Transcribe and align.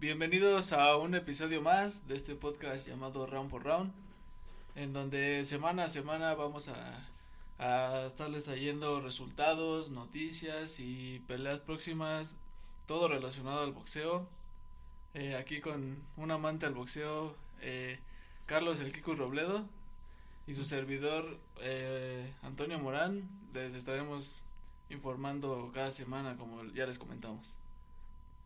Bienvenidos 0.00 0.72
a 0.72 0.96
un 0.96 1.16
episodio 1.16 1.60
más 1.60 2.06
de 2.06 2.14
este 2.14 2.36
podcast 2.36 2.86
llamado 2.86 3.26
Round 3.26 3.50
por 3.50 3.64
Round, 3.64 3.92
en 4.76 4.92
donde 4.92 5.44
semana 5.44 5.86
a 5.86 5.88
semana 5.88 6.36
vamos 6.36 6.68
a, 6.68 7.04
a 7.58 8.06
estarles 8.06 8.44
trayendo 8.44 9.00
resultados, 9.00 9.90
noticias 9.90 10.78
y 10.78 11.18
peleas 11.26 11.58
próximas, 11.58 12.36
todo 12.86 13.08
relacionado 13.08 13.64
al 13.64 13.72
boxeo. 13.72 14.28
Eh, 15.14 15.34
aquí 15.34 15.60
con 15.60 15.96
un 16.16 16.30
amante 16.30 16.64
al 16.64 16.74
boxeo, 16.74 17.34
eh, 17.60 17.98
Carlos 18.46 18.78
El 18.78 18.92
Kiko 18.92 19.16
Robledo 19.16 19.66
y 20.46 20.54
su 20.54 20.64
servidor 20.64 21.40
eh, 21.60 22.32
Antonio 22.42 22.78
Morán. 22.78 23.28
Les 23.52 23.74
estaremos 23.74 24.42
informando 24.90 25.72
cada 25.74 25.90
semana 25.90 26.36
como 26.36 26.62
ya 26.66 26.86
les 26.86 27.00
comentamos. 27.00 27.57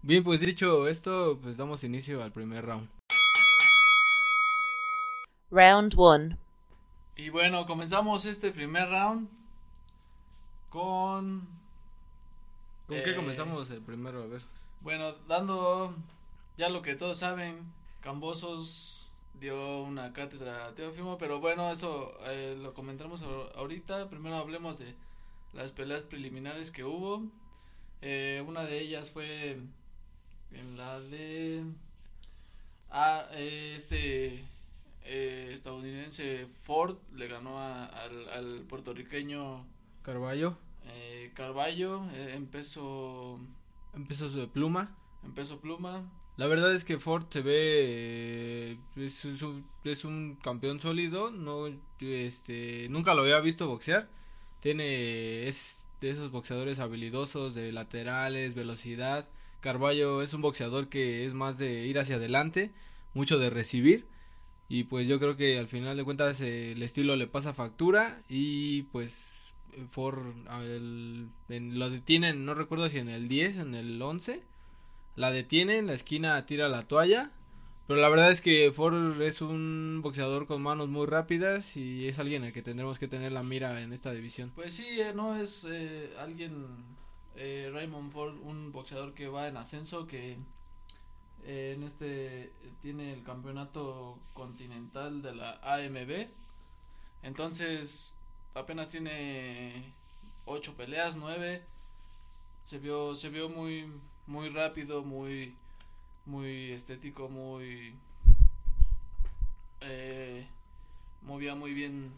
Bien, 0.03 0.25
pues 0.25 0.41
dicho 0.41 0.89
esto, 0.89 1.39
pues 1.43 1.57
damos 1.57 1.85
inicio 1.85 2.23
al 2.23 2.33
primer 2.33 2.65
round. 2.65 2.89
Round 5.51 5.95
1. 5.97 6.39
Y 7.17 7.29
bueno, 7.29 7.67
comenzamos 7.67 8.25
este 8.27 8.51
primer 8.51 8.89
round 8.89 9.29
con... 10.71 11.47
¿Con 12.89 12.97
Eh, 12.97 13.03
qué 13.05 13.15
comenzamos 13.15 13.71
el 13.71 13.81
primero? 13.83 14.23
A 14.23 14.27
ver. 14.27 14.43
Bueno, 14.81 15.13
dando 15.29 15.95
ya 16.57 16.69
lo 16.69 16.83
que 16.83 16.97
todos 16.97 17.19
saben, 17.19 17.73
Cambosos 18.01 19.13
dio 19.39 19.83
una 19.83 20.13
cátedra 20.13 20.67
a 20.67 20.75
Teófimo, 20.75 21.17
pero 21.19 21.39
bueno, 21.39 21.71
eso 21.71 22.13
eh, 22.27 22.57
lo 22.61 22.75
comentaremos 22.75 23.23
ahor- 23.23 23.53
ahorita. 23.55 24.09
Primero 24.11 24.37
hablemos 24.37 24.79
de 24.79 24.97
las 25.53 25.71
peleas 25.71 26.03
preliminares 26.03 26.73
que 26.73 26.83
hubo. 26.83 27.23
Eh, 28.01 28.43
una 28.49 28.65
de 28.65 28.81
ellas 28.81 29.11
fue 29.11 29.61
en 30.55 30.77
la 30.77 31.01
de 31.01 31.65
ah, 32.91 33.27
eh, 33.33 33.75
este 33.77 34.45
eh, 35.05 35.51
estadounidense 35.53 36.47
Ford 36.63 36.97
le 37.15 37.29
ganó 37.29 37.59
a- 37.59 37.87
al, 37.87 38.29
al 38.29 38.61
puertorriqueño 38.69 39.67
Carballo, 40.03 40.57
eh, 40.87 41.31
Carballo 41.35 42.05
eh, 42.13 42.35
en 42.35 42.47
peso 42.47 43.39
empezó 43.95 44.29
su 44.29 44.39
de 44.39 44.47
pluma. 44.49 44.97
en 45.25 45.33
peso 45.35 45.61
pluma 45.61 46.11
La 46.37 46.47
verdad 46.47 46.75
es 46.75 46.85
que 46.85 46.99
Ford 46.99 47.27
se 47.31 47.43
ve 47.43 48.79
es, 48.97 49.25
es 49.25 49.43
un, 49.43 49.65
es 49.85 50.05
un 50.05 50.37
campeón 50.43 50.81
sólido, 50.81 51.31
no 51.31 51.67
este 52.01 52.89
nunca 52.91 53.15
lo 53.15 53.23
había 53.23 53.41
visto 53.41 53.69
boxear. 53.69 54.09
Tiene 54.61 55.47
es 55.49 55.87
de 56.01 56.11
esos 56.11 56.31
boxeadores 56.31 56.79
habilidosos 56.79 57.55
de 57.55 57.71
laterales, 57.73 58.55
velocidad. 58.55 59.29
Carballo 59.63 60.21
es 60.21 60.35
un 60.35 60.43
boxeador 60.43 60.89
que 60.91 61.25
es 61.25 61.33
más 61.33 61.57
de 61.57 61.87
ir 61.87 61.99
hacia 61.99 62.17
adelante, 62.17 62.71
mucho 63.15 63.39
de 63.39 63.49
recibir 63.49 64.07
y 64.69 64.85
pues 64.85 65.09
yo 65.09 65.19
creo 65.19 65.37
que 65.37 65.59
al 65.59 65.69
final 65.69 65.97
de 65.97 66.05
cuentas 66.05 66.41
el 66.43 66.83
estilo 66.83 67.17
le 67.17 67.27
pasa 67.27 67.55
factura 67.55 68.21
y 68.29 68.83
pues 68.85 69.55
Ford 69.89 70.35
al- 70.49 71.29
en- 71.49 71.79
lo 71.79 71.89
detienen, 71.89 72.45
no 72.45 72.53
recuerdo 72.55 72.89
si 72.91 72.99
en 72.99 73.09
el 73.09 73.29
10, 73.29 73.57
en 73.57 73.75
el 73.75 74.01
11 74.03 74.43
la 75.17 75.31
detiene, 75.31 75.79
en 75.79 75.87
la 75.87 75.95
esquina 75.95 76.45
tira 76.47 76.69
la 76.69 76.83
toalla. 76.89 77.31
Pero 77.89 78.01
la 78.01 78.09
verdad 78.09 78.31
es 78.31 78.41
que 78.41 78.71
Ford 78.73 79.21
es 79.21 79.43
un 79.43 80.01
boxeador 80.03 80.47
con 80.47 80.63
manos 80.63 80.89
muy 80.89 81.05
rápidas 81.07 81.77
y 81.77 82.07
es 82.09 82.19
alguien 82.19 82.45
al 82.45 82.53
que 82.53 82.63
tendremos 82.63 82.99
que 82.99 83.09
tener 83.09 83.33
la 83.33 83.43
mira 83.43 83.83
en 83.83 83.93
esta 83.93 84.13
división. 84.13 84.53
Pues 84.55 84.73
sí, 84.75 84.87
eh, 85.01 85.13
no 85.15 85.37
es 85.37 85.67
eh, 85.71 86.11
alguien, 86.19 86.67
eh, 87.37 87.71
Raymond 87.73 88.13
Ford, 88.13 88.35
un 88.43 88.73
boxeador 88.73 89.15
que 89.15 89.29
va 89.29 89.49
en 89.49 89.57
ascenso, 89.57 90.07
que 90.07 90.39
eh, 91.45 91.75
en 91.77 91.83
este 91.83 92.53
tiene 92.81 93.13
el 93.13 93.23
campeonato 93.25 94.19
continental 94.35 95.23
de 95.23 95.35
la 95.35 95.59
AMB. 95.63 96.29
Entonces, 97.23 98.15
apenas 98.55 98.89
tiene 98.89 99.93
ocho 100.47 100.75
peleas, 100.77 101.17
nueve. 101.17 101.63
Se 102.67 102.79
vio, 102.79 103.15
se 103.15 103.29
vio 103.31 103.49
muy, 103.49 103.91
muy 104.27 104.49
rápido, 104.49 105.03
muy, 105.05 105.55
muy 106.27 106.73
estético, 106.73 107.29
muy, 107.29 107.95
eh, 109.81 110.47
movía 111.23 111.55
muy 111.55 111.75
bien 111.75 112.13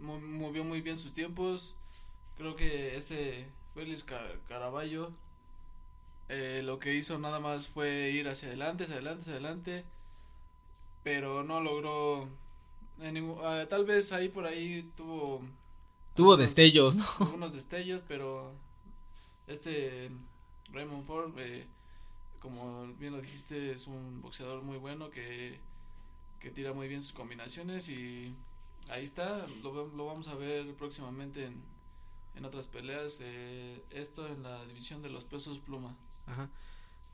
mo- 0.00 0.20
movió 0.20 0.64
muy 0.64 0.80
bien 0.80 0.98
sus 0.98 1.12
tiempos. 1.12 1.76
Creo 2.36 2.56
que 2.56 2.96
este 2.96 3.48
Félix 3.78 4.02
Ca- 4.04 4.34
Caraballo 4.48 5.12
eh, 6.28 6.62
lo 6.64 6.78
que 6.78 6.94
hizo 6.94 7.18
nada 7.18 7.38
más 7.40 7.68
fue 7.68 8.10
ir 8.10 8.28
hacia 8.28 8.48
adelante, 8.48 8.84
hacia 8.84 8.96
adelante, 8.96 9.20
hacia 9.22 9.32
adelante, 9.34 9.84
pero 11.02 11.42
no 11.44 11.60
logró 11.60 12.28
en 13.00 13.14
ningún- 13.14 13.38
ah, 13.42 13.64
tal 13.68 13.84
vez 13.84 14.12
ahí 14.12 14.28
por 14.28 14.44
ahí 14.46 14.90
tuvo 14.96 15.40
Tuvo 16.14 16.32
algunos- 16.32 16.38
destellos, 16.40 16.96
¿no? 16.96 17.04
algunos 17.20 17.52
destellos, 17.54 18.02
pero 18.06 18.52
este 19.46 20.10
Raymond 20.72 21.06
Ford, 21.06 21.32
eh, 21.38 21.66
como 22.40 22.86
bien 22.98 23.12
lo 23.14 23.20
dijiste, 23.22 23.72
es 23.72 23.86
un 23.86 24.20
boxeador 24.20 24.62
muy 24.62 24.76
bueno 24.76 25.10
que, 25.10 25.58
que 26.40 26.50
tira 26.50 26.72
muy 26.72 26.88
bien 26.88 27.00
sus 27.00 27.12
combinaciones 27.12 27.88
y 27.88 28.34
ahí 28.90 29.02
está, 29.04 29.46
lo, 29.62 29.86
lo 29.86 30.06
vamos 30.06 30.28
a 30.28 30.34
ver 30.34 30.74
próximamente 30.74 31.46
en, 31.46 31.62
en 32.38 32.44
otras 32.44 32.66
peleas, 32.66 33.20
eh, 33.22 33.82
esto 33.90 34.26
en 34.26 34.42
la 34.42 34.64
división 34.64 35.02
de 35.02 35.10
los 35.10 35.24
pesos 35.24 35.58
pluma. 35.58 35.94
Ajá. 36.26 36.48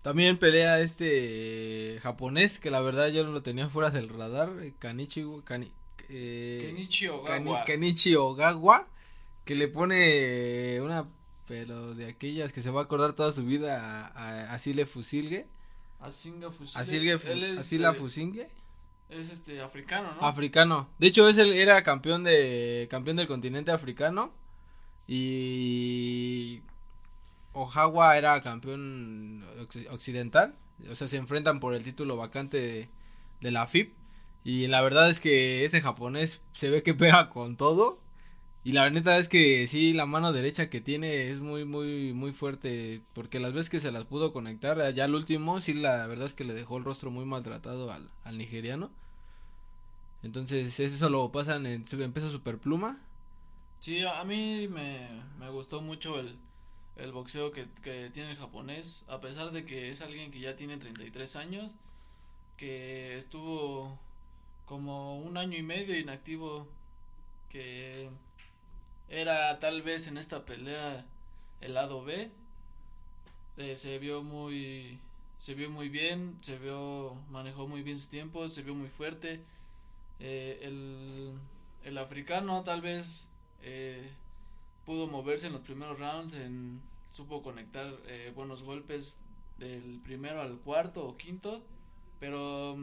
También 0.03 0.37
pelea 0.39 0.81
este 0.81 1.95
eh, 1.97 2.01
japonés 2.01 2.59
que 2.61 2.71
la 2.71 2.81
verdad 2.83 3.09
yo 3.09 3.25
no 3.25 3.33
lo 3.33 3.43
tenía 3.43 3.69
fuera 3.71 3.91
del 3.91 4.11
radar, 4.11 4.53
eh, 4.61 4.75
Kanichi 4.79 5.25
Kani, 5.45 5.73
eh, 6.11 6.73
Kenichi 6.75 7.07
Kani- 7.07 7.49
Ogawa. 7.49 7.65
Kenichi 7.65 8.15
Ogawa 8.15 8.87
que 9.47 9.55
le 9.55 9.69
pone 9.69 10.79
una 10.83 11.09
pero 11.49 11.95
de 11.95 12.07
aquellas 12.07 12.53
que 12.53 12.63
se 12.63 12.71
va 12.71 12.81
a 12.81 12.85
acordar 12.85 13.13
toda 13.15 13.31
su 13.33 13.45
vida 13.45 13.79
a, 13.81 14.07
a 14.49 14.55
Asile 14.55 14.87
Fusilge, 14.87 15.47
Asinga 16.01 16.51
Fusilge. 16.51 16.79
Asilge 16.81 17.13
es, 17.15 17.59
Asila 17.59 17.91
eh, 17.91 17.95
Fusilge. 17.95 18.49
es 19.11 19.31
este 19.31 19.61
africano, 19.61 20.15
¿no? 20.15 20.27
Africano. 20.27 20.89
De 20.99 21.07
hecho, 21.09 21.29
es 21.29 21.37
el, 21.39 21.53
era 21.55 21.83
campeón 21.83 22.25
de 22.25 22.89
campeón 22.91 23.17
del 23.17 23.27
continente 23.27 23.71
africano 23.73 24.33
y 25.07 26.63
Ojawa 27.53 28.17
era 28.19 28.41
campeón 28.43 29.45
occ- 29.59 29.89
occidental. 29.91 30.55
O 30.91 30.95
sea, 30.97 31.09
se 31.09 31.17
enfrentan 31.17 31.61
por 31.61 31.75
el 31.75 31.83
título 31.83 32.17
vacante 32.17 32.89
de, 33.41 33.51
la 33.51 33.67
FIP. 33.67 33.93
Y 34.45 34.67
la 34.67 34.83
verdad 34.83 35.09
es 35.11 35.21
que 35.21 35.65
este 35.65 35.81
japonés 35.81 36.43
se 36.53 36.69
ve 36.71 36.83
que 36.83 36.95
pega 36.95 37.31
con 37.31 37.57
todo. 37.57 37.99
Y 38.65 38.73
la 38.73 38.89
neta 38.91 39.19
es 39.19 39.29
que 39.29 39.67
sí, 39.67 39.93
la 39.93 40.07
mano 40.07 40.33
derecha 40.33 40.71
que 40.71 40.81
tiene 40.81 41.31
es 41.31 41.41
muy, 41.41 41.65
muy, 41.65 42.13
muy 42.15 42.33
fuerte. 42.33 43.03
Porque 43.15 43.41
las 43.41 43.53
veces 43.53 43.71
que 43.71 43.81
se 43.81 43.93
las 43.93 44.05
pudo 44.05 44.33
conectar, 44.33 44.93
ya 44.95 45.05
al 45.05 45.15
último, 45.15 45.61
sí, 45.61 45.75
la 45.75 46.07
verdad 46.07 46.27
es 46.27 46.35
que 46.35 46.45
le 46.45 46.55
dejó 46.55 46.79
el 46.79 46.85
rostro 46.85 47.11
muy 47.11 47.25
maltratado 47.27 47.93
al, 47.93 48.39
nigeriano. 48.39 48.91
Entonces, 50.23 50.81
eso 50.81 51.11
lo 51.11 51.31
pasan 51.31 51.67
en, 51.67 51.85
peso 51.85 52.31
superpluma. 52.31 52.99
Sí, 53.85 54.03
a 54.03 54.25
mí 54.25 54.67
me, 54.67 55.07
me 55.39 55.51
gustó 55.51 55.83
mucho 55.83 56.19
el, 56.19 56.39
el 56.97 57.13
boxeo 57.13 57.53
que, 57.53 57.67
que 57.83 58.09
tiene 58.09 58.31
el 58.31 58.39
japonés, 58.39 59.05
a 59.09 59.21
pesar 59.21 59.51
de 59.53 59.67
que 59.67 59.91
es 59.91 60.01
alguien 60.01 60.31
que 60.31 60.41
ya 60.41 60.57
tiene 60.57 60.79
33 60.79 61.37
años, 61.37 61.73
que 62.57 63.19
estuvo 63.19 63.99
como 64.65 65.19
un 65.19 65.37
año 65.37 65.59
y 65.59 65.63
medio 65.63 65.99
inactivo, 65.99 66.67
que 67.51 68.09
era 69.11 69.61
tal 69.61 69.83
vez 69.83 70.07
en 70.07 70.17
esta 70.17 70.47
pelea 70.47 71.05
el 71.61 71.75
lado 71.75 72.03
B, 72.05 72.31
eh, 73.59 73.77
se 73.77 73.99
vio 73.99 74.23
muy, 74.23 74.99
se 75.41 75.53
vio 75.53 75.69
muy 75.69 75.91
bien, 75.91 76.39
se 76.41 76.57
vio, 76.57 77.17
manejó 77.29 77.69
muy 77.69 77.83
bien 77.83 77.99
sus 77.99 78.09
tiempos, 78.09 78.55
se 78.55 78.63
vio 78.63 78.75
muy 78.75 78.89
fuerte, 78.89 79.43
eh, 80.21 80.61
el, 80.63 81.35
el 81.85 81.99
africano 81.99 82.65
tal 82.65 82.81
vez 82.81 83.29
eh, 83.65 84.11
pudo 84.85 85.07
moverse 85.07 85.47
en 85.47 85.55
los 85.55 85.63
primeros 85.63 85.99
rounds, 85.99 86.35
en, 86.35 86.81
supo 87.13 87.43
conectar 87.43 87.95
eh, 88.07 88.33
buenos 88.35 88.63
golpes 88.63 89.21
del 89.59 90.01
primero 90.05 90.43
al 90.43 90.59
cuarto 90.59 91.05
o 91.07 91.17
quinto, 91.17 91.63
pero 92.21 92.77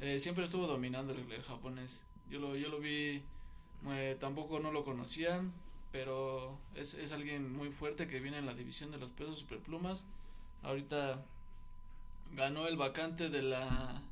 eh, 0.00 0.18
siempre 0.20 0.44
estuvo 0.44 0.66
dominando 0.66 1.12
el, 1.12 1.42
japonés. 1.42 2.04
Yo 2.30 2.38
lo, 2.38 2.56
yo 2.56 2.68
lo 2.68 2.80
vi, 2.80 3.22
eh, 3.88 4.16
tampoco 4.20 4.60
no 4.60 4.72
lo 4.72 4.84
conocía, 4.84 5.42
pero 5.92 6.58
es, 6.74 6.94
es 6.94 7.12
alguien 7.12 7.52
muy 7.52 7.70
fuerte 7.70 8.08
que 8.08 8.20
viene 8.20 8.38
en 8.38 8.46
la 8.46 8.54
división 8.54 8.90
de 8.90 8.98
los 8.98 9.10
pesos 9.10 9.38
superplumas. 9.38 10.04
Ahorita 10.62 11.24
ganó 12.32 12.66
el 12.66 12.76
vacante 12.76 13.30
de 13.30 13.42
la 13.42 14.02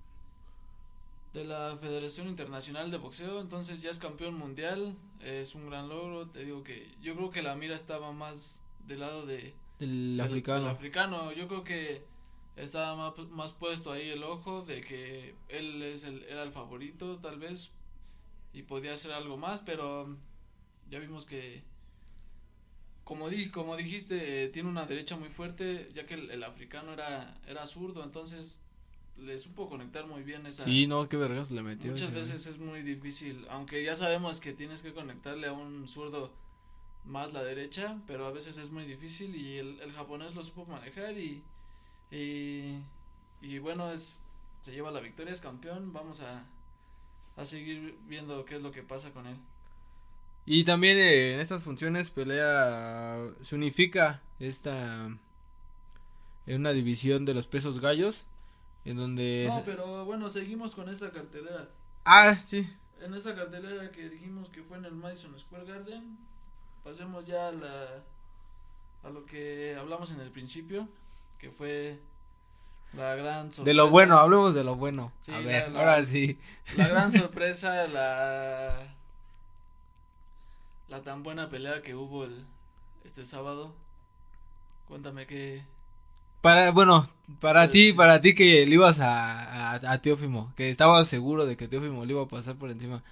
de 1.32 1.44
la 1.44 1.76
Federación 1.80 2.28
Internacional 2.28 2.90
de 2.90 2.98
Boxeo, 2.98 3.40
entonces 3.40 3.80
ya 3.80 3.90
es 3.90 3.98
campeón 3.98 4.34
mundial, 4.34 4.96
es 5.20 5.54
un 5.54 5.68
gran 5.70 5.88
logro, 5.88 6.28
te 6.28 6.44
digo 6.44 6.62
que 6.62 6.94
yo 7.00 7.16
creo 7.16 7.30
que 7.30 7.42
la 7.42 7.54
mira 7.56 7.74
estaba 7.74 8.12
más 8.12 8.60
del 8.86 9.00
lado 9.00 9.24
de 9.26 9.54
Del 9.78 10.16
del- 10.16 10.20
africano. 10.20 10.60
del 10.66 10.70
africano, 10.76 11.32
yo 11.32 11.48
creo 11.48 11.64
que 11.64 12.04
estaba 12.56 12.94
más, 12.96 13.28
más 13.30 13.52
puesto 13.52 13.92
ahí 13.92 14.10
el 14.10 14.22
ojo 14.24 14.62
de 14.62 14.82
que 14.82 15.34
él 15.48 15.82
es 15.82 16.04
el, 16.04 16.22
era 16.24 16.42
el 16.42 16.52
favorito 16.52 17.18
tal 17.18 17.38
vez 17.38 17.70
y 18.52 18.62
podía 18.64 18.92
hacer 18.92 19.12
algo 19.12 19.38
más, 19.38 19.60
pero 19.62 20.14
ya 20.90 20.98
vimos 20.98 21.24
que 21.24 21.62
como 23.04 23.28
di, 23.28 23.50
como 23.50 23.76
dijiste, 23.76 24.44
eh, 24.44 24.48
tiene 24.48 24.68
una 24.68 24.86
derecha 24.86 25.16
muy 25.16 25.28
fuerte, 25.28 25.90
ya 25.94 26.06
que 26.06 26.14
el, 26.14 26.30
el 26.30 26.44
africano 26.44 26.92
era 26.92 27.40
era 27.46 27.66
zurdo, 27.66 28.04
entonces 28.04 28.61
le 29.18 29.38
supo 29.38 29.68
conectar 29.68 30.06
muy 30.06 30.22
bien 30.22 30.46
esa 30.46 30.64
Sí, 30.64 30.86
no, 30.86 31.08
qué 31.08 31.16
vergas 31.16 31.50
le 31.50 31.62
metió. 31.62 31.92
Muchas 31.92 32.08
ese 32.08 32.12
güey. 32.12 32.22
veces 32.22 32.46
es 32.46 32.58
muy 32.58 32.82
difícil, 32.82 33.46
aunque 33.50 33.84
ya 33.84 33.96
sabemos 33.96 34.40
que 34.40 34.52
tienes 34.52 34.82
que 34.82 34.92
conectarle 34.92 35.46
a 35.48 35.52
un 35.52 35.88
zurdo 35.88 36.32
más 37.04 37.32
la 37.32 37.42
derecha, 37.42 37.98
pero 38.06 38.26
a 38.26 38.30
veces 38.32 38.56
es 38.58 38.70
muy 38.70 38.84
difícil 38.84 39.34
y 39.34 39.58
el, 39.58 39.80
el 39.80 39.92
japonés 39.92 40.34
lo 40.34 40.42
supo 40.42 40.64
manejar 40.66 41.18
y, 41.18 41.42
y, 42.10 42.78
y 43.40 43.58
bueno, 43.58 43.90
es, 43.92 44.22
se 44.62 44.72
lleva 44.72 44.90
la 44.90 45.00
victoria, 45.00 45.32
es 45.32 45.40
campeón, 45.40 45.92
vamos 45.92 46.20
a, 46.20 46.44
a 47.36 47.44
seguir 47.44 47.96
viendo 48.08 48.44
qué 48.44 48.56
es 48.56 48.62
lo 48.62 48.72
que 48.72 48.82
pasa 48.82 49.10
con 49.10 49.26
él. 49.26 49.36
Y 50.44 50.64
también 50.64 50.98
eh, 50.98 51.34
en 51.34 51.40
estas 51.40 51.62
funciones 51.62 52.10
pelea, 52.10 53.16
se 53.42 53.54
unifica 53.54 54.20
esta, 54.40 55.06
en 56.46 56.56
una 56.60 56.72
división 56.72 57.24
de 57.24 57.34
los 57.34 57.46
pesos 57.46 57.80
gallos, 57.80 58.24
en 58.84 58.96
donde... 58.96 59.46
No, 59.48 59.62
pero 59.64 60.04
bueno, 60.04 60.28
seguimos 60.28 60.74
con 60.74 60.88
esta 60.88 61.10
cartelera. 61.10 61.68
Ah, 62.04 62.34
sí. 62.34 62.68
En 63.00 63.14
esta 63.14 63.34
cartelera 63.34 63.90
que 63.90 64.08
dijimos 64.08 64.48
que 64.50 64.62
fue 64.62 64.76
en 64.78 64.84
el 64.84 64.92
Madison 64.94 65.38
Square 65.38 65.64
Garden, 65.66 66.18
pasemos 66.84 67.24
ya 67.26 67.48
a 67.48 67.52
la 67.52 68.02
a 69.04 69.10
lo 69.10 69.26
que 69.26 69.74
hablamos 69.76 70.12
en 70.12 70.20
el 70.20 70.30
principio, 70.30 70.88
que 71.38 71.50
fue 71.50 71.98
la 72.92 73.16
gran 73.16 73.46
sorpresa. 73.52 73.64
De 73.64 73.74
lo 73.74 73.88
bueno, 73.88 74.18
hablemos 74.18 74.54
de 74.54 74.62
lo 74.62 74.76
bueno. 74.76 75.12
Sí, 75.20 75.32
a 75.32 75.40
ver, 75.40 75.72
la- 75.72 75.80
ahora 75.80 76.04
sí. 76.04 76.38
La 76.76 76.86
gran 76.86 77.10
sorpresa, 77.18 77.86
la 77.88 78.94
la 80.88 81.02
tan 81.02 81.22
buena 81.22 81.48
pelea 81.48 81.82
que 81.82 81.94
hubo 81.94 82.24
el 82.24 82.44
este 83.04 83.26
sábado. 83.26 83.74
Cuéntame 84.86 85.26
qué 85.26 85.64
Para, 86.42 86.72
bueno, 86.72 87.08
para 87.40 87.70
ti, 87.70 87.92
para 87.92 88.20
ti 88.20 88.34
que 88.34 88.66
le 88.66 88.74
ibas 88.74 89.00
a, 89.00 89.74
a, 89.74 89.92
a 89.92 90.02
Teófimo, 90.02 90.52
que 90.56 90.70
estabas 90.70 91.08
seguro 91.08 91.46
de 91.46 91.56
que 91.56 91.68
Teófimo 91.68 92.04
le 92.04 92.12
iba 92.14 92.22
a 92.22 92.28
pasar 92.28 92.56
por 92.56 92.70
encima. 92.70 93.02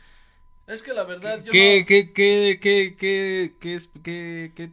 Es 0.66 0.82
que 0.82 0.94
la 0.94 1.04
verdad 1.04 1.42
yo 1.44 1.52
¿Qué, 1.52 1.80
no- 1.80 1.86
qué, 1.86 2.12
qué, 2.12 2.58
qué, 2.60 2.96
qué, 2.98 3.54
qué, 3.60 3.80
qué, 4.02 4.52
qué, 4.54 4.72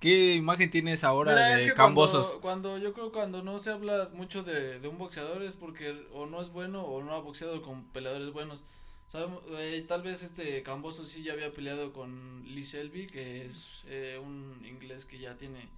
qué 0.00 0.34
imagen 0.36 0.70
tienes 0.70 1.04
ahora 1.04 1.32
Mira, 1.32 1.50
de 1.50 1.56
es 1.56 1.62
que 1.64 1.74
Cambosos? 1.74 2.26
Cuando, 2.26 2.40
cuando 2.40 2.78
yo 2.78 2.92
creo 2.92 3.12
cuando 3.12 3.42
no 3.42 3.58
se 3.58 3.70
habla 3.70 4.10
mucho 4.14 4.42
de, 4.42 4.78
de 4.80 4.88
un 4.88 4.98
boxeador 4.98 5.42
es 5.42 5.56
porque 5.56 6.06
o 6.12 6.26
no 6.26 6.40
es 6.42 6.50
bueno 6.50 6.82
o 6.84 7.02
no 7.02 7.14
ha 7.14 7.20
boxeado 7.20 7.62
con 7.62 7.84
peleadores 7.86 8.32
buenos. 8.32 8.64
Sabemos, 9.08 9.42
eh, 9.58 9.84
tal 9.86 10.02
vez 10.02 10.22
este 10.22 10.62
Camboso 10.62 11.04
sí 11.04 11.22
ya 11.22 11.32
había 11.34 11.52
peleado 11.52 11.92
con 11.92 12.42
Lee 12.46 12.64
Selby, 12.64 13.06
que 13.06 13.44
es 13.46 13.82
eh, 13.86 14.18
un 14.22 14.64
inglés 14.66 15.04
que 15.04 15.18
ya 15.18 15.36
tiene 15.36 15.68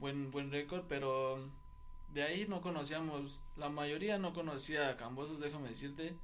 buen 0.00 0.30
buen 0.30 0.50
récord, 0.50 0.84
pero 0.88 1.38
de 2.12 2.22
ahí 2.22 2.46
no 2.48 2.60
conocíamos, 2.60 3.40
la 3.56 3.68
mayoría 3.68 4.18
no 4.18 4.32
conocía 4.32 4.88
a 4.88 4.96
Cambosos, 4.96 5.40
déjame 5.40 5.68
decirte. 5.68 6.14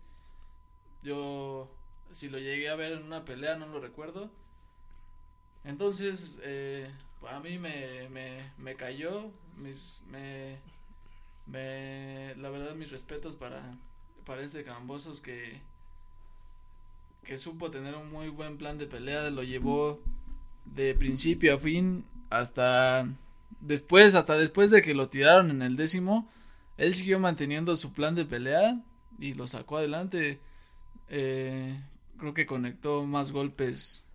Yo 1.02 1.68
si 2.12 2.28
lo 2.28 2.38
llegué 2.38 2.68
a 2.68 2.76
ver 2.76 2.92
en 2.92 3.02
una 3.04 3.24
pelea 3.24 3.56
no 3.56 3.66
lo 3.66 3.80
recuerdo. 3.80 4.30
Entonces, 5.64 6.38
eh, 6.42 6.90
a 7.28 7.40
mí 7.40 7.58
me, 7.58 8.08
me, 8.08 8.52
me 8.58 8.76
cayó, 8.76 9.30
mis, 9.56 10.02
me, 10.08 10.58
me, 11.46 12.34
la 12.36 12.50
verdad 12.50 12.74
mis 12.74 12.90
respetos 12.90 13.36
para, 13.36 13.62
para 14.24 14.42
este 14.42 14.64
Cambosos 14.64 15.20
que, 15.20 15.60
que 17.24 17.36
supo 17.36 17.70
tener 17.70 17.94
un 17.96 18.10
muy 18.10 18.28
buen 18.28 18.58
plan 18.58 18.78
de 18.78 18.86
pelea, 18.86 19.28
lo 19.30 19.42
llevó 19.42 20.00
de 20.64 20.94
principio 20.94 21.54
a 21.54 21.58
fin 21.58 22.04
hasta 22.30 23.08
después, 23.60 24.14
hasta 24.14 24.36
después 24.36 24.70
de 24.70 24.82
que 24.82 24.94
lo 24.94 25.08
tiraron 25.08 25.50
en 25.50 25.62
el 25.62 25.76
décimo, 25.76 26.28
él 26.76 26.94
siguió 26.94 27.18
manteniendo 27.18 27.74
su 27.76 27.92
plan 27.92 28.14
de 28.14 28.24
pelea 28.24 28.80
y 29.18 29.34
lo 29.34 29.46
sacó 29.46 29.78
adelante, 29.78 30.40
eh, 31.08 31.80
creo 32.18 32.34
que 32.34 32.46
conectó 32.46 33.04
más 33.04 33.32
golpes 33.32 34.06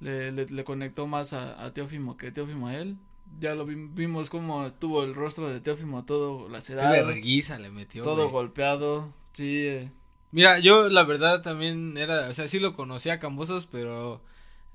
le, 0.00 0.32
le, 0.32 0.46
le 0.46 0.64
conectó 0.64 1.06
más 1.06 1.32
a, 1.32 1.64
a 1.64 1.72
Teófimo 1.72 2.16
que 2.16 2.30
Teófimo 2.30 2.68
a 2.68 2.76
él. 2.76 2.96
Ya 3.40 3.54
lo 3.54 3.66
vi- 3.66 3.74
vimos 3.92 4.30
como 4.30 4.72
tuvo 4.74 5.02
el 5.02 5.14
rostro 5.14 5.50
de 5.50 5.60
Teófimo 5.60 6.04
todo 6.04 6.48
lacerado, 6.48 7.06
verguiza 7.06 7.58
le 7.58 7.70
metió, 7.70 8.02
todo 8.04 8.30
golpeado. 8.30 9.12
Sí, 9.32 9.66
eh, 9.66 9.90
Mira, 10.30 10.58
yo 10.58 10.88
la 10.88 11.04
verdad 11.04 11.42
también 11.42 11.96
era, 11.96 12.28
o 12.28 12.34
sea, 12.34 12.48
sí 12.48 12.58
lo 12.58 12.74
conocía 12.74 13.14
a 13.14 13.18
Cambosos, 13.18 13.66
pero 13.66 14.22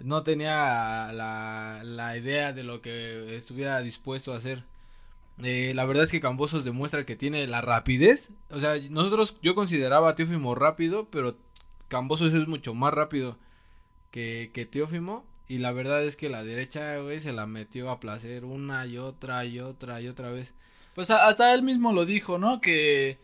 no 0.04 0.24
tenía 0.24 1.12
la, 1.14 1.82
la 1.84 2.18
idea 2.18 2.54
de 2.54 2.64
lo 2.64 2.82
que 2.82 3.36
estuviera 3.38 3.80
dispuesto 3.82 4.34
a 4.34 4.38
hacer. 4.38 4.64
Eh, 5.42 5.74
la 5.74 5.86
verdad 5.86 6.04
es 6.04 6.12
que 6.12 6.20
Cambosos 6.20 6.64
demuestra 6.64 7.06
que 7.06 7.16
tiene 7.16 7.48
la 7.48 7.62
rapidez. 7.62 8.32
O 8.52 8.60
sea, 8.60 8.76
nosotros, 8.90 9.38
yo 9.42 9.56
consideraba 9.56 10.10
a 10.10 10.16
Teófimo 10.16 10.56
rápido, 10.56 11.08
pero 11.10 11.38
Cambosos 11.88 12.34
es 12.34 12.48
mucho 12.48 12.74
más 12.74 12.94
rápido 12.94 13.38
que, 14.12 14.52
que 14.54 14.66
Teófimo. 14.66 15.26
Y 15.48 15.58
la 15.60 15.72
verdad 15.72 16.04
es 16.04 16.16
que 16.16 16.30
la 16.30 16.44
derecha, 16.44 16.98
güey, 16.98 17.20
se 17.20 17.34
la 17.34 17.46
metió 17.46 17.90
a 17.90 18.00
placer 18.00 18.46
una 18.46 18.86
y 18.86 18.98
otra 18.98 19.46
y 19.46 19.60
otra 19.60 20.02
y 20.02 20.08
otra 20.08 20.30
vez. 20.30 20.54
Pues 20.96 21.10
hasta 21.12 21.54
él 21.54 21.64
mismo 21.64 21.92
lo 21.94 22.06
dijo, 22.06 22.38
¿no? 22.38 22.62
Que, 22.62 23.18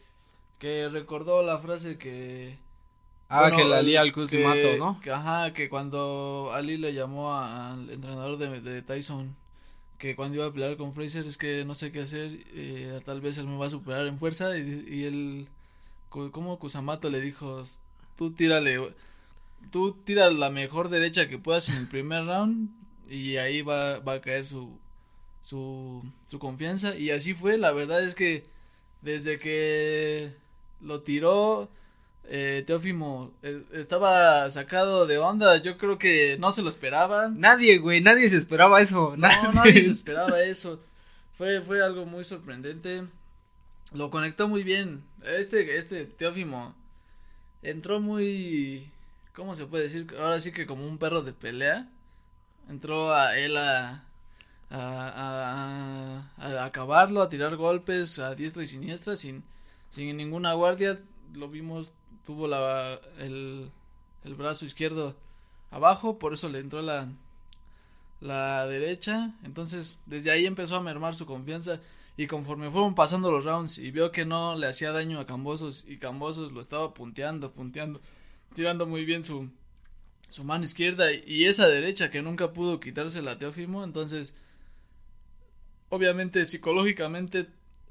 que 0.58 0.90
recordó 0.90 1.44
la 1.44 1.60
frase 1.60 1.98
que... 1.98 2.58
Ah, 3.30 3.42
bueno, 3.42 3.58
que 3.58 3.64
la 3.66 3.82
lía 3.82 4.02
al 4.02 4.12
Mato, 4.44 4.78
¿no? 4.78 5.00
Que, 5.02 5.12
ajá, 5.12 5.54
que 5.54 5.70
cuando 5.70 6.52
Ali 6.54 6.78
le 6.78 6.94
llamó 6.94 7.32
a- 7.34 7.74
al 7.74 7.90
entrenador 7.90 8.38
de, 8.38 8.62
de 8.62 8.82
Tyson, 8.82 9.36
que 10.00 10.16
cuando 10.16 10.38
iba 10.38 10.46
a 10.48 10.52
pelear 10.54 10.78
con 10.78 10.94
Fraser 10.94 11.26
es 11.28 11.38
que 11.38 11.64
no 11.66 11.76
sé 11.76 11.92
qué 11.92 12.02
hacer, 12.02 12.40
eh, 12.54 13.00
tal 13.06 13.22
vez 13.22 13.38
él 13.38 13.48
me 13.48 13.58
va 13.58 13.68
a 13.68 13.70
superar 13.70 14.08
en 14.08 14.18
fuerza 14.18 14.58
y, 14.58 14.86
y 14.90 15.04
él, 15.04 15.48
co- 16.10 16.32
como 16.32 16.58
Kusamato 16.60 17.10
le 17.10 17.22
dijo, 17.22 17.62
tú 18.18 18.32
tírale, 18.32 18.94
tú 19.72 19.94
tira 20.06 20.32
la 20.32 20.50
mejor 20.50 20.90
derecha 20.90 21.28
que 21.28 21.38
puedas 21.38 21.70
en 21.70 21.78
el 21.78 21.88
primer 21.88 22.26
round 22.26 22.70
y 23.10 23.38
ahí 23.38 23.62
va, 23.62 24.00
va 24.00 24.14
a 24.14 24.22
caer 24.22 24.48
su, 24.48 24.72
su, 25.42 26.04
su 26.28 26.40
confianza 26.40 26.96
y 26.98 27.12
así 27.12 27.34
fue, 27.34 27.58
la 27.58 27.72
verdad 27.72 28.04
es 28.04 28.16
que 28.16 28.44
desde 29.02 29.40
que 29.40 30.34
lo 30.82 31.02
tiró, 31.02 31.70
eh, 32.32 32.64
Teófimo 32.66 33.34
eh, 33.42 33.64
estaba 33.74 34.50
sacado 34.52 35.08
de 35.08 35.18
onda, 35.18 35.58
yo 35.58 35.78
creo 35.78 35.98
que 35.98 36.38
no 36.40 36.52
se 36.52 36.62
lo 36.62 36.70
esperaban. 36.70 37.40
Nadie, 37.40 37.80
güey, 37.80 38.02
nadie 38.02 38.30
se 38.30 38.38
esperaba 38.38 38.80
eso. 38.82 39.16
No, 39.18 39.28
nadie. 39.28 39.54
nadie 39.54 39.82
se 39.82 39.92
esperaba 39.92 40.42
eso. 40.44 40.80
Fue, 41.38 41.62
fue 41.62 41.82
algo 41.84 42.06
muy 42.06 42.24
sorprendente. 42.24 43.04
Lo 43.94 44.12
conectó 44.12 44.48
muy 44.48 44.64
bien. 44.64 45.04
Este, 45.24 45.76
este 45.78 46.06
Teófimo 46.06 46.76
entró 47.64 48.00
muy, 48.00 48.92
¿cómo 49.34 49.56
se 49.56 49.66
puede 49.66 49.86
decir? 49.86 50.08
Ahora 50.20 50.40
sí 50.40 50.52
que 50.52 50.68
como 50.68 50.86
un 50.88 50.98
perro 51.00 51.24
de 51.24 51.34
pelea. 51.34 51.90
Entró 52.70 53.12
a 53.12 53.36
él 53.40 53.58
a, 53.58 54.04
a, 54.70 56.24
a, 56.38 56.46
a 56.62 56.66
acabarlo, 56.66 57.22
a 57.24 57.30
tirar 57.30 57.56
golpes 57.56 58.20
a 58.20 58.36
diestra 58.36 58.62
y 58.62 58.68
siniestra 58.68 59.16
sin, 59.16 59.44
sin 59.90 60.16
ninguna 60.16 60.54
guardia. 60.54 61.00
Lo 61.34 61.50
vimos, 61.50 61.94
tuvo 62.30 62.48
la, 62.48 63.02
el, 63.18 63.72
el 64.24 64.36
brazo 64.36 64.64
izquierdo 64.64 65.18
abajo, 65.72 66.20
por 66.20 66.32
eso 66.32 66.48
le 66.48 66.60
entró 66.60 66.84
la, 66.84 67.12
la 68.22 68.68
derecha. 68.68 69.34
Entonces, 69.44 70.04
desde 70.06 70.30
ahí 70.30 70.46
empezó 70.46 70.76
a 70.76 70.82
mermar 70.82 71.16
su 71.16 71.26
confianza. 71.26 71.80
Y 72.18 72.28
conforme 72.28 72.70
fueron 72.70 72.94
pasando 72.94 73.32
los 73.32 73.46
rounds 73.46 73.80
y 73.80 73.90
vio 73.90 74.12
que 74.12 74.26
no 74.26 74.56
le 74.56 74.68
hacía 74.68 74.92
daño 74.92 75.20
a 75.20 75.26
Cambosos 75.26 75.86
y 75.88 75.98
Cambosos 75.98 76.52
lo 76.52 76.62
estaba 76.62 76.94
punteando, 76.94 77.52
punteando, 77.52 78.00
tirando 78.54 78.86
muy 78.86 79.06
bien 79.06 79.24
su, 79.24 79.50
su 80.30 80.44
mano 80.44 80.66
izquierda 80.66 81.12
y 81.12 81.46
esa 81.46 81.68
derecha 81.68 82.12
que 82.12 82.22
nunca 82.22 82.54
pudo 82.54 82.80
quitársela 82.80 83.32
a 83.32 83.40
Teófimo. 83.40 83.84
Entonces, 83.84 84.36
obviamente, 85.90 86.46
psicológicamente, 86.46 87.48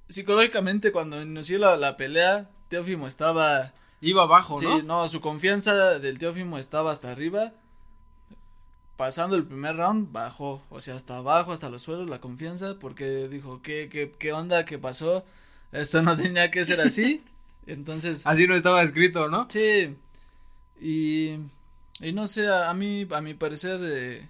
psicológicamente 0.09 0.93
cuando 0.93 1.21
inició 1.21 1.59
la, 1.59 1.77
la 1.77 1.97
pelea, 1.97 2.49
Teófimo 2.69 3.09
estaba 3.09 3.75
Iba 4.01 4.23
abajo, 4.23 4.59
Sí, 4.59 4.65
¿no? 4.67 4.83
no, 4.83 5.09
su 5.09 5.21
confianza 5.21 5.99
del 5.99 6.19
Teófimo 6.19 6.59
estaba 6.59 6.93
hasta 6.93 7.11
arriba. 7.11 7.53
Pasando 8.97 9.37
el 9.37 9.45
primer 9.47 9.77
round, 9.77 10.11
bajó, 10.11 10.61
o 10.71 10.81
sea, 10.81 10.97
hasta 10.97 11.19
abajo, 11.19 11.53
hasta 11.53 11.71
los 11.71 11.83
suelos, 11.83 12.11
la 12.11 12.21
confianza, 12.21 12.77
porque 12.81 13.29
dijo, 13.29 13.61
¿qué, 13.63 13.89
qué, 13.91 14.13
qué 14.19 14.33
onda? 14.33 14.65
¿Qué 14.65 14.79
pasó? 14.79 15.25
Esto 15.71 16.03
no 16.03 16.17
tenía 16.17 16.51
que 16.51 16.65
ser 16.65 16.81
así. 16.81 17.23
Entonces, 17.67 18.27
Así 18.27 18.47
no 18.49 18.57
estaba 18.57 18.83
escrito, 18.83 19.29
¿no? 19.29 19.47
sí, 19.51 19.95
y, 20.81 21.35
y 22.01 22.13
no 22.13 22.27
sé, 22.27 22.49
a, 22.49 22.71
a 22.71 22.75
mí, 22.75 23.07
a 23.11 23.21
mi 23.21 23.35
parecer, 23.35 23.81
eh, 23.83 24.29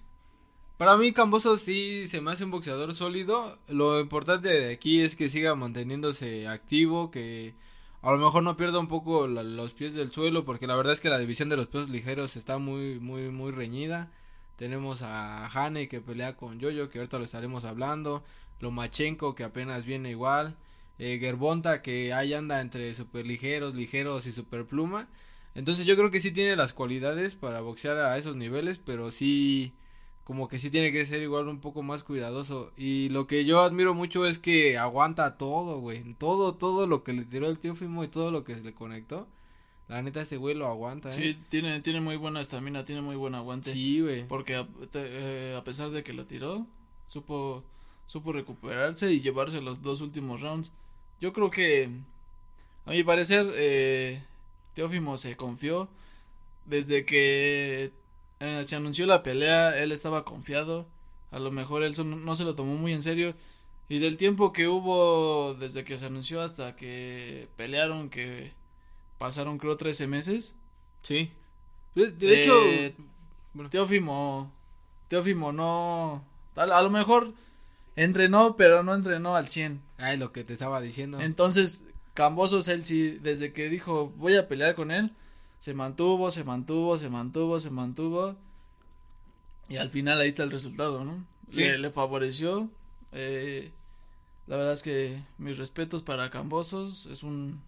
Para 0.77 0.97
mí 0.97 1.13
Cambosos 1.13 1.61
sí 1.61 2.07
se 2.09 2.21
me 2.21 2.33
hace 2.33 2.45
un 2.45 2.51
boxeador 2.51 2.95
sólido. 2.95 3.59
Lo 3.69 4.01
importante 4.01 4.49
de 4.49 4.73
aquí 4.75 5.01
es 5.03 5.17
que 5.17 5.29
siga 5.29 5.55
manteniéndose 5.55 6.47
activo, 6.49 7.11
que 7.11 7.55
a 8.03 8.13
lo 8.13 8.19
mejor 8.19 8.43
no 8.43 8.57
pierda 8.57 8.79
un 8.79 8.89
poco 8.89 9.27
los 9.27 9.73
pies 9.75 9.95
del 9.95 10.13
suelo, 10.13 10.45
porque 10.45 10.67
la 10.67 10.77
verdad 10.77 10.93
es 10.93 11.01
que 11.01 11.11
la 11.11 11.19
división 11.19 11.49
de 11.49 11.57
los 11.57 11.67
pesos 11.67 11.91
ligeros 11.91 12.37
está 12.37 12.59
muy, 12.59 13.01
muy, 13.01 13.31
muy 13.31 13.51
reñida. 13.51 14.11
Tenemos 14.57 15.03
a 15.03 15.47
Hane 15.47 15.89
que 15.89 16.01
pelea 16.01 16.37
con 16.37 16.59
Yoyo, 16.59 16.91
que 16.91 16.99
ahorita 16.99 17.19
lo 17.19 17.25
estaremos 17.25 17.65
hablando. 17.65 18.25
Lomachenko 18.61 19.35
que 19.35 19.45
apenas 19.45 19.85
viene 19.87 20.11
igual. 20.11 20.57
Eh, 20.99 21.19
Gerbonta 21.21 21.81
que 21.81 22.13
ahí 22.13 22.35
anda 22.35 22.61
entre 22.61 22.95
super 22.95 23.27
ligeros, 23.27 23.75
ligeros 23.75 24.27
y 24.27 24.33
super 24.33 24.67
pluma. 24.67 25.09
Entonces 25.55 25.87
yo 25.87 25.97
creo 25.97 26.11
que 26.11 26.21
sí 26.21 26.33
tiene 26.33 26.57
las 26.57 26.73
cualidades 26.73 27.35
para 27.35 27.61
boxear 27.61 27.99
a 27.99 28.17
esos 28.19 28.37
niveles, 28.37 28.79
pero 28.79 29.11
sí 29.11 29.75
como 30.29 30.47
que 30.47 30.59
sí 30.59 30.69
tiene 30.69 30.93
que 30.93 31.07
ser 31.07 31.23
igual 31.23 31.49
un 31.49 31.59
poco 31.59 31.83
más 31.83 32.03
cuidadoso. 32.03 32.71
Y 32.77 33.09
lo 33.09 33.27
que 33.27 33.47
yo 33.47 33.63
admiro 33.63 33.95
mucho 33.95 34.27
es 34.27 34.39
que 34.39 34.77
aguanta 34.77 35.39
todo, 35.39 35.81
güey. 35.81 36.03
Todo, 36.19 36.55
todo 36.55 36.87
lo 36.87 37.03
que 37.03 37.15
le 37.15 37.25
tiró 37.25 37.49
el 37.49 37.59
Teófimo 37.59 38.05
y 38.05 38.09
todo 38.09 38.31
lo 38.31 38.45
que 38.45 38.55
se 38.55 38.61
le 38.61 38.75
conectó. 38.75 39.27
La 39.89 40.03
neta, 40.03 40.21
ese 40.21 40.37
güey 40.37 40.55
lo 40.55 40.67
aguanta, 40.67 41.09
¿eh? 41.09 41.13
Sí, 41.13 41.39
tiene, 41.49 41.81
tiene 41.81 42.03
muy 42.03 42.17
buena 42.17 42.43
estamina, 42.43 42.85
tiene 42.85 43.01
muy 43.01 43.17
buen 43.17 43.35
aguante. 43.35 43.71
Sí, 43.71 44.03
güey. 44.03 44.29
Porque 44.29 44.57
a, 44.57 44.69
eh, 44.93 45.57
a, 45.59 45.65
pesar 45.65 45.89
de 45.93 46.03
que 46.03 46.13
lo 46.13 46.27
tiró, 46.27 46.67
supo, 47.07 47.65
supo 48.05 48.35
recuperarse 48.35 49.11
y 49.11 49.23
llevarse 49.23 49.63
los 49.63 49.81
dos 49.81 50.03
últimos 50.03 50.43
rounds. 50.43 50.75
Yo 51.23 51.33
creo 51.33 51.49
que, 51.49 51.89
a 52.85 52.91
mi 52.91 53.03
parecer, 53.03 53.51
eh, 53.55 54.23
Teófimo 54.75 55.17
se 55.17 55.37
confió 55.37 55.89
desde 56.67 57.07
que 57.07 57.93
eh, 58.41 58.63
se 58.67 58.77
anunció 58.77 59.07
la 59.07 59.23
pelea, 59.23 59.77
él 59.79 59.93
estaba 59.93 60.25
confiado. 60.25 60.87
A 61.31 61.39
lo 61.39 61.51
mejor 61.51 61.83
él 61.83 61.95
no 62.05 62.37
se 62.37 62.45
lo 62.45 62.55
tomó 62.55 62.75
muy 62.77 62.93
en 62.93 63.03
serio. 63.03 63.35
Y 63.89 63.99
del 63.99 64.17
tiempo 64.17 64.53
que 64.53 64.69
hubo 64.69 65.55
desde 65.55 65.85
que 65.85 65.99
se 65.99 66.07
anunció 66.07 66.41
hasta 66.41 66.77
que 66.77 67.49
pelearon, 67.57 68.11
que 68.11 68.53
pasaron 69.19 69.59
creo 69.59 69.77
13 69.77 70.07
meses. 70.07 70.57
Sí. 71.03 71.31
De, 71.95 72.41
hecho, 72.41 72.65
eh, 72.67 72.95
Teófimo, 73.71 74.53
Teófimo 75.09 75.53
no, 75.53 76.25
a, 76.55 76.63
a, 76.63 76.83
lo 76.83 76.91
mejor 76.91 77.33
entrenó, 77.97 78.57
pero 78.57 78.83
no 78.83 78.95
entrenó 78.95 79.35
al 79.35 79.49
100. 79.49 79.81
Ay, 79.97 80.17
lo 80.17 80.33
que 80.33 80.45
te 80.45 80.53
estaba 80.53 80.81
diciendo. 80.81 81.21
Entonces, 81.21 81.85
Cambosos, 82.15 82.69
él 82.69 82.85
sí, 82.85 83.19
desde 83.23 83.53
que 83.53 83.69
dijo 83.69 84.13
voy 84.17 84.37
a 84.37 84.49
pelear 84.49 84.75
con 84.75 84.91
él, 84.91 85.13
se 85.59 85.75
mantuvo, 85.75 86.31
se 86.31 86.45
mantuvo, 86.45 86.97
se 86.99 87.09
mantuvo, 87.09 87.61
se 87.61 87.71
mantuvo. 87.71 88.37
Y 89.69 89.77
al 89.77 89.91
final 89.91 90.21
ahí 90.21 90.29
está 90.29 90.45
el 90.45 90.51
resultado, 90.51 91.05
¿no? 91.05 91.27
Le, 91.53 91.91
favoreció. 91.91 92.71
Eh, 93.13 93.73
la 94.47 94.57
verdad 94.57 94.73
es 94.73 94.83
que 94.83 95.23
mis 95.37 95.59
respetos 95.59 96.03
para 96.03 96.31
Cambosos. 96.31 97.07
Es 97.07 97.23
un, 97.23 97.61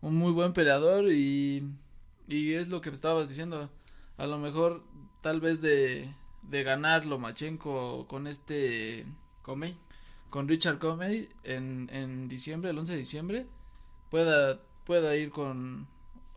un 0.00 0.16
muy 0.16 0.32
buen 0.32 0.52
peleador 0.52 1.10
y, 1.10 1.64
y 2.28 2.52
es 2.52 2.68
lo 2.68 2.80
que 2.80 2.90
estabas 2.90 3.28
diciendo. 3.28 3.70
A 4.18 4.26
lo 4.26 4.38
mejor, 4.38 4.84
tal 5.20 5.40
vez 5.40 5.60
de, 5.62 6.14
de 6.42 6.62
ganar 6.62 7.06
Lomachenko 7.06 8.06
con 8.08 8.26
este. 8.26 9.06
Comey. 9.42 9.76
Con 10.30 10.48
Richard 10.48 10.78
Comey 10.78 11.28
en, 11.44 11.90
en 11.92 12.28
diciembre, 12.28 12.70
el 12.70 12.78
11 12.78 12.92
de 12.92 12.98
diciembre. 12.98 13.46
Pueda, 14.10 14.60
pueda 14.84 15.16
ir 15.16 15.30
con, 15.30 15.88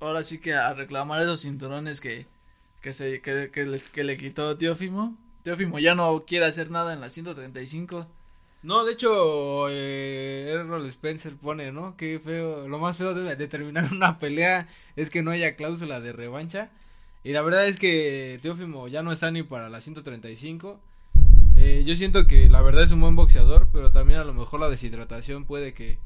ahora 0.07 0.23
sí 0.23 0.39
que 0.39 0.53
a 0.53 0.73
reclamar 0.73 1.21
esos 1.21 1.41
cinturones 1.41 2.01
que, 2.01 2.25
que, 2.81 2.93
se, 2.93 3.21
que, 3.21 3.51
que, 3.51 4.03
le 4.03 4.17
quitó 4.17 4.57
Teófimo. 4.57 5.17
Teófimo 5.43 5.79
ya 5.79 5.95
no 5.95 6.25
quiere 6.25 6.45
hacer 6.45 6.71
nada 6.71 6.93
en 6.93 7.01
la 7.01 7.09
135. 7.09 8.07
No, 8.63 8.83
de 8.83 8.93
hecho, 8.93 9.69
eh, 9.69 10.49
Errol 10.49 10.87
Spencer 10.87 11.35
pone, 11.35 11.71
¿no? 11.71 11.95
Qué 11.97 12.19
feo, 12.19 12.67
lo 12.67 12.79
más 12.79 12.97
feo 12.97 13.13
de, 13.13 13.47
terminar 13.47 13.87
una 13.91 14.17
pelea 14.17 14.67
es 14.95 15.09
que 15.09 15.21
no 15.21 15.31
haya 15.31 15.55
cláusula 15.55 15.99
de 15.99 16.13
revancha. 16.13 16.69
Y 17.23 17.31
la 17.31 17.41
verdad 17.41 17.67
es 17.67 17.77
que 17.77 18.39
Teófimo 18.41 18.87
ya 18.87 19.03
no 19.03 19.11
está 19.11 19.29
ni 19.31 19.43
para 19.43 19.69
la 19.69 19.81
135. 19.81 20.79
Eh, 21.55 21.83
yo 21.85 21.95
siento 21.95 22.27
que 22.27 22.49
la 22.49 22.61
verdad 22.61 22.83
es 22.83 22.91
un 22.91 23.01
buen 23.01 23.15
boxeador, 23.15 23.67
pero 23.71 23.91
también 23.91 24.19
a 24.19 24.23
lo 24.23 24.33
mejor 24.33 24.59
la 24.59 24.69
deshidratación 24.69 25.45
puede 25.45 25.73
que, 25.73 25.99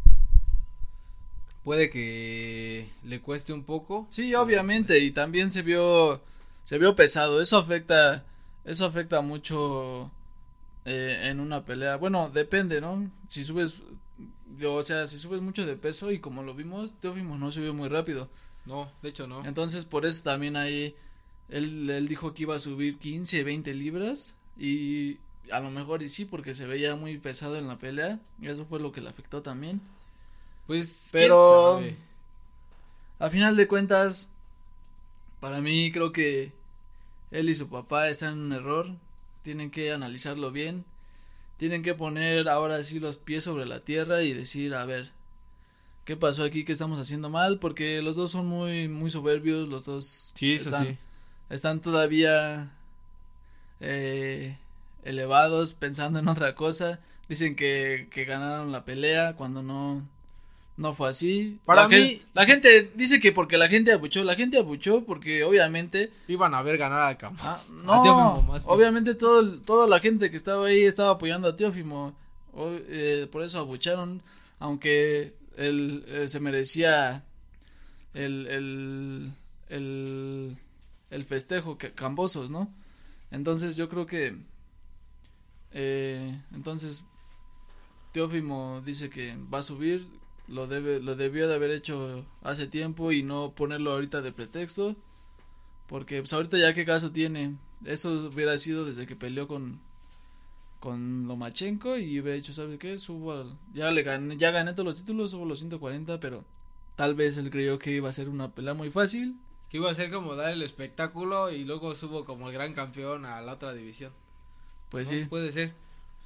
puede 1.64 1.90
que 1.90 2.90
le 3.04 3.22
cueste 3.22 3.54
un 3.54 3.64
poco. 3.64 4.08
Sí, 4.12 4.34
obviamente, 4.36 5.00
y 5.00 5.12
también 5.12 5.52
se 5.52 5.62
vio 5.62 6.22
se 6.64 6.78
vio 6.78 6.96
pesado, 6.96 7.42
eso 7.42 7.58
afecta 7.58 8.24
eso 8.66 8.86
afecta 8.86 9.22
mucho 9.22 10.12
eh, 10.86 11.28
en 11.30 11.40
una 11.40 11.66
pelea. 11.66 11.96
Bueno, 11.98 12.30
depende, 12.34 12.82
¿no? 12.82 13.10
Si 13.28 13.44
subes 13.44 13.82
o 14.66 14.84
sea, 14.84 15.08
si 15.08 15.18
subes 15.20 15.42
mucho 15.42 15.66
de 15.66 15.76
peso 15.76 16.12
y 16.12 16.20
como 16.20 16.44
lo 16.44 16.54
vimos, 16.54 16.94
Teófimo 17.00 17.38
no 17.38 17.52
subió 17.52 17.74
muy 17.74 17.90
rápido. 17.90 18.30
No, 18.66 18.92
de 19.02 19.10
hecho 19.10 19.28
no. 19.28 19.46
Entonces, 19.46 19.86
por 19.86 20.06
eso 20.06 20.24
también 20.24 20.56
ahí 20.58 20.96
él, 21.50 21.90
él 21.90 22.08
dijo 22.08 22.34
que 22.34 22.44
iba 22.44 22.56
a 22.56 22.60
subir 22.60 22.98
15, 22.98 23.44
20 23.44 23.74
libras 23.74 24.36
y 24.58 25.18
a 25.52 25.60
lo 25.60 25.72
mejor 25.72 26.04
y 26.04 26.10
sí 26.10 26.26
porque 26.26 26.54
se 26.54 26.66
veía 26.66 26.96
muy 26.96 27.18
pesado 27.18 27.56
en 27.56 27.68
la 27.68 27.78
pelea, 27.78 28.20
y 28.42 28.48
eso 28.48 28.66
fue 28.66 28.80
lo 28.80 28.92
que 28.92 29.02
le 29.02 29.10
afectó 29.10 29.42
también. 29.42 29.82
Pues, 30.70 31.10
pero 31.12 31.82
a 33.18 33.30
final 33.32 33.58
de 33.58 33.68
cuentas, 33.68 34.30
para 35.40 35.62
mí 35.62 35.92
creo 35.92 36.12
que 36.12 36.52
él 37.32 37.50
y 37.50 37.56
su 37.56 37.70
papá 37.70 38.08
están 38.08 38.34
en 38.34 38.40
un 38.40 38.54
error. 38.54 38.92
Tienen 39.42 39.72
que 39.72 39.92
analizarlo 39.92 40.52
bien. 40.52 40.86
Tienen 41.58 41.82
que 41.82 41.96
poner 41.96 42.48
ahora 42.48 42.84
sí 42.84 43.00
los 43.00 43.18
pies 43.18 43.46
sobre 43.46 43.66
la 43.66 43.80
tierra 43.80 44.22
y 44.22 44.32
decir, 44.32 44.76
a 44.76 44.86
ver, 44.86 45.10
¿qué 46.06 46.16
pasó 46.16 46.44
aquí? 46.44 46.64
¿Qué 46.64 46.74
estamos 46.74 47.00
haciendo 47.00 47.32
mal? 47.32 47.58
Porque 47.58 48.04
los 48.04 48.16
dos 48.16 48.30
son 48.30 48.46
muy, 48.46 48.88
muy 48.88 49.10
soberbios, 49.10 49.70
los 49.70 49.86
dos 49.86 50.30
sí, 50.36 50.54
eso 50.54 50.70
están, 50.70 50.86
sí. 50.86 50.98
están 51.50 51.80
todavía 51.80 52.74
eh, 53.80 54.56
elevados 55.04 55.74
pensando 55.74 56.20
en 56.20 56.28
otra 56.28 56.54
cosa. 56.54 57.00
Dicen 57.28 57.56
que, 57.56 58.08
que 58.12 58.26
ganaron 58.26 58.72
la 58.72 58.86
pelea 58.86 59.34
cuando 59.34 59.64
no, 59.64 60.04
no 60.80 60.94
fue 60.94 61.10
así. 61.10 61.60
Para 61.66 61.84
la 61.84 61.88
mí. 61.90 61.96
Gente, 61.96 62.26
la 62.34 62.46
gente 62.46 62.92
dice 62.96 63.20
que 63.20 63.34
porque 63.34 63.58
la 63.58 63.68
gente 63.68 63.92
abuchó. 63.92 64.24
La 64.24 64.36
gente 64.36 64.58
abuchó 64.58 65.04
porque 65.04 65.44
obviamente. 65.44 66.10
Iban 66.30 66.56
a 66.56 66.62
ver 66.62 66.78
ganar 66.78 67.02
a 67.02 67.18
Campo. 67.18 67.44
Ah, 67.44 67.62
no, 67.84 68.42
más, 68.44 68.64
obviamente 68.66 69.14
todo, 69.14 69.60
toda 69.60 69.88
la 69.88 70.00
gente 70.00 70.32
que 70.32 70.38
estaba 70.38 70.68
ahí 70.68 70.84
estaba 70.84 71.12
apoyando 71.12 71.50
a 71.50 71.56
Teófimo. 71.58 72.16
Eh, 72.56 73.28
por 73.30 73.44
eso 73.44 73.60
abucharon. 73.60 74.24
Aunque 74.58 75.34
él 75.58 76.06
eh, 76.08 76.30
se 76.30 76.40
merecía 76.40 77.26
el, 78.14 78.48
el, 78.48 79.34
el, 79.68 80.58
el 81.10 81.26
festejo 81.26 81.78
que, 81.78 81.92
Cambosos, 81.92 82.50
¿no? 82.50 82.74
Entonces 83.32 83.76
yo 83.76 83.90
creo 83.90 84.06
que. 84.06 84.38
Eh, 85.74 86.42
entonces. 86.54 87.04
Teófimo 88.14 88.82
dice 88.84 89.08
que 89.08 89.38
va 89.54 89.60
a 89.60 89.64
subir 89.64 90.08
lo 90.50 90.68
debe 90.68 91.00
lo 91.00 91.16
debió 91.16 91.48
de 91.48 91.56
haber 91.56 91.72
hecho 91.72 92.26
hace 92.42 92.68
tiempo 92.68 93.12
y 93.12 93.24
no 93.24 93.54
ponerlo 93.56 93.92
ahorita 93.92 94.22
de 94.22 94.32
pretexto. 94.32 94.96
Porque 95.88 96.20
pues 96.20 96.34
ahorita 96.34 96.58
ya 96.58 96.74
qué 96.74 96.86
caso 96.86 97.12
tiene. 97.12 97.56
Eso 97.86 98.30
hubiera 98.34 98.58
sido 98.58 98.86
desde 98.86 99.08
que 99.08 99.16
peleó 99.16 99.48
con 99.48 99.80
con 100.80 101.28
Lomachenko 101.28 101.98
y 101.98 102.20
hubiera 102.20 102.38
dicho 102.38 102.54
sabes 102.54 102.80
qué 102.80 102.98
subo 103.00 103.34
al, 103.34 103.58
ya 103.74 103.92
le 103.92 104.02
gané 104.02 104.38
ya 104.38 104.52
gané 104.52 104.72
todos 104.72 104.86
los 104.86 104.96
títulos 104.96 105.32
subo 105.32 105.44
los 105.44 105.60
140 105.60 106.22
pero 106.22 106.46
tal 106.96 107.16
vez 107.16 107.36
él 107.36 107.50
creyó 107.50 107.78
que 107.80 107.92
iba 107.92 108.08
a 108.08 108.14
ser 108.14 108.30
una 108.30 108.52
pelea 108.52 108.74
muy 108.74 108.90
fácil. 108.90 109.38
Que 109.70 109.78
iba 109.78 109.92
a 109.92 109.94
ser 109.94 110.10
como 110.10 110.36
dar 110.36 110.54
el 110.54 110.62
espectáculo 110.62 111.52
y 111.52 111.64
luego 111.64 111.96
subo 111.96 112.26
como 112.26 112.48
el 112.48 112.54
gran 112.54 112.74
campeón 112.74 113.26
a 113.26 113.40
la 113.42 113.54
otra 113.54 113.74
división. 113.74 114.12
Pues 114.90 115.12
¿No? 115.12 115.18
sí. 115.18 115.26
Puede 115.26 115.52
ser. 115.52 115.74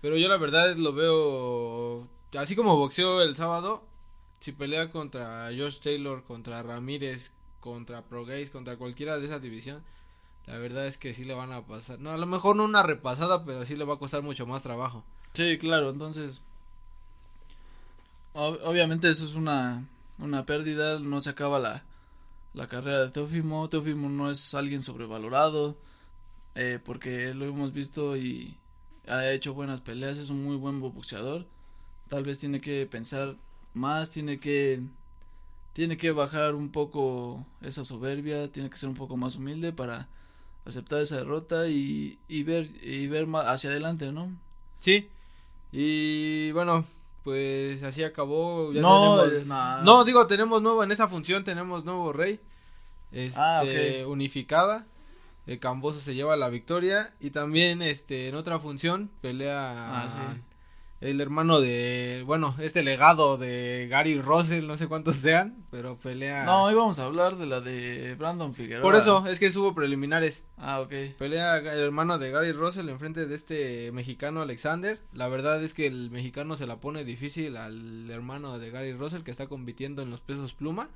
Pero 0.02 0.18
yo 0.18 0.28
la 0.28 0.38
verdad 0.38 0.76
lo 0.78 0.94
veo 0.94 2.08
así 2.38 2.56
como 2.56 2.78
boxeo 2.78 3.22
el 3.22 3.36
sábado 3.36 3.84
si 4.44 4.52
pelea 4.52 4.90
contra 4.90 5.50
Josh 5.58 5.80
Taylor, 5.80 6.22
contra 6.26 6.62
Ramírez, 6.62 7.32
contra 7.62 8.02
Progaze, 8.02 8.52
contra 8.52 8.76
cualquiera 8.76 9.18
de 9.18 9.28
esa 9.28 9.40
división, 9.40 9.82
la 10.48 10.58
verdad 10.58 10.86
es 10.86 10.98
que 10.98 11.14
sí 11.14 11.24
le 11.24 11.34
van 11.34 11.54
a 11.54 11.66
pasar. 11.66 11.98
No, 12.00 12.12
a 12.12 12.18
lo 12.18 12.26
mejor 12.26 12.58
no 12.58 12.66
una 12.66 12.84
repasada, 12.84 13.46
pero 13.46 13.66
sí 13.66 13.78
le 13.78 13.86
va 13.86 13.94
a 13.94 14.00
costar 14.00 14.22
mucho 14.22 14.46
más 14.46 14.62
trabajo. 14.62 15.06
Sí, 15.32 15.58
claro, 15.58 15.92
entonces. 15.92 16.42
Ob 18.34 18.60
obviamente 18.66 19.10
eso 19.10 19.24
es 19.24 19.34
una, 19.36 19.88
una 20.20 20.46
pérdida, 20.46 21.00
no 21.00 21.22
se 21.22 21.30
acaba 21.30 21.58
la, 21.60 21.86
la 22.54 22.68
carrera 22.68 23.00
de 23.00 23.12
Teófimo. 23.12 23.70
Teófimo 23.70 24.10
no 24.10 24.30
es 24.30 24.54
alguien 24.56 24.84
sobrevalorado, 24.84 25.78
eh, 26.56 26.80
porque 26.84 27.34
lo 27.34 27.46
hemos 27.46 27.72
visto 27.72 28.18
y 28.18 28.58
ha 29.08 29.26
hecho 29.30 29.54
buenas 29.54 29.80
peleas, 29.80 30.18
es 30.18 30.30
un 30.30 30.44
muy 30.44 30.58
buen 30.58 30.82
boxeador. 30.82 31.46
Tal 32.10 32.26
vez 32.26 32.40
tiene 32.40 32.60
que 32.60 32.86
pensar 32.86 33.38
más, 33.74 34.12
tiene 34.12 34.40
que 34.40 34.82
tiene 35.74 35.98
que 35.98 36.12
bajar 36.12 36.54
un 36.54 36.70
poco 36.70 37.46
esa 37.62 37.84
soberbia, 37.84 38.52
tiene 38.52 38.70
que 38.70 38.78
ser 38.78 38.90
un 38.90 38.96
poco 38.96 39.18
más 39.18 39.36
humilde 39.38 39.74
para 39.74 40.08
aceptar 40.66 41.02
esa 41.02 41.18
derrota 41.18 41.68
y, 41.68 42.20
y 42.28 42.44
ver 42.44 42.70
y 42.84 43.08
ver 43.08 43.26
más 43.26 43.46
hacia 43.48 43.72
adelante, 43.72 44.12
¿no? 44.12 44.32
Sí. 44.80 45.10
Y 45.72 46.52
bueno, 46.52 46.86
pues 47.24 47.82
así 47.84 48.04
acabó. 48.04 48.72
ya 48.72 48.82
no, 48.82 49.18
tenemos- 49.24 49.42
eh, 49.42 49.46
nah. 49.48 49.82
no, 49.82 50.04
digo, 50.06 50.28
tenemos 50.28 50.62
nuevo, 50.62 50.84
en 50.84 50.92
esa 50.92 51.08
función 51.08 51.44
tenemos 51.44 51.84
nuevo 51.86 52.14
rey. 52.14 52.40
Este, 53.12 53.40
Ah, 54.04 54.08
unificada. 54.08 54.86
El 55.46 55.60
Camboso 55.60 56.00
se 56.00 56.16
lleva 56.16 56.38
la 56.38 56.50
victoria. 56.50 57.14
Y 57.20 57.32
también, 57.32 57.82
este, 57.82 58.30
en 58.30 58.36
otra 58.36 58.60
función, 58.60 59.10
pelea 59.22 60.04
Ah, 60.04 60.10
sí. 60.10 60.42
El 61.04 61.20
hermano 61.20 61.60
de, 61.60 62.24
bueno, 62.26 62.56
este 62.60 62.82
legado 62.82 63.38
de 63.38 63.88
Gary 63.90 64.22
Russell, 64.22 64.66
no 64.66 64.78
sé 64.78 64.88
cuántos 64.88 65.18
sean, 65.18 65.66
pero 65.70 65.98
pelea. 65.98 66.46
No, 66.46 66.72
íbamos 66.72 66.98
a 67.00 67.06
hablar 67.06 67.36
de 67.36 67.46
la 67.46 67.60
de 67.60 68.16
Brandon 68.16 68.54
Figueroa. 68.54 68.82
Por 68.82 68.96
eso, 68.96 69.26
es 69.28 69.40
que 69.40 69.50
hubo 69.58 69.76
preliminares. 69.76 70.44
Ah, 70.58 70.80
ok. 70.80 70.94
Pelea 71.18 71.58
el 71.58 71.82
hermano 71.82 72.20
de 72.20 72.32
Gary 72.32 72.54
Russell 72.54 72.88
enfrente 72.88 73.26
de 73.26 73.36
este 73.36 73.92
mexicano 73.92 74.42
Alexander. 74.42 75.00
La 75.12 75.28
verdad 75.28 75.62
es 75.62 75.74
que 75.74 75.88
el 75.88 76.10
mexicano 76.10 76.56
se 76.56 76.68
la 76.68 76.78
pone 76.78 77.04
difícil 77.04 77.58
al 77.58 78.10
hermano 78.10 78.58
de 78.58 78.72
Gary 78.72 78.94
Russell 78.94 79.24
que 79.24 79.32
está 79.32 79.48
compitiendo 79.48 80.02
en 80.02 80.10
los 80.10 80.22
pesos 80.22 80.54
pluma. 80.54 80.90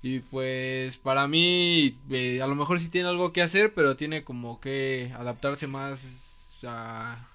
Y 0.00 0.20
pues 0.20 0.96
para 0.96 1.26
mí 1.26 1.96
eh, 2.10 2.40
a 2.40 2.46
lo 2.46 2.54
mejor 2.54 2.78
sí 2.78 2.88
tiene 2.88 3.08
algo 3.08 3.32
que 3.32 3.42
hacer, 3.42 3.74
pero 3.74 3.96
tiene 3.96 4.22
como 4.22 4.60
que 4.60 5.12
adaptarse 5.16 5.66
más 5.66 6.60
a 6.64 7.27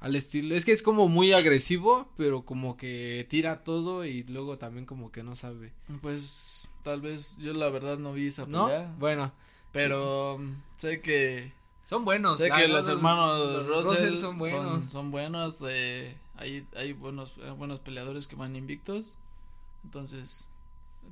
al 0.00 0.16
estilo. 0.16 0.54
Es 0.54 0.64
que 0.64 0.72
es 0.72 0.82
como 0.82 1.08
muy 1.08 1.32
agresivo, 1.32 2.08
pero 2.16 2.44
como 2.44 2.76
que 2.76 3.26
tira 3.28 3.62
todo 3.64 4.04
y 4.04 4.22
luego 4.24 4.58
también 4.58 4.86
como 4.86 5.12
que 5.12 5.22
no 5.22 5.36
sabe. 5.36 5.72
Pues 6.00 6.70
tal 6.82 7.00
vez 7.02 7.36
yo 7.38 7.52
la 7.54 7.68
verdad 7.68 7.98
no 7.98 8.12
vi 8.12 8.26
esa 8.26 8.46
¿No? 8.46 8.66
pelea, 8.66 8.94
Bueno, 8.98 9.32
pero 9.72 10.38
sé 10.76 11.00
que 11.00 11.52
son 11.86 12.04
buenos. 12.04 12.38
sé 12.38 12.50
que 12.50 12.68
los 12.68 12.88
hermanos 12.88 13.66
los 13.66 13.66
Russell, 13.66 14.16
son 14.16 14.38
buenos. 14.38 14.64
son, 14.64 14.88
son 14.90 15.10
buenos, 15.10 15.64
eh, 15.68 16.16
hay 16.36 16.66
hay 16.76 16.92
buenos 16.94 17.34
eh, 17.42 17.50
buenos 17.50 17.80
peleadores 17.80 18.26
que 18.28 18.36
van 18.36 18.56
invictos. 18.56 19.18
Entonces, 19.84 20.48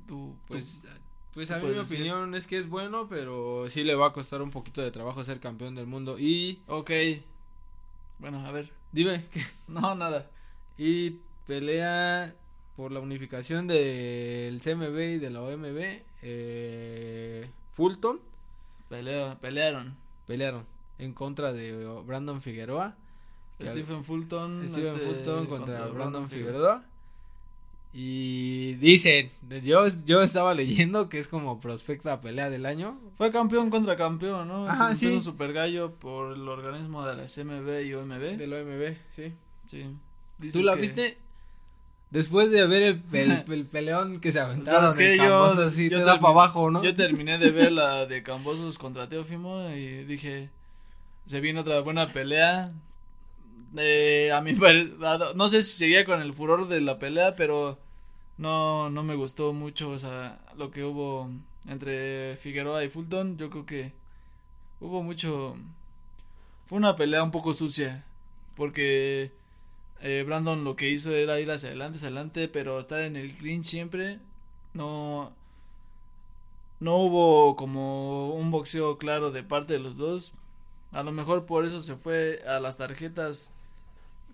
tú 0.07 0.35
Pues, 0.47 0.81
tú- 0.83 0.87
pues 1.33 1.51
a 1.51 1.57
mí 1.59 1.67
mi 1.67 1.73
decir. 1.73 1.97
opinión 1.97 2.33
es 2.33 2.47
que 2.47 2.57
es 2.57 2.67
bueno, 2.69 3.07
pero 3.07 3.69
sí 3.69 3.83
le 3.83 3.93
va 3.95 4.07
a 4.07 4.13
costar 4.13 4.41
un 4.41 4.49
poquito 4.51 4.81
de 4.81 4.89
trabajo 4.91 5.23
ser 5.23 5.39
campeón 5.39 5.75
del 5.75 5.85
mundo. 5.85 6.17
Y 6.17 6.59
Ok. 6.67 6.91
Bueno, 8.19 8.45
a 8.45 8.51
ver. 8.51 8.71
Dime, 8.91 9.23
No, 9.67 9.95
nada. 9.95 10.29
y 10.77 11.17
pelea 11.47 12.33
por 12.75 12.91
la 12.91 12.99
unificación 12.99 13.67
del 13.67 14.61
CMB 14.61 14.97
y 14.99 15.17
de 15.19 15.29
la 15.29 15.41
OMB, 15.41 16.01
eh, 16.21 17.49
Fulton 17.71 18.19
Pelea, 18.89 19.35
pelearon. 19.41 19.95
pelearon 20.25 20.63
en 20.97 21.13
contra 21.13 21.53
de 21.53 21.85
Brandon 22.05 22.41
Figueroa. 22.41 22.95
que 23.57 23.65
al- 23.67 23.73
Stephen 23.73 24.03
Fulton. 24.03 24.63
Este, 24.65 24.91
Fulton 24.93 25.45
contra, 25.45 25.85
Brandon 25.87 26.27
Figueroa. 26.29 26.83
Y 27.91 28.73
dicen, 28.75 29.29
yo, 29.63 29.87
yo 30.05 30.21
estaba 30.21 30.53
leyendo 30.53 31.09
que 31.09 31.17
es 31.17 31.27
como 31.27 31.59
prospecta 31.59 32.21
pelea 32.21 32.49
del 32.51 32.65
año. 32.67 32.99
Fue 33.17 33.31
campeón 33.31 33.71
contra 33.71 33.97
campeón, 33.97 34.47
¿no? 34.47 34.67
En 34.89 34.95
sí. 34.95 35.19
super 35.19 35.53
gallo 35.53 35.93
por 35.95 36.33
el 36.35 36.47
organismo 36.47 37.03
de 37.05 37.15
la 37.15 37.27
SMB 37.27 37.85
y 37.87 37.93
OMB. 37.95 38.37
Del 38.37 38.53
OMB, 38.53 38.95
sí. 39.15 39.33
Sí. 39.65 39.85
¿Tú 40.51 40.61
la 40.61 40.75
que- 40.75 40.81
viste? 40.81 41.17
Después 42.11 42.49
de 42.51 42.65
ver 42.65 42.81
el, 42.83 43.03
el, 43.13 43.43
el 43.53 43.65
peleón 43.65 44.19
que 44.19 44.31
se 44.31 44.39
aventaron 44.39 44.89
¿Sabes 44.91 44.95
qué? 44.95 45.11
en 45.13 45.17
Yo- 45.17 45.23
Cambosos, 45.29 45.71
así 45.71 45.89
yo 45.89 45.97
te 45.99 46.03
da 46.05 46.15
termi- 46.17 46.21
para 46.21 46.31
abajo, 46.33 46.71
¿no? 46.71 46.83
Yo 46.83 46.95
terminé 46.95 47.37
de 47.39 47.49
ver 47.51 47.71
la 47.71 48.05
de 48.05 48.21
Cambosos 48.23 48.77
contra 48.77 49.09
Teófimo 49.09 49.67
y 49.69 50.03
dije, 50.05 50.49
se 51.25 51.39
viene 51.39 51.59
otra 51.59 51.79
buena 51.81 52.07
pelea. 52.07 52.71
Eh, 53.77 54.31
a 54.33 54.41
mí 54.41 54.53
no 55.35 55.49
sé 55.49 55.61
si 55.61 55.77
seguía 55.77 56.05
con 56.05 56.21
el 56.21 56.33
furor 56.33 56.67
de 56.67 56.81
la 56.81 56.97
pelea, 56.99 57.35
pero 57.35 57.77
no 58.37 58.89
no 58.89 59.03
me 59.03 59.15
gustó 59.15 59.53
mucho, 59.53 59.91
o 59.91 59.97
sea, 59.99 60.39
lo 60.57 60.71
que 60.71 60.83
hubo 60.83 61.29
entre 61.67 62.37
Figueroa 62.37 62.83
y 62.83 62.89
Fulton, 62.89 63.37
yo 63.37 63.49
creo 63.49 63.65
que 63.65 63.93
hubo 64.81 65.03
mucho 65.03 65.55
fue 66.67 66.77
una 66.77 66.95
pelea 66.95 67.23
un 67.23 67.31
poco 67.31 67.53
sucia, 67.53 68.05
porque 68.55 69.31
eh, 70.01 70.23
Brandon 70.25 70.63
lo 70.63 70.75
que 70.75 70.89
hizo 70.89 71.11
era 71.13 71.39
ir 71.39 71.51
hacia 71.51 71.69
adelante, 71.69 71.97
hacia 71.97 72.07
adelante, 72.09 72.47
pero 72.47 72.79
estar 72.79 73.01
en 73.01 73.15
el 73.17 73.35
clinch 73.35 73.65
siempre 73.67 74.19
no 74.73 75.33
no 76.79 76.97
hubo 76.97 77.55
como 77.55 78.33
un 78.35 78.51
boxeo 78.51 78.97
claro 78.97 79.31
de 79.31 79.43
parte 79.43 79.73
de 79.73 79.79
los 79.79 79.97
dos. 79.97 80.33
A 80.91 81.03
lo 81.03 81.11
mejor 81.11 81.45
por 81.45 81.65
eso 81.65 81.81
se 81.81 81.95
fue 81.97 82.41
a 82.47 82.59
las 82.59 82.77
tarjetas 82.77 83.53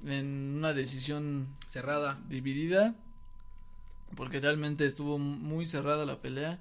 en 0.06 0.56
una 0.58 0.74
decisión 0.74 1.48
Cerrada. 1.68 2.20
dividida. 2.28 2.96
Porque 4.16 4.40
realmente 4.40 4.86
estuvo 4.86 5.18
muy 5.18 5.66
cerrada 5.66 6.06
la 6.06 6.22
pelea. 6.22 6.60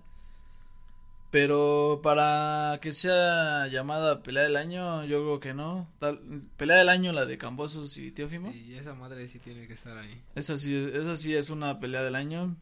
Pero 1.30 1.98
para 2.02 2.78
que 2.80 2.92
sea 2.92 3.66
llamada 3.66 4.22
pelea 4.22 4.44
del 4.44 4.56
año, 4.56 5.04
yo 5.04 5.18
creo 5.22 5.40
que 5.40 5.52
no. 5.54 5.88
Tal, 5.98 6.20
pelea 6.56 6.76
del 6.78 6.88
año 6.88 7.12
la 7.12 7.26
de 7.26 7.38
Cambosos 7.38 7.96
y 7.98 8.12
Teófimo. 8.12 8.52
Y 8.52 8.74
esa 8.74 8.94
madre 8.94 9.26
sí 9.26 9.40
tiene 9.40 9.66
que 9.66 9.72
estar 9.72 9.96
ahí. 9.98 10.22
Esa 10.36 10.56
sí, 10.58 10.74
esa 10.94 11.16
sí 11.16 11.34
es 11.34 11.50
una 11.50 11.80
pelea 11.80 12.02
del 12.02 12.14
año. 12.14 12.56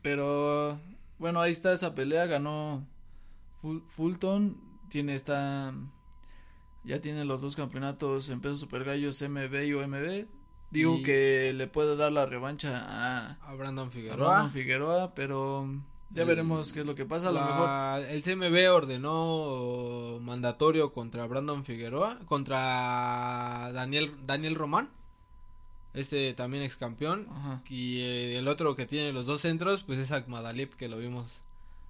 Pero 0.00 0.80
bueno, 1.18 1.40
ahí 1.40 1.52
está 1.52 1.72
esa 1.72 1.94
pelea. 1.94 2.24
Ganó 2.26 2.86
Ful- 3.62 3.84
Fulton. 3.88 4.56
Tiene 4.88 5.14
esta. 5.14 5.74
Ya 6.88 7.00
tiene 7.00 7.24
los 7.24 7.40
dos 7.42 7.54
campeonatos 7.54 8.30
en 8.30 8.40
peso 8.40 8.56
super 8.56 8.82
gallos 8.82 9.20
MB 9.22 9.54
y 9.66 9.74
OMB. 9.74 10.26
Digo 10.70 10.96
Y- 10.96 11.02
que 11.02 11.52
le 11.54 11.66
puede 11.66 11.96
dar 11.96 12.10
la 12.12 12.26
revancha 12.26 12.78
a, 12.86 13.32
A 13.48 13.54
Brandon 13.54 13.88
a 13.88 13.90
Figueroa. 13.90 14.28
Brandon 14.28 14.50
Figueroa, 14.52 15.14
pero 15.14 15.68
ya 16.10 16.22
El- 16.22 16.28
veremos 16.28 16.72
qué 16.72 16.80
es 16.80 16.86
lo 16.86 16.94
que 16.94 17.04
pasa. 17.04 17.28
A 17.28 17.32
lo 17.32 17.40
La- 17.40 17.46
mejor. 18.00 18.10
El 18.10 18.22
CMB 18.22 18.68
ordenó 18.70 20.18
mandatorio 20.22 20.92
contra 20.92 21.26
Brandon 21.26 21.64
Figueroa, 21.64 22.18
contra 22.26 23.70
Daniel 23.72 24.12
Daniel 24.26 24.54
Román, 24.54 24.88
este 25.94 26.32
también 26.34 26.62
ex 26.62 26.76
campeón, 26.76 27.26
Ajá. 27.30 27.62
y 27.68 28.00
eh, 28.00 28.38
el 28.38 28.48
otro 28.48 28.76
que 28.76 28.86
tiene 28.86 29.12
los 29.12 29.26
dos 29.26 29.40
centros, 29.42 29.82
pues 29.84 29.98
es 29.98 30.12
Akmadalip 30.12 30.74
que 30.74 30.88
lo 30.88 30.98
vimos 30.98 31.40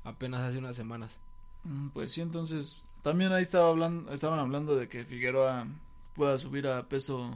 apenas 0.04 0.40
hace 0.40 0.58
unas 0.58 0.76
semanas. 0.76 1.18
Mm, 1.64 1.88
Pues 1.88 2.12
sí, 2.12 2.20
entonces 2.20 2.84
también 3.09 3.33
ahí 3.33 3.42
estaba 3.42 3.71
hablando, 3.71 4.12
estaban 4.12 4.38
hablando 4.38 4.77
de 4.77 4.87
que 4.87 5.07
Figueroa 5.07 5.66
pueda 6.14 6.38
subir 6.38 6.68
a 6.68 6.90
peso 6.90 7.31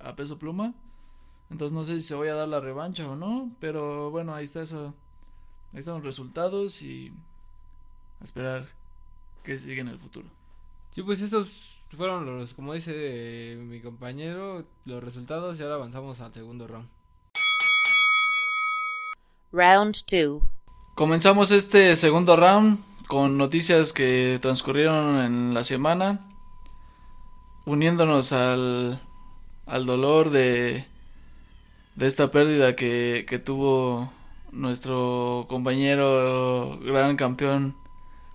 a 0.00 0.14
peso 0.14 0.38
pluma. 0.38 0.72
Entonces 1.50 1.74
no 1.74 1.82
sé 1.82 1.94
si 1.94 2.06
se 2.06 2.14
vaya 2.14 2.34
a 2.34 2.36
dar 2.36 2.48
la 2.48 2.60
revancha 2.60 3.10
o 3.10 3.16
no, 3.16 3.50
pero 3.58 4.12
bueno, 4.12 4.36
ahí 4.36 4.44
está 4.44 4.62
eso. 4.62 4.94
Ahí 5.72 5.80
están 5.80 5.94
los 5.94 6.04
resultados 6.04 6.80
y 6.80 7.12
a 8.20 8.24
esperar 8.24 8.68
que 9.42 9.58
siga 9.58 9.80
en 9.80 9.88
el 9.88 9.98
futuro. 9.98 10.28
Sí, 10.90 11.02
pues 11.02 11.20
esos 11.20 11.84
fueron 11.96 12.24
los, 12.24 12.54
como 12.54 12.72
dice 12.72 13.58
mi 13.58 13.80
compañero, 13.80 14.64
los 14.84 15.02
resultados 15.02 15.58
y 15.58 15.64
ahora 15.64 15.74
avanzamos 15.74 16.20
al 16.20 16.32
segundo 16.32 16.68
round. 16.68 16.88
Round 19.50 19.96
2. 20.08 20.40
Comenzamos 20.94 21.50
este 21.50 21.96
segundo 21.96 22.36
round 22.36 22.78
con 23.06 23.38
noticias 23.38 23.92
que 23.92 24.38
transcurrieron 24.42 25.20
en 25.20 25.54
la 25.54 25.64
semana, 25.64 26.28
uniéndonos 27.64 28.32
al, 28.32 29.00
al 29.66 29.86
dolor 29.86 30.30
de, 30.30 30.84
de 31.94 32.06
esta 32.06 32.30
pérdida 32.30 32.76
que, 32.76 33.24
que 33.28 33.38
tuvo 33.38 34.12
nuestro 34.52 35.46
compañero 35.48 36.78
gran 36.82 37.16
campeón 37.16 37.74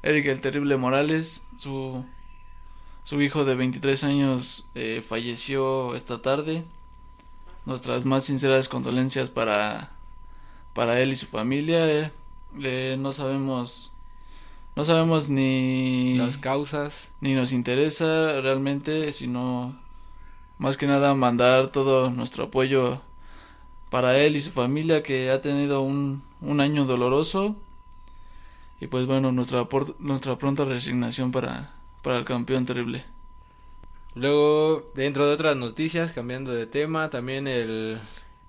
Eric 0.04 0.26
el 0.28 0.42
Terrible 0.42 0.78
Morales, 0.78 1.46
su, 1.58 2.04
su 3.04 3.22
hijo 3.22 3.46
de 3.46 3.56
23 3.56 4.04
años 4.04 4.68
eh, 4.74 5.04
falleció 5.08 5.96
esta 5.96 6.22
tarde. 6.22 6.64
Nuestras 7.66 8.06
más 8.06 8.24
sinceras 8.24 8.68
condolencias 8.68 9.30
para, 9.30 9.92
para 10.74 11.00
él 11.00 11.12
y 11.12 11.16
su 11.16 11.28
familia. 11.28 11.88
eh. 11.88 12.12
Eh, 12.64 12.96
no 13.00 13.14
sabemos 13.14 13.91
no 14.76 14.84
sabemos 14.84 15.30
ni 15.30 16.16
Las 16.18 16.38
causas. 16.38 17.10
ni 17.22 17.34
nos 17.34 17.52
interesa 17.52 18.40
realmente 18.42 19.14
sino 19.14 19.76
más 20.58 20.78
que 20.78 20.88
nada 20.88 21.14
mandar 21.16 21.70
todo 21.70 22.10
nuestro 22.10 22.46
apoyo 22.46 23.02
para 23.90 24.18
él 24.18 24.36
y 24.36 24.42
su 24.42 24.52
familia 24.52 25.04
que 25.04 25.30
ha 25.32 25.42
tenido 25.42 25.82
un, 25.82 26.24
un 26.42 26.62
año 26.62 26.86
doloroso 26.86 27.56
y 28.80 28.88
pues 28.88 29.06
bueno 29.06 29.32
nuestra 29.32 29.68
nuestra 30.00 30.38
pronta 30.38 30.66
resignación 30.66 31.32
para 31.32 31.72
para 32.02 32.18
el 32.18 32.26
campeón 32.26 32.66
terrible 32.66 33.04
Luego, 34.14 34.92
dentro 34.94 35.26
de 35.26 35.34
otras 35.34 35.56
noticias, 35.56 36.12
cambiando 36.12 36.52
de 36.52 36.66
tema, 36.68 37.10
también 37.10 37.48
el, 37.48 37.98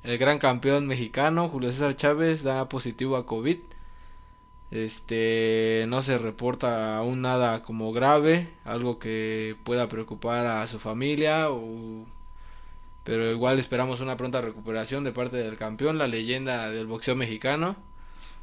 el 0.03 0.19
gran 0.19 0.41
campeón 0.41 0.87
mexicano, 0.89 1.49
Julio 1.49 1.71
César 1.71 1.95
Chávez, 1.95 2.43
da 2.43 2.69
positivo 2.69 3.17
a 3.17 3.27
COVID. 3.27 3.59
Este, 4.73 5.85
no 5.89 6.01
se 6.01 6.17
reporta 6.17 6.97
aún 6.97 7.21
nada 7.21 7.63
como 7.63 7.93
grave, 7.93 8.49
algo 8.65 8.99
que 8.99 9.55
pueda 9.65 9.87
preocupar 9.89 10.47
a 10.47 10.67
su 10.67 10.79
familia 10.79 11.51
o 11.51 12.07
pero 13.05 13.31
igual 13.31 13.59
esperamos 13.59 14.01
una 14.01 14.17
pronta 14.17 14.41
recuperación 14.41 15.05
de 15.05 15.13
parte 15.13 15.37
del 15.37 15.57
campeón, 15.57 15.99
la 15.99 16.07
leyenda 16.07 16.71
del 16.71 16.87
boxeo 16.87 17.17
mexicano. 17.17 17.77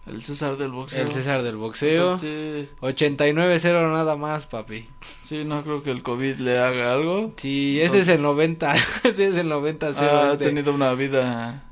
El 0.06 0.22
César 0.22 0.58
del 0.58 0.72
boxeo. 0.72 1.02
El 1.04 1.12
César 1.12 1.44
del 1.44 1.56
boxeo. 1.56 2.18
Sí, 2.18 2.68
89-0 2.82 3.92
nada 3.92 4.16
más, 4.16 4.48
papi. 4.48 4.86
sí, 5.02 5.44
no 5.46 5.62
creo 5.64 5.82
que 5.84 5.92
el 5.92 6.04
COVID 6.04 6.38
le 6.38 6.60
haga 6.60 6.94
algo. 6.94 7.34
Sí, 7.38 7.80
ese 7.82 8.00
es 8.00 8.08
el 8.08 8.20
Entonces- 8.20 8.22
90, 8.22 8.76
ese 9.10 9.28
es 9.28 9.36
el 9.36 9.50
90-0. 9.52 9.98
ha 10.02 10.34
este. 10.34 10.46
tenido 10.46 10.74
una 10.74 10.94
vida 10.94 11.69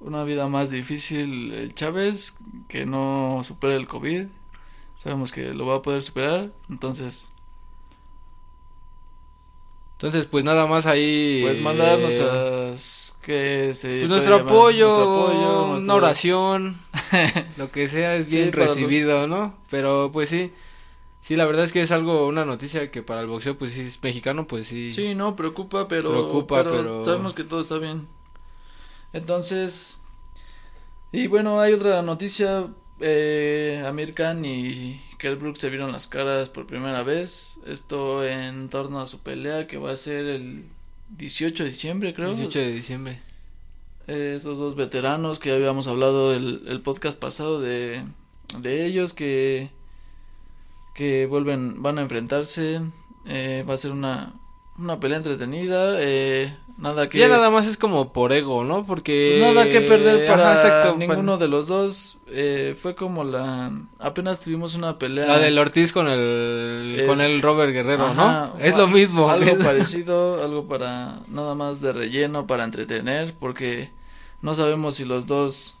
una 0.00 0.24
vida 0.24 0.48
más 0.48 0.70
difícil 0.70 1.52
el 1.52 1.74
Chávez 1.74 2.36
que 2.68 2.86
no 2.86 3.40
supera 3.44 3.74
el 3.76 3.86
COVID 3.86 4.26
sabemos 5.02 5.30
que 5.32 5.52
lo 5.54 5.66
va 5.66 5.76
a 5.76 5.82
poder 5.82 6.02
superar 6.02 6.50
entonces 6.68 7.30
Entonces, 9.94 10.24
pues 10.24 10.44
nada 10.44 10.66
más 10.66 10.86
ahí. 10.86 11.40
pues 11.42 11.60
mandar 11.60 11.98
eh, 11.98 12.02
nuestras 12.02 13.18
que 13.20 13.74
se 13.74 13.98
pues 13.98 14.08
nuestro 14.08 14.36
apoyo, 14.36 14.86
Nuestro 14.88 15.12
apoyo, 15.26 15.82
una 15.84 15.94
oración, 15.94 16.74
lo 17.58 17.70
que 17.70 17.86
sea 17.86 18.16
es 18.16 18.28
Sí, 18.30 18.36
bien 18.36 18.46
los- 18.46 18.54
recibido, 18.54 19.26
¿no? 19.28 19.54
Pero 19.68 20.08
pues 20.10 20.30
sí, 20.30 20.52
sí, 21.20 21.36
la 21.36 21.44
verdad 21.44 21.66
es 21.66 21.72
que 21.74 21.82
es 21.82 21.90
algo, 21.90 22.26
una 22.26 22.46
noticia 22.46 22.90
que 22.90 23.02
para 23.02 23.20
el 23.20 23.26
boxeo, 23.26 23.58
pues 23.58 23.72
sí, 23.74 23.82
es 23.82 24.02
mexicano, 24.02 24.46
pues 24.46 24.68
sí. 24.68 24.94
sí 24.94 25.14
no 25.14 25.36
preocupa 25.36 25.86
pero 25.86 26.08
Preocupa, 26.10 26.62
pero 26.64 26.70
pero- 26.76 27.04
sabemos 27.04 27.34
que 27.34 27.44
todo 27.44 27.60
está 27.60 27.76
bien 27.76 28.06
entonces 29.12 29.98
y 31.12 31.26
bueno 31.26 31.60
hay 31.60 31.72
otra 31.72 32.02
noticia. 32.02 32.68
Eh, 33.02 33.82
Amir 33.86 34.12
Khan 34.12 34.44
y 34.44 35.00
Kell 35.18 35.36
Brook 35.36 35.56
se 35.56 35.70
vieron 35.70 35.90
las 35.90 36.06
caras 36.06 36.48
por 36.50 36.66
primera 36.66 37.02
vez. 37.02 37.58
Esto 37.66 38.24
en 38.24 38.68
torno 38.68 39.00
a 39.00 39.06
su 39.06 39.20
pelea 39.20 39.66
que 39.66 39.78
va 39.78 39.92
a 39.92 39.96
ser 39.96 40.26
el 40.26 40.66
18 41.16 41.64
de 41.64 41.70
diciembre 41.70 42.14
creo. 42.14 42.34
18 42.34 42.58
de 42.58 42.72
diciembre. 42.72 43.20
Eh, 44.06 44.34
estos 44.36 44.58
dos 44.58 44.76
veteranos 44.76 45.38
que 45.38 45.52
habíamos 45.52 45.88
hablado 45.88 46.32
el, 46.34 46.64
el 46.68 46.80
podcast 46.80 47.18
pasado 47.18 47.60
de, 47.60 48.02
de 48.58 48.86
ellos 48.86 49.12
que 49.14 49.70
que 50.94 51.26
vuelven 51.26 51.82
van 51.82 51.98
a 51.98 52.02
enfrentarse. 52.02 52.80
Eh, 53.26 53.64
va 53.68 53.74
a 53.74 53.78
ser 53.78 53.90
una 53.90 54.34
una 54.80 54.98
pelea 55.00 55.18
entretenida 55.18 55.96
eh, 56.00 56.56
nada 56.78 57.08
que 57.08 57.18
Ya 57.18 57.28
nada 57.28 57.50
más 57.50 57.66
es 57.66 57.76
como 57.76 58.12
por 58.12 58.32
ego, 58.32 58.64
¿no? 58.64 58.86
Porque... 58.86 59.38
pues 59.42 59.54
nada 59.54 59.68
que 59.70 59.80
perder 59.82 60.26
para 60.26 60.52
Ajá, 60.52 60.60
exacto, 60.62 60.96
ninguno 60.98 61.36
de 61.38 61.48
los 61.48 61.66
dos 61.66 62.16
eh, 62.28 62.74
fue 62.80 62.94
como 62.94 63.22
la 63.24 63.70
apenas 63.98 64.40
tuvimos 64.40 64.74
una 64.76 64.98
pelea 64.98 65.26
La 65.26 65.38
del 65.38 65.58
Ortiz 65.58 65.92
con 65.92 66.08
el 66.08 66.96
Es- 67.00 67.06
con 67.08 67.20
el 67.20 67.42
Robert 67.42 67.72
Guerrero, 67.72 68.06
Ajá, 68.06 68.52
¿no? 68.54 68.60
Es 68.64 68.76
lo 68.76 68.86
mismo. 68.88 69.28
Algo 69.28 69.58
parecido, 69.64 70.42
algo 70.42 70.66
para 70.66 71.20
nada 71.28 71.54
más 71.54 71.80
de 71.80 71.92
relleno, 71.92 72.46
para 72.46 72.64
entretener, 72.64 73.34
porque 73.38 73.90
no 74.42 74.54
sabemos 74.54 74.94
si 74.94 75.04
los 75.04 75.26
dos 75.26 75.76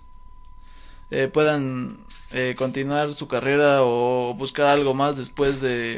eh, 1.10 1.28
puedan 1.32 1.96
eh, 2.32 2.54
continuar 2.58 3.12
su 3.14 3.26
carrera 3.26 3.78
o 3.82 4.34
buscar 4.34 4.66
algo 4.66 4.92
más 4.94 5.16
después 5.16 5.60
de, 5.60 5.96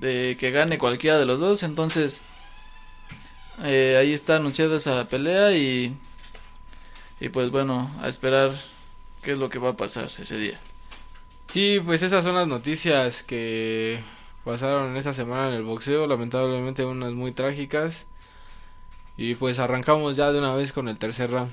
de 0.00 0.36
que 0.38 0.50
gane 0.50 0.78
cualquiera 0.78 1.18
de 1.18 1.26
los 1.26 1.40
dos. 1.40 1.62
Entonces, 1.62 2.20
eh, 3.64 3.96
ahí 3.98 4.12
está 4.12 4.36
anunciada 4.36 4.76
esa 4.76 5.08
pelea 5.08 5.52
y, 5.52 5.96
y 7.20 7.28
pues 7.30 7.50
bueno, 7.50 7.90
a 8.02 8.08
esperar 8.08 8.52
qué 9.22 9.32
es 9.32 9.38
lo 9.38 9.48
que 9.48 9.58
va 9.58 9.70
a 9.70 9.76
pasar 9.76 10.10
ese 10.18 10.38
día. 10.38 10.58
Sí, 11.48 11.80
pues 11.84 12.02
esas 12.02 12.24
son 12.24 12.34
las 12.34 12.48
noticias 12.48 13.22
que 13.22 14.00
pasaron 14.44 14.96
esta 14.96 15.12
semana 15.12 15.48
en 15.48 15.54
el 15.54 15.62
boxeo, 15.62 16.06
lamentablemente 16.06 16.84
unas 16.84 17.12
muy 17.12 17.32
trágicas. 17.32 18.06
Y 19.16 19.34
pues 19.34 19.58
arrancamos 19.58 20.16
ya 20.16 20.30
de 20.32 20.38
una 20.38 20.54
vez 20.54 20.72
con 20.72 20.88
el 20.88 20.98
tercer 20.98 21.30
round. 21.30 21.50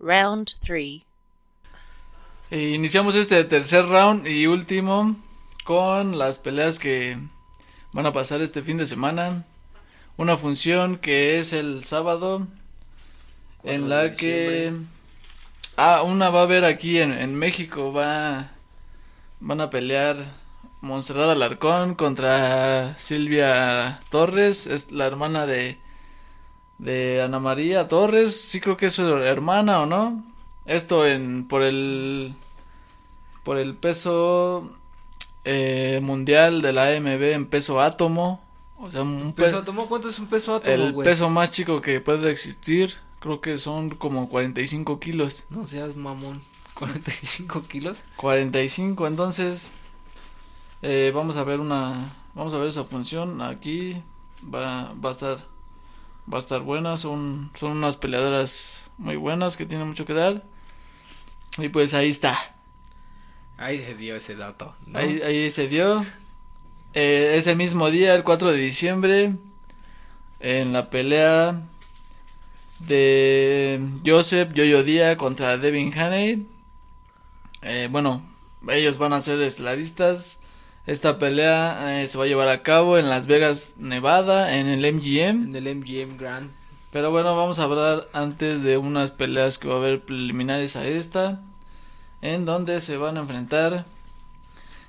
Round 0.00 0.48
3. 0.60 1.02
E 2.50 2.68
iniciamos 2.70 3.14
este 3.14 3.42
tercer 3.44 3.86
round 3.86 4.26
y 4.26 4.46
último 4.46 5.16
con 5.64 6.18
las 6.18 6.38
peleas 6.38 6.78
que 6.78 7.18
van 7.92 8.06
a 8.06 8.12
pasar 8.12 8.40
este 8.42 8.62
fin 8.62 8.76
de 8.76 8.86
semana. 8.86 9.44
Una 10.16 10.36
función 10.36 10.96
que 10.96 11.38
es 11.38 11.52
el 11.52 11.84
sábado 11.84 12.46
en 13.64 13.88
la 13.88 14.12
que 14.12 14.72
ah 15.76 16.02
una 16.02 16.30
va 16.30 16.40
a 16.40 16.42
haber 16.44 16.64
aquí 16.64 16.98
en, 16.98 17.12
en 17.12 17.34
México. 17.34 17.92
Va 17.92 18.52
van 19.40 19.60
a 19.60 19.70
pelear 19.70 20.16
Montserrat 20.80 21.30
Alarcón 21.30 21.94
contra 21.94 22.96
Silvia 22.98 24.00
Torres. 24.10 24.66
Es 24.66 24.92
la 24.92 25.06
hermana 25.06 25.46
de 25.46 25.78
de 26.78 27.22
Ana 27.22 27.40
María 27.40 27.88
Torres. 27.88 28.40
Sí 28.40 28.60
creo 28.60 28.76
que 28.76 28.86
es 28.86 28.94
su 28.94 29.02
hermana 29.02 29.80
o 29.80 29.86
no 29.86 30.34
esto 30.66 31.06
en 31.06 31.46
por 31.46 31.62
el 31.62 32.34
por 33.42 33.58
el 33.58 33.74
peso 33.74 34.70
eh, 35.44 36.00
mundial 36.02 36.62
de 36.62 36.72
la 36.72 36.84
AMB 36.88 37.22
en 37.32 37.46
peso 37.46 37.80
átomo. 37.80 38.42
O 38.78 38.90
sea 38.90 39.02
un 39.02 39.32
pe- 39.32 39.44
Peso 39.44 39.58
átomo, 39.58 39.86
¿cuánto 39.88 40.08
es 40.08 40.18
un 40.18 40.26
peso 40.26 40.56
átomo, 40.56 40.72
el 40.72 40.94
peso 40.94 41.30
más 41.30 41.50
chico 41.50 41.80
que 41.80 42.00
puede 42.00 42.30
existir 42.30 42.94
creo 43.20 43.40
que 43.40 43.56
son 43.56 43.88
como 43.90 44.28
45 44.28 45.00
kilos. 45.00 45.44
No 45.48 45.64
seas 45.66 45.96
mamón. 45.96 46.42
45 46.74 47.62
kilos. 47.68 48.04
45 48.16 49.06
entonces 49.06 49.72
eh, 50.82 51.12
vamos 51.14 51.36
a 51.36 51.44
ver 51.44 51.60
una 51.60 52.12
vamos 52.34 52.52
a 52.52 52.58
ver 52.58 52.68
esa 52.68 52.84
función. 52.84 53.40
Aquí 53.40 53.96
va, 54.42 54.92
va 55.02 55.08
a 55.10 55.12
estar 55.12 55.38
va 56.30 56.36
a 56.38 56.40
estar 56.40 56.60
buena. 56.60 56.96
Son 56.96 57.50
son 57.54 57.72
unas 57.72 57.96
peleadoras 57.96 58.82
muy 58.98 59.16
buenas 59.16 59.56
que 59.56 59.66
tienen 59.66 59.86
mucho 59.88 60.04
que 60.04 60.14
dar. 60.14 60.42
Y 61.58 61.68
pues 61.68 61.94
ahí 61.94 62.10
está 62.10 62.36
Ahí 63.56 63.78
se 63.78 63.94
dio 63.94 64.16
ese 64.16 64.34
dato. 64.34 64.74
¿no? 64.86 64.98
ahí, 64.98 65.20
ahí 65.24 65.50
se 65.50 65.68
dio 65.68 66.04
Eh, 66.94 67.34
ese 67.36 67.56
mismo 67.56 67.90
día 67.90 68.14
el 68.14 68.22
4 68.22 68.52
de 68.52 68.58
diciembre 68.58 69.34
en 70.40 70.72
la 70.72 70.90
pelea 70.90 71.60
de 72.80 73.80
Joseph 74.06 74.52
Yoyo 74.52 74.82
Díaz 74.82 75.16
contra 75.16 75.56
Devin 75.58 75.96
Haney 75.96 76.46
eh, 77.62 77.88
bueno 77.90 78.22
ellos 78.68 78.98
van 78.98 79.12
a 79.12 79.20
ser 79.20 79.40
estelaristas 79.42 80.40
esta 80.86 81.18
pelea 81.18 82.00
eh, 82.02 82.06
se 82.08 82.18
va 82.18 82.24
a 82.24 82.26
llevar 82.26 82.48
a 82.48 82.62
cabo 82.62 82.98
en 82.98 83.08
Las 83.08 83.26
Vegas 83.26 83.74
Nevada 83.78 84.56
en 84.56 84.66
el 84.66 84.80
MGM 84.94 85.54
En 85.54 85.56
el 85.56 85.74
MGM 85.76 86.16
Grand. 86.18 86.50
pero 86.92 87.10
bueno, 87.10 87.34
vamos 87.36 87.58
a 87.58 87.64
hablar 87.64 88.06
antes 88.12 88.62
de 88.62 88.76
unas 88.78 89.10
peleas 89.10 89.58
que 89.58 89.66
va 89.68 89.74
a 89.74 89.78
haber 89.78 90.04
preliminares 90.04 90.76
a 90.76 90.86
esta. 90.86 91.40
En 92.24 92.46
donde 92.46 92.80
se 92.80 92.96
van 92.96 93.18
a 93.18 93.20
enfrentar 93.20 93.84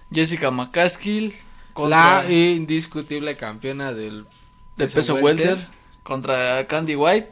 Jessica 0.09 0.51
McCaskill 0.51 1.33
contra 1.73 2.23
La 2.23 2.31
indiscutible 2.31 3.35
campeona 3.35 3.93
del 3.93 4.23
de 4.77 4.85
peso 4.85 4.95
peso 4.95 5.13
welter. 5.15 5.47
welter 5.49 5.67
contra 6.03 6.65
Candy 6.67 6.95
White. 6.95 7.31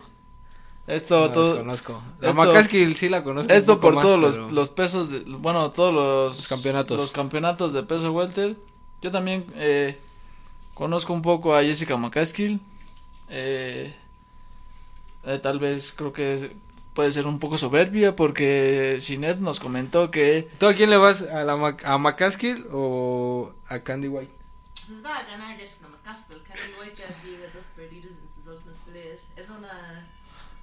Esto 0.88 1.28
No, 1.28 1.32
todo 1.32 1.50
desconozco. 1.54 2.04
La 2.20 2.32
esto- 2.32 2.42
McCaskill 2.44 2.98
sí 2.98 3.08
la 3.08 3.24
conozco. 3.24 3.54
esto 3.54 3.80
por 3.80 3.96
más, 3.96 4.04
todos 4.04 4.36
los, 4.52 4.70
pesos 4.72 5.10
de, 5.10 5.20
bueno, 5.22 5.72
todos 5.72 5.94
los, 5.94 6.36
Los 6.36 6.48
campeonatos. 6.50 6.98
los 6.98 7.12
campeonatos 7.14 7.72
de 7.72 7.84
peso 7.84 8.12
welter. 8.12 8.58
Yo 9.02 9.10
también 9.10 9.46
eh, 9.56 9.98
conozco 10.74 11.14
un 11.14 11.22
poco 11.22 11.56
a 11.56 11.64
Jessica 11.64 11.96
McCaskill. 11.96 12.60
Eh, 13.30 13.96
eh, 15.26 15.40
tal 15.42 15.60
vez 15.60 15.94
creo 15.96 16.12
que 16.12 16.52
puede 16.94 17.12
ser 17.12 17.26
un 17.28 17.40
poco 17.40 17.58
soberbia 17.58 18.16
porque 18.16 18.98
Shinet 19.00 19.38
nos 19.40 19.60
comentó 19.60 20.12
que 20.12 20.48
¿Tú 20.60 20.68
a 20.68 20.74
quién 20.74 20.90
le 20.90 20.98
vas? 20.98 21.22
¿A, 21.24 21.44
la 21.44 21.56
Mac- 21.56 21.84
a 21.86 21.98
McCaskill 21.98 22.68
o 22.72 23.54
a 23.70 23.80
Candy 23.80 24.08
White? 24.08 24.32
Pues 24.88 25.04
va 25.04 25.18
a 25.18 25.24
ganar 25.24 25.58
Jessica 25.58 25.88
McCaskill. 25.90 26.38
Candy 26.44 26.62
White 26.82 26.96
ya 27.02 27.08
tiene 27.24 27.44
dos 27.54 27.66
perdidas 27.76 28.12
en 28.22 28.30
sus 28.30 28.48
últimas 28.48 28.78
peleas. 28.80 29.28
Es 29.36 29.50
una. 29.50 30.08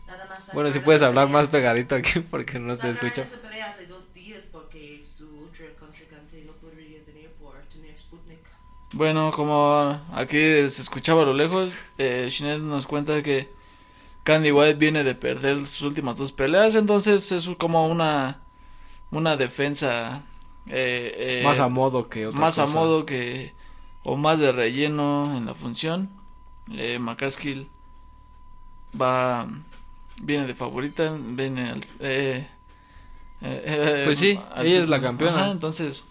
Nada 0.06 0.26
más. 0.28 0.50
Bueno, 0.52 0.70
si 0.72 0.80
puedes 0.80 1.02
hablar 1.02 1.28
más 1.28 1.46
pegadito 1.48 1.94
aquí 1.94 2.20
porque 2.30 2.58
no 2.58 2.74
te 2.76 2.82
sacaron 2.92 2.96
escucho. 3.06 3.22
esa 3.22 3.40
pelea 3.40 3.68
hace 3.68 3.86
dos 3.86 4.12
días 4.12 4.46
porque 4.52 5.04
su 5.16 5.24
otro 5.44 5.64
contrincante 5.78 6.42
no 6.46 6.52
podría 6.54 6.98
venir 7.06 7.30
por 7.40 7.56
tener 7.72 7.98
Sputnik. 7.98 8.38
Bueno, 8.92 9.30
como 9.32 10.00
aquí 10.12 10.36
se 10.68 10.82
escuchaba 10.82 11.22
a 11.22 11.26
lo 11.26 11.32
lejos, 11.34 11.70
eh, 11.96 12.26
Shinet 12.28 12.58
nos 12.60 12.86
cuenta 12.88 13.22
que 13.22 13.48
Candy 14.22 14.52
White 14.52 14.74
viene 14.78 15.02
de 15.04 15.14
perder 15.14 15.66
sus 15.66 15.83
últimas 15.83 16.16
dos 16.16 16.33
peleas, 16.33 16.74
entonces 16.74 17.30
es 17.33 17.48
como 17.59 17.87
una 17.88 18.40
una 19.11 19.37
defensa 19.37 20.22
eh, 20.66 21.40
eh, 21.40 21.42
más 21.44 21.59
a 21.59 21.68
modo 21.68 22.09
que 22.09 22.26
otra 22.26 22.38
más 22.40 22.59
a 22.59 22.66
modo 22.66 23.04
que 23.06 23.54
o 24.04 24.16
más 24.16 24.38
de 24.38 24.52
relleno 24.52 25.37
en 25.37 25.46
la 25.46 25.54
función. 25.54 26.11
Eh, 26.72 26.98
McCaskill 26.98 27.68
va 29.00 29.48
viene 30.22 30.46
de 30.46 30.54
favorita, 30.54 31.16
viene 31.18 31.70
al- 31.70 31.85
eh, 32.00 32.48
Eh, 33.42 33.62
eh, 33.64 34.02
Pues 34.04 34.18
sí, 34.18 34.38
al 34.52 34.66
ella 34.66 34.83
es 34.83 34.88
la 34.90 35.00
campeona. 35.00 35.44
Ajá, 35.44 35.50
entonces, 35.50 36.04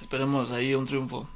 esperemos 0.00 0.52
ahí 0.52 0.74
un 0.74 0.86
triunfo. 0.86 1.28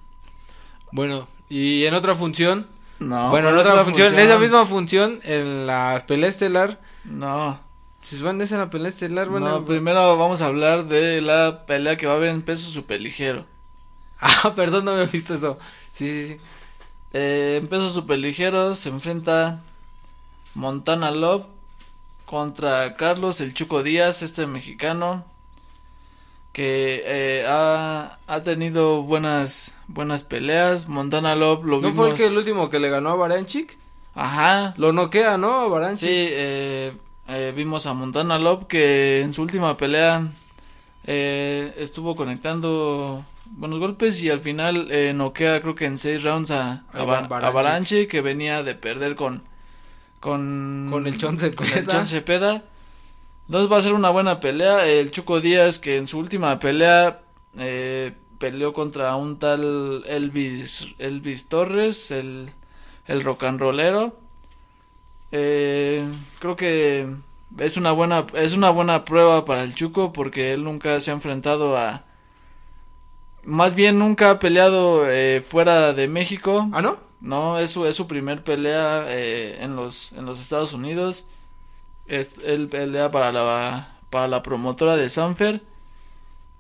Bueno, 0.93 1.29
y 1.51 1.85
en 1.85 1.93
otra 1.93 2.15
función, 2.15 2.67
No, 2.99 3.31
bueno, 3.31 3.49
en 3.49 3.55
¿cuál 3.55 3.67
otra 3.67 3.85
función, 3.85 4.13
en 4.15 4.19
esa 4.21 4.39
misma 4.39 4.67
función, 4.67 5.21
en 5.23 5.67
la 5.67 6.05
pelea 6.07 6.29
estelar, 6.29 6.81
No, 7.05 7.59
si 8.03 8.17
van 8.21 8.41
es 8.41 8.53
en 8.53 8.59
la 8.59 8.71
pelea 8.71 8.89
estelar, 8.89 9.29
bueno, 9.29 9.49
no, 9.49 9.65
primero 9.65 10.17
vamos 10.17 10.41
a 10.43 10.47
hablar 10.47 10.87
de 10.87 11.21
la 11.21 11.65
pelea 11.67 11.97
que 11.97 12.07
va 12.07 12.15
a 12.15 12.17
haber 12.17 12.31
en 12.31 12.43
peso 12.43 12.71
superligero. 12.71 13.47
ah, 14.21 14.53
perdón, 14.57 14.85
no 14.87 14.93
había 14.93 15.05
visto 15.05 15.35
eso, 15.35 15.59
sí, 15.93 16.07
sí, 16.09 16.27
sí, 16.35 16.41
Eh, 17.13 17.59
en 17.61 17.69
peso 17.69 17.89
superligero 17.91 18.75
se 18.75 18.89
enfrenta 18.91 19.63
Montana 20.55 21.11
Love 21.11 21.47
contra 22.27 22.97
Carlos 22.97 23.41
El 23.41 23.55
Chuco 23.55 23.83
Díaz, 23.83 24.23
este 24.23 24.47
mexicano 24.47 25.25
que 26.53 27.03
eh, 27.05 27.45
ha, 27.47 28.19
ha 28.27 28.43
tenido 28.43 29.03
buenas 29.03 29.75
buenas 29.87 30.25
peleas. 30.25 30.89
Montana 30.89 31.35
Love 31.35 31.65
lo 31.65 31.77
¿no 31.81 31.89
vimos. 31.91 31.95
fue 31.97 32.11
el, 32.11 32.17
que 32.17 32.27
el 32.27 32.37
último 32.37 32.69
que 32.71 32.79
le 32.81 32.91
ganó 32.91 33.11
a 33.11 33.15
Baranchik? 33.15 33.79
Ajá. 34.15 34.75
Lo 34.77 34.93
noquea, 34.93 35.39
¿no? 35.39 35.61
A 35.61 35.69
Baranchik. 35.69 36.09
Sí, 36.09 36.15
eh, 36.31 36.93
eh, 37.29 37.53
vimos 37.55 37.87
a 37.87 37.95
Montana 37.95 38.39
Love 38.39 38.67
que 38.67 39.21
en 39.21 39.33
su 39.35 39.43
última 39.43 39.77
pelea 39.77 40.27
eh, 41.07 41.73
estuvo 41.79 42.17
conectando 42.17 43.25
buenos 43.53 43.79
golpes 43.79 44.21
y 44.23 44.29
al 44.31 44.41
final 44.41 44.89
eh, 44.91 45.13
noquea 45.15 45.61
creo 45.61 45.75
que 45.75 45.85
en 45.87 45.97
seis 45.99 46.23
rounds 46.23 46.51
a, 46.51 46.83
a, 46.93 47.01
A 47.01 47.05
Bar- 47.05 47.29
Baranchik. 47.29 47.45
a 47.45 47.51
Baranchik, 47.51 48.11
que 48.11 48.21
venía 48.21 48.63
de 48.63 48.75
perder 48.75 49.15
con 49.15 49.43
con 50.21 50.89
Con 50.91 51.07
el 51.07 51.17
Chon 51.17 51.37
con 51.37 51.67
el 51.67 51.73
Cepeda. 51.73 51.93
Chon 51.93 52.07
Cepeda. 52.07 52.63
Entonces 53.49 53.73
va 53.73 53.79
a 53.79 53.83
ser 53.83 53.95
una 53.95 54.11
buena 54.11 54.41
pelea. 54.41 54.87
El 54.87 55.11
Chuco 55.11 55.41
Díaz 55.41 55.79
que 55.79 55.97
en 55.97 56.07
su 56.07 56.19
última 56.19 56.59
pelea 56.59 57.23
eh, 57.59 58.13
peleó 58.39 58.75
contra 58.75 59.17
un 59.17 59.39
tal 59.39 60.05
Elvis 60.07 60.95
Elvis 60.99 61.49
Torres, 61.49 62.11
el 62.11 62.51
el 63.07 63.23
rock 63.25 63.45
and 63.45 63.59
rollero. 63.59 64.17
Eh, 65.33 66.07
creo 66.39 66.57
que 66.57 67.09
es 67.59 67.77
una 67.79 67.93
buena 67.93 68.27
es 68.35 68.55
una 68.55 68.71
buena 68.71 69.05
prueba 69.05 69.45
para 69.45 69.63
el 69.63 69.75
Chuco 69.75 70.13
porque 70.13 70.53
él 70.53 70.65
nunca 70.65 71.01
se 71.01 71.11
ha 71.11 71.15
enfrentado 71.15 71.77
a 71.77 72.05
más 73.45 73.75
bien 73.75 73.99
nunca 73.99 74.31
ha 74.31 74.39
peleado 74.39 75.11
eh, 75.11 75.41
fuera 75.41 75.95
de 75.95 76.07
México. 76.07 76.69
¿Ah, 76.73 76.83
no? 76.83 76.99
No, 77.21 77.59
es 77.59 77.71
su, 77.71 77.87
es 77.87 77.97
su 77.97 78.07
primer 78.07 78.45
pelea 78.45 79.07
eh, 79.09 79.59
en 79.63 79.75
los 79.75 80.13
en 80.13 80.27
los 80.27 80.39
Estados 80.39 80.75
Unidos. 80.75 81.27
Es, 82.09 82.33
él 82.45 82.69
pelea 82.69 83.11
para 83.11 83.31
la 83.33 83.97
para 84.11 84.27
la 84.29 84.43
promotora 84.43 84.97
de 84.97 85.09
Sanfer. 85.09 85.61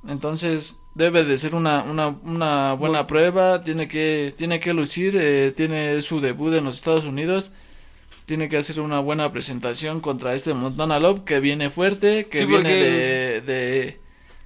Entonces 0.07 0.79
debe 0.95 1.25
de 1.25 1.39
ser 1.39 1.55
una, 1.55 1.83
una, 1.83 2.09
una 2.09 2.75
buena 2.75 3.07
prueba. 3.07 3.63
Tiene 3.63 3.89
que 3.89 4.35
tiene 4.37 4.61
que 4.61 4.73
lucir. 4.75 5.17
eh, 5.17 5.53
tiene 5.57 6.01
su 6.01 6.21
debut 6.21 6.55
en 6.55 6.65
los 6.65 6.77
Estados 6.77 7.05
Unidos. 7.05 7.51
Tiene 8.27 8.49
que 8.51 8.59
hacer 8.59 8.81
una 8.81 9.01
buena 9.01 9.33
presentación 9.33 10.01
contra 10.01 10.35
este 10.35 10.53
Montana 10.53 10.99
Love 10.99 11.25
que 11.25 11.41
viene 11.41 11.71
fuerte, 11.71 12.27
que 12.29 12.41
Sí, 12.41 12.45
viene 12.45 12.69
de, 12.75 13.41
de 13.41 14.01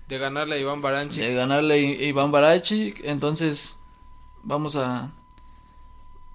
De 0.08 0.18
ganarle 0.18 0.54
a 0.54 0.58
Iván 0.58 0.80
Baranchik. 0.80 1.20
de 1.22 1.34
ganarle 1.34 1.74
a 1.74 1.78
Iván 2.04 2.30
Barachi. 2.30 2.94
Entonces, 3.02 3.74
vamos 4.44 4.76
a. 4.76 5.10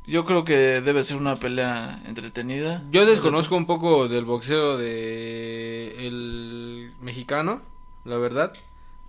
Yo 0.08 0.24
creo 0.24 0.46
que 0.46 0.80
debe 0.80 1.04
ser 1.04 1.18
una 1.18 1.36
pelea 1.36 2.02
entretenida. 2.08 2.82
Yo 2.92 3.06
desconozco 3.06 3.58
un 3.58 3.66
poco 3.66 4.08
del 4.08 4.24
boxeo 4.24 4.78
de 4.78 6.08
el 6.08 6.94
mexicano, 7.02 7.62
la 8.06 8.16
verdad, 8.16 8.54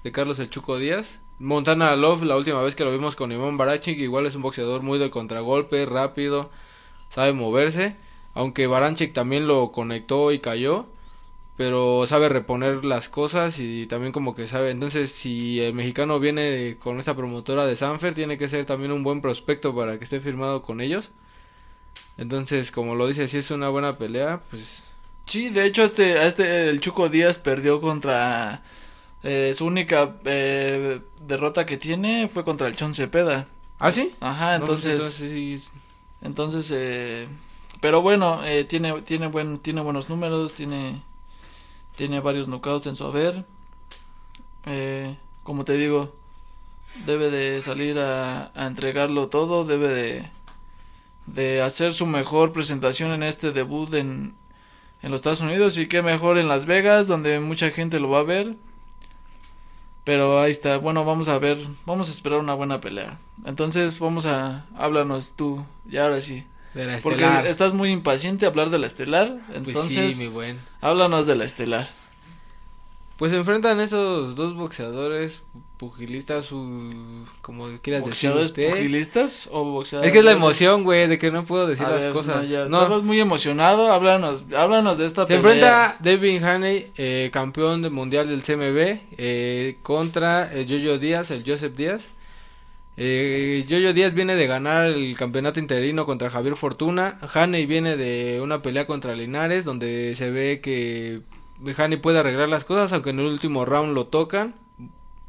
de 0.03 0.11
Carlos 0.11 0.41
El 0.41 0.51
Chuco 0.51 0.77
Díaz. 0.77 1.21
Montana 1.39 1.95
Love, 1.95 2.25
la 2.25 2.37
última 2.37 2.61
vez 2.63 2.75
que 2.75 2.83
lo 2.83 2.91
vimos 2.91 3.15
con 3.15 3.31
Iván 3.31 3.57
Barachik, 3.57 3.97
igual 3.97 4.27
es 4.27 4.35
un 4.35 4.43
boxeador 4.43 4.83
muy 4.83 4.99
de 4.99 5.09
contragolpe, 5.09 5.87
rápido, 5.87 6.51
sabe 7.11 7.33
moverse, 7.33 7.95
aunque 8.35 8.67
Baranchik 8.67 9.13
también 9.13 9.47
lo 9.47 9.71
conectó 9.71 10.33
y 10.33 10.41
cayó, 10.41 10.87
pero 11.59 12.07
sabe 12.07 12.31
reponer 12.31 12.87
las 12.87 13.11
cosas 13.11 13.59
y 13.59 13.87
también 13.87 14.13
como 14.13 14.35
que 14.35 14.47
sabe, 14.47 14.71
entonces 14.71 15.11
si 15.13 15.61
el 15.61 15.75
mexicano 15.75 16.19
viene 16.21 16.77
con 16.79 16.99
esa 17.01 17.15
promotora 17.17 17.67
de 17.67 17.77
Sanfer, 17.77 18.15
tiene 18.15 18.39
que 18.39 18.49
ser 18.49 18.65
también 18.65 18.93
un 18.93 19.03
buen 19.03 19.21
prospecto 19.21 19.75
para 19.77 19.99
que 19.99 20.05
esté 20.05 20.21
firmado 20.21 20.63
con 20.63 20.81
ellos. 20.81 21.11
Entonces, 22.17 22.71
como 22.73 22.95
lo 22.95 23.07
dice, 23.07 23.29
si 23.29 23.39
es 23.39 23.51
una 23.51 23.69
buena 23.69 23.99
pelea, 23.99 24.41
pues 24.51 24.83
Sí, 25.27 25.51
de 25.51 25.67
hecho, 25.67 25.85
este, 25.85 26.27
este, 26.27 26.71
el 26.71 26.81
Chuco 26.81 27.09
Díaz 27.11 27.39
perdió 27.39 27.81
contra. 27.83 28.63
eh, 29.23 29.53
su 29.55 29.67
única 29.67 30.17
eh, 30.25 31.01
derrota 31.27 31.67
que 31.67 31.77
tiene 31.77 32.29
fue 32.29 32.45
contra 32.45 32.67
el 32.67 32.77
Chon 32.77 32.95
Cepeda. 32.95 33.47
¿Ah, 33.79 33.93
sí? 33.93 34.15
Ajá, 34.21 34.59
No, 34.59 34.65
pues, 34.67 34.87
entonces. 34.87 35.15
sí, 35.19 35.63
Entonces, 36.23 36.71
eh, 36.75 37.29
pero 37.81 38.01
bueno, 38.01 38.43
eh, 38.45 38.65
tiene, 38.65 39.03
tiene, 39.03 39.27
buen, 39.29 39.59
tiene 39.59 39.83
buenos 39.83 40.09
números, 40.09 40.55
tiene, 40.55 41.03
tiene 41.99 42.21
varios 42.21 42.47
knockouts 42.47 42.87
en 42.87 42.95
su 42.95 43.05
haber. 43.05 43.45
Eh, 44.67 45.17
como 45.43 45.65
te 45.65 45.77
digo, 45.77 46.15
debe 47.07 47.29
de 47.29 47.61
salir 47.61 47.99
a, 47.99 48.53
entregarlo 48.55 49.29
todo, 49.29 49.65
debe 49.65 49.89
de, 49.89 50.31
de 51.27 51.61
hacer 51.61 51.95
su 51.95 52.07
mejor 52.07 52.53
presentación 52.53 53.11
en 53.11 53.25
este 53.25 53.51
debut 53.51 53.93
en, 53.95 54.37
en 55.03 55.11
los 55.11 55.19
Estados 55.19 55.41
Unidos 55.41 55.77
y 55.77 55.89
qué 55.89 56.03
mejor 56.03 56.39
en 56.39 56.47
Las 56.47 56.67
Vegas, 56.67 57.09
donde 57.09 57.41
mucha 57.41 57.69
gente 57.71 57.99
lo 57.99 58.11
va 58.11 58.21
a 58.21 58.23
ver. 58.23 58.55
Pero 60.05 60.41
ahí 60.41 60.53
está, 60.53 60.79
bueno, 60.79 61.05
vamos 61.05 61.29
a 61.29 61.41
ver, 61.41 61.59
vamos 61.85 62.09
a 62.09 62.13
esperar 62.13 62.39
una 62.39 62.55
buena 62.55 62.81
pelea. 62.81 63.19
Entonces, 63.45 63.99
vamos 63.99 64.25
a, 64.25 64.67
háblanos 64.77 65.33
tú, 65.33 65.67
ya 65.85 66.05
ahora 66.05 66.21
sí. 66.21 66.47
De 66.87 66.87
la 66.93 66.99
Porque 66.99 67.23
estelar. 67.23 67.47
estás 67.47 67.73
muy 67.75 67.91
impaciente 67.91 68.47
a 68.47 68.49
hablar 68.49 68.71
de 68.71 68.79
la 68.79 68.87
estelar, 68.87 69.37
Pues 69.47 69.57
entonces 69.69 70.17
sí, 70.17 70.23
mi 70.23 70.29
buen. 70.29 70.59
háblanos 70.81 71.27
de 71.27 71.37
la 71.37 71.45
estelar. 71.45 71.89
Pues 73.17 73.33
se 73.33 73.39
enfrentan 73.39 73.81
esos 73.81 74.37
dos 74.37 74.55
boxeadores, 74.55 75.43
pugilistas, 75.77 76.53
u- 76.53 77.25
como 77.41 77.65
quieras 77.83 78.05
decir 78.05 78.31
¿Boxeadores 78.31 78.49
usted. 78.51 78.71
pugilistas 78.71 79.49
o 79.51 79.65
boxeadores? 79.65 80.07
Es 80.09 80.13
que 80.13 80.21
es 80.21 80.25
la 80.25 80.31
emoción, 80.31 80.85
güey, 80.85 81.09
de 81.09 81.19
que 81.19 81.33
no 81.33 81.45
puedo 81.45 81.67
decir 81.67 81.85
A 81.85 81.91
las 81.91 82.05
ver, 82.05 82.13
cosas. 82.13 82.47
No, 82.49 82.69
No, 82.69 82.83
estabas 82.83 83.03
muy 83.03 83.19
emocionado, 83.19 83.93
háblanos, 83.93 84.45
háblanos 84.57 84.99
de 84.99 85.07
esta 85.07 85.23
se 85.27 85.37
pelea. 85.37 85.41
enfrenta 85.41 85.97
Devin 85.99 86.45
Haney, 86.45 86.93
eh, 86.97 87.31
campeón 87.33 87.83
del 87.83 87.91
mundial 87.91 88.29
del 88.29 88.43
CMB, 88.43 89.01
eh, 89.19 89.79
contra 89.83 90.53
el 90.53 90.67
Jojo 90.69 90.99
Díaz, 90.99 91.33
el 91.33 91.43
Joseph 91.45 91.75
Díaz. 91.75 92.11
Eh, 93.01 93.65
Jojo 93.71 93.93
Díaz 93.93 94.13
viene 94.13 94.35
de 94.35 94.49
ganar 94.49 94.87
el 94.87 95.17
campeonato 95.17 95.61
interino 95.61 96.05
contra 96.05 96.31
Javier 96.31 96.57
Fortuna. 96.57 97.17
Haney 97.33 97.65
viene 97.65 97.97
de 97.97 98.41
una 98.43 98.61
pelea 98.61 98.89
contra 98.89 99.15
Linares, 99.15 99.65
donde 99.65 100.17
se 100.17 100.31
ve 100.33 100.61
que 100.61 101.21
Haney 101.77 101.99
puede 101.99 102.19
arreglar 102.19 102.49
las 102.49 102.65
cosas, 102.65 102.93
aunque 102.93 103.11
en 103.11 103.21
el 103.21 103.27
último 103.27 103.65
round 103.65 103.95
lo 103.95 104.09
tocan. 104.09 104.57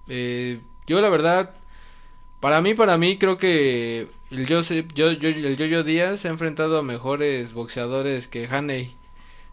Eh, 0.08 0.62
yo 0.88 1.00
la 1.00 1.10
verdad, 1.10 1.52
para 2.40 2.60
mí, 2.62 2.74
para 2.74 2.98
mí 2.98 3.18
creo 3.20 3.38
que 3.38 4.08
el 4.32 4.48
Joseph, 4.48 4.88
yo, 4.96 5.12
yo- 5.12 5.30
Jojo 5.56 5.84
Díaz 5.84 6.26
ha 6.26 6.30
enfrentado 6.30 6.80
a 6.80 6.82
mejores 6.82 7.54
boxeadores 7.54 8.28
que 8.28 8.48
Haney. 8.48 8.90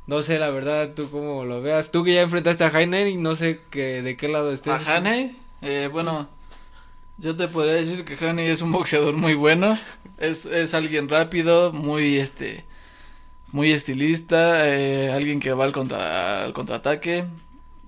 No 0.06 0.22
sé, 0.22 0.38
la 0.38 0.48
verdad, 0.50 0.92
tú 0.94 1.10
cómo 1.10 1.44
lo 1.44 1.60
veas. 1.60 1.90
Tú 1.90 2.02
que 2.02 2.14
ya 2.14 2.22
enfrentaste 2.22 2.64
a 2.64 2.68
Haney, 2.68 3.16
no 3.16 3.36
sé 3.36 3.60
que, 3.68 4.00
de 4.00 4.16
qué 4.16 4.28
lado 4.28 4.52
estés. 4.54 4.88
¿A 4.88 4.96
Haney? 4.96 5.36
Eh, 5.60 5.90
bueno, 5.92 6.30
yo 7.18 7.36
te 7.36 7.48
podría 7.48 7.74
decir 7.74 8.04
que 8.04 8.24
Haney 8.24 8.48
es 8.48 8.62
un 8.62 8.72
boxeador 8.72 9.16
muy 9.16 9.34
bueno. 9.34 9.78
Es, 10.18 10.46
es 10.46 10.74
alguien 10.74 11.08
rápido, 11.08 11.72
muy 11.72 12.16
este 12.18 12.64
muy 13.52 13.72
estilista, 13.72 14.68
eh, 14.68 15.12
alguien 15.12 15.40
que 15.40 15.52
va 15.52 15.64
al, 15.64 15.72
contra, 15.72 16.44
al 16.44 16.52
contraataque. 16.52 17.26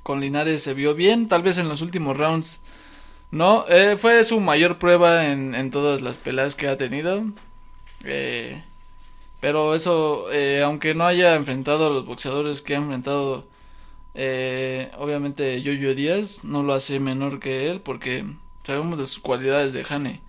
Con 0.02 0.20
Linares 0.20 0.62
se 0.62 0.74
vio 0.74 0.94
bien, 0.94 1.28
tal 1.28 1.42
vez 1.42 1.58
en 1.58 1.68
los 1.68 1.82
últimos 1.82 2.16
rounds 2.16 2.62
no. 3.30 3.66
Eh, 3.68 3.96
fue 3.96 4.24
su 4.24 4.40
mayor 4.40 4.78
prueba 4.78 5.26
en, 5.26 5.54
en 5.54 5.70
todas 5.70 6.00
las 6.02 6.18
peleas 6.18 6.54
que 6.54 6.68
ha 6.68 6.76
tenido. 6.78 7.24
Eh, 8.04 8.62
pero 9.40 9.74
eso, 9.74 10.32
eh, 10.32 10.62
aunque 10.64 10.94
no 10.94 11.06
haya 11.06 11.34
enfrentado 11.36 11.88
a 11.88 11.90
los 11.90 12.06
boxeadores 12.06 12.62
que 12.62 12.74
ha 12.74 12.78
enfrentado 12.78 13.46
obviamente 14.98 15.62
Yoyo 15.62 15.94
Díaz 15.94 16.42
no 16.42 16.64
lo 16.64 16.72
hace 16.74 16.98
menor 16.98 17.38
que 17.38 17.70
él 17.70 17.80
porque 17.80 18.24
sabemos 18.68 18.98
de 18.98 19.06
sus 19.06 19.20
cualidades 19.20 19.72
de 19.72 19.82
Hane. 19.88 20.20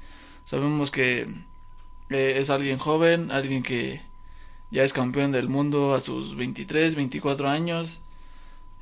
Sabemos 0.45 0.91
que 0.91 1.28
eh, 2.10 2.36
es 2.38 2.49
alguien 2.49 2.78
joven, 2.78 3.32
alguien 3.32 3.63
que 3.63 4.02
ya 4.71 4.86
es 4.86 4.93
campeón 4.93 5.34
del 5.34 5.49
mundo 5.49 5.93
a 5.93 5.99
sus 5.99 6.38
23, 6.38 6.95
24 6.95 7.49
años. 7.49 7.99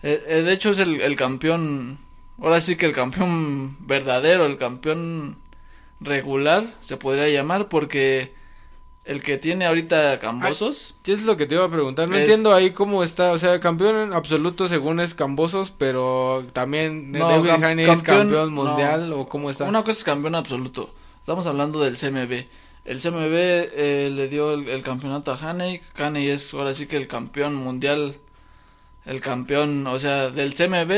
Eh, 0.04 0.24
eh, 0.28 0.42
de 0.44 0.54
hecho 0.54 0.70
es 0.70 0.78
el, 0.78 1.02
el 1.02 1.16
campeón, 1.16 1.98
ahora 2.40 2.62
sí 2.62 2.76
que 2.76 2.86
el 2.86 2.94
campeón 2.94 3.76
verdadero, 3.80 4.46
el 4.46 4.60
campeón 4.60 5.38
regular 6.02 6.76
se 6.82 6.98
podría 6.98 7.28
llamar 7.28 7.68
porque 7.68 8.36
el 9.08 9.24
que 9.24 9.38
tiene 9.38 9.66
ahorita 9.66 10.20
Cambosos. 10.20 10.96
Sí, 11.04 11.12
es 11.14 11.24
lo 11.24 11.38
que 11.38 11.46
te 11.46 11.56
iba 11.56 11.64
a 11.66 11.72
preguntar. 11.72 12.08
No 12.10 12.16
Es- 12.16 12.22
entiendo 12.22 12.54
ahí 12.54 12.72
cómo 12.72 13.04
está. 13.04 13.32
O 13.32 13.38
sea, 13.38 13.60
campeón 13.60 14.14
absoluto 14.14 14.68
según 14.68 15.00
es 15.00 15.14
Cambosos, 15.14 15.72
pero 15.78 16.46
también 16.54 17.12
No, 17.12 17.28
David 17.30 17.50
cam- 17.50 17.64
Haney 17.72 17.86
es 17.86 17.90
campeón, 18.04 18.18
campeón 18.28 18.56
no. 18.56 18.64
mundial 18.66 19.14
o 19.14 19.28
cómo 19.30 19.50
está. 19.50 19.64
Una 19.66 19.80
cosa 19.84 19.92
es 19.98 20.04
campeón 20.04 20.36
absoluto. 20.36 20.94
Estamos 21.20 21.48
hablando 21.48 21.80
del 21.82 21.96
CMB. 21.98 22.46
El 22.86 23.02
CMB 23.02 23.34
eh, 23.34 24.10
le 24.14 24.28
dio 24.30 24.54
el, 24.54 24.70
el 24.70 24.82
campeonato 24.84 25.32
a 25.34 25.38
Haney. 25.38 25.82
Haney 25.98 26.30
es 26.30 26.54
ahora 26.54 26.74
sí 26.74 26.86
que 26.88 26.98
el 26.98 27.08
campeón 27.08 27.56
mundial. 27.56 28.16
El 29.06 29.22
campeón, 29.22 29.88
o 29.88 29.98
sea, 30.00 30.30
del 30.32 30.54
CMB 30.54 30.92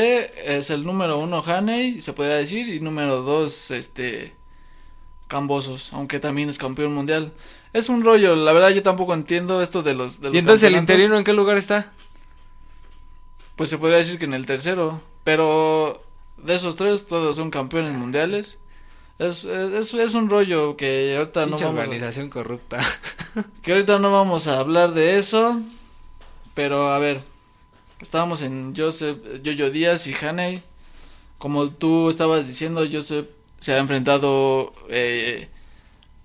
es 0.44 0.70
el 0.70 0.84
número 0.84 1.18
uno 1.18 1.44
Haney, 1.46 2.00
se 2.00 2.12
podría 2.12 2.34
decir, 2.36 2.68
y 2.68 2.80
número 2.80 3.22
dos, 3.22 3.70
este, 3.70 4.32
Cambosos, 5.28 5.92
aunque 5.92 6.18
también 6.18 6.48
es 6.48 6.58
campeón 6.58 6.92
mundial. 6.92 7.32
Es 7.72 7.88
un 7.88 8.04
rollo, 8.04 8.34
la 8.34 8.52
verdad 8.52 8.70
yo 8.70 8.82
tampoco 8.82 9.14
entiendo 9.14 9.62
esto 9.62 9.82
de 9.82 9.94
los... 9.94 10.20
De 10.20 10.28
los 10.28 10.34
¿Y 10.34 10.38
entonces 10.38 10.68
el 10.68 10.76
interino 10.76 11.16
en 11.16 11.24
qué 11.24 11.32
lugar 11.32 11.56
está? 11.56 11.92
Pues 13.56 13.70
se 13.70 13.78
podría 13.78 13.98
decir 13.98 14.18
que 14.18 14.24
en 14.24 14.34
el 14.34 14.46
tercero. 14.46 15.00
Pero 15.22 16.02
de 16.38 16.54
esos 16.56 16.76
tres, 16.76 17.06
todos 17.06 17.36
son 17.36 17.50
campeones 17.50 17.92
mundiales. 17.92 18.58
Es, 19.18 19.44
es, 19.44 19.92
es 19.92 20.14
un 20.14 20.30
rollo 20.30 20.76
que 20.76 21.16
ahorita 21.16 21.44
no 21.44 21.58
vamos 21.58 21.62
a, 21.78 21.82
organización 21.82 22.30
corrupta. 22.30 22.80
que 23.62 23.72
ahorita 23.72 23.98
no 23.98 24.10
vamos 24.10 24.46
a 24.46 24.58
hablar 24.58 24.94
de 24.94 25.18
eso. 25.18 25.60
Pero 26.54 26.88
a 26.88 26.98
ver, 26.98 27.20
estábamos 28.00 28.42
en 28.42 28.74
Joseph, 28.74 29.18
Yoyo 29.42 29.70
Díaz 29.70 30.06
y 30.06 30.14
Haney. 30.14 30.62
Como 31.38 31.70
tú 31.70 32.10
estabas 32.10 32.46
diciendo, 32.46 32.82
Joseph 32.90 33.26
se 33.58 33.74
ha 33.74 33.78
enfrentado 33.78 34.72
eh, 34.88 35.48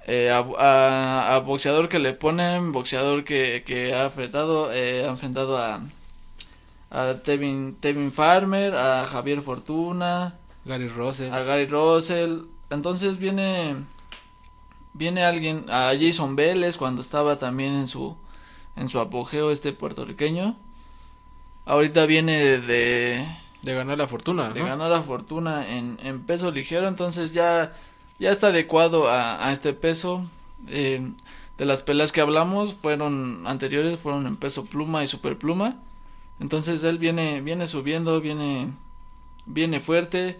eh, 0.05 0.29
a, 0.31 0.39
a- 0.57 1.35
a 1.35 1.39
boxeador 1.39 1.89
que 1.89 1.99
le 1.99 2.13
ponen, 2.13 2.71
boxeador 2.71 3.23
que, 3.23 3.63
que 3.65 3.93
ha 3.93 4.05
enfrentado, 4.05 4.71
eh, 4.73 5.03
ha 5.05 5.09
enfrentado 5.09 5.57
a, 5.57 5.81
a 6.91 7.15
Tevin, 7.23 7.75
Tevin 7.79 8.11
Farmer, 8.11 8.75
a 8.75 9.05
Javier 9.05 9.41
Fortuna, 9.41 10.35
Gary 10.65 10.87
Russell. 10.87 11.31
a 11.33 11.39
Gary 11.41 11.65
Russell. 11.67 12.41
Entonces 12.69 13.17
viene 13.19 13.75
viene 14.93 15.23
alguien 15.23 15.65
a 15.69 15.91
Jason 15.99 16.35
Vélez 16.35 16.77
cuando 16.77 17.01
estaba 17.01 17.37
también 17.37 17.73
en 17.73 17.87
su 17.87 18.15
en 18.75 18.89
su 18.89 18.99
apogeo 18.99 19.51
este 19.51 19.73
puertorriqueño. 19.73 20.55
Ahorita 21.65 22.05
viene 22.05 22.59
de 22.59 23.25
De 23.63 23.73
ganar 23.73 23.97
la 23.97 24.07
fortuna, 24.07 24.49
de 24.51 24.59
¿no? 24.61 24.67
ganar 24.67 24.91
la 24.91 25.01
fortuna 25.01 25.67
en, 25.67 25.97
en 26.03 26.21
peso 26.23 26.51
ligero, 26.51 26.87
entonces 26.87 27.33
ya 27.33 27.73
ya 28.19 28.31
está 28.31 28.47
adecuado 28.47 29.07
a, 29.09 29.47
a 29.47 29.51
este 29.51 29.73
peso. 29.73 30.25
Eh, 30.67 31.11
de 31.57 31.65
las 31.65 31.83
peleas 31.83 32.11
que 32.11 32.19
hablamos 32.21 32.73
fueron 32.73 33.47
anteriores, 33.47 33.99
fueron 33.99 34.27
en 34.27 34.35
peso 34.35 34.65
pluma 34.65 35.03
y 35.03 35.07
super 35.07 35.37
pluma. 35.37 35.77
Entonces 36.39 36.83
él 36.83 36.97
viene 36.97 37.39
viene 37.41 37.65
subiendo, 37.67 38.19
viene 38.19 38.71
viene 39.45 39.79
fuerte, 39.79 40.39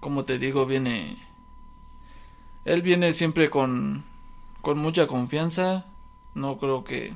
como 0.00 0.24
te 0.24 0.38
digo, 0.38 0.66
viene 0.66 1.16
él 2.64 2.82
viene 2.82 3.12
siempre 3.12 3.50
con 3.50 4.04
con 4.60 4.78
mucha 4.78 5.06
confianza. 5.06 5.86
No 6.34 6.58
creo 6.58 6.84
que 6.84 7.14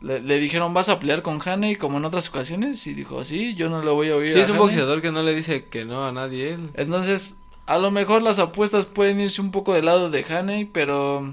le, 0.00 0.20
le 0.20 0.38
dijeron, 0.40 0.74
"¿Vas 0.74 0.88
a 0.88 0.98
pelear 0.98 1.22
con 1.22 1.40
Haney 1.44 1.76
como 1.76 1.98
en 1.98 2.04
otras 2.04 2.28
ocasiones?" 2.28 2.84
y 2.88 2.94
dijo, 2.94 3.22
"Sí, 3.24 3.54
yo 3.54 3.68
no 3.70 3.82
le 3.84 3.90
voy 3.92 4.10
a 4.10 4.16
oír 4.16 4.32
Sí, 4.32 4.38
a 4.38 4.42
es 4.42 4.48
un 4.48 4.56
Haney". 4.56 4.66
boxeador 4.66 5.00
que 5.00 5.12
no 5.12 5.22
le 5.22 5.34
dice 5.34 5.66
que 5.66 5.84
no 5.84 6.04
a 6.06 6.12
nadie 6.12 6.54
él. 6.54 6.70
Entonces, 6.74 7.38
a 7.66 7.78
lo 7.78 7.90
mejor 7.90 8.22
las 8.22 8.38
apuestas 8.38 8.86
pueden 8.86 9.20
irse 9.20 9.40
un 9.40 9.50
poco 9.50 9.72
del 9.72 9.86
lado 9.86 10.10
de 10.10 10.24
Haney, 10.24 10.64
pero 10.66 11.32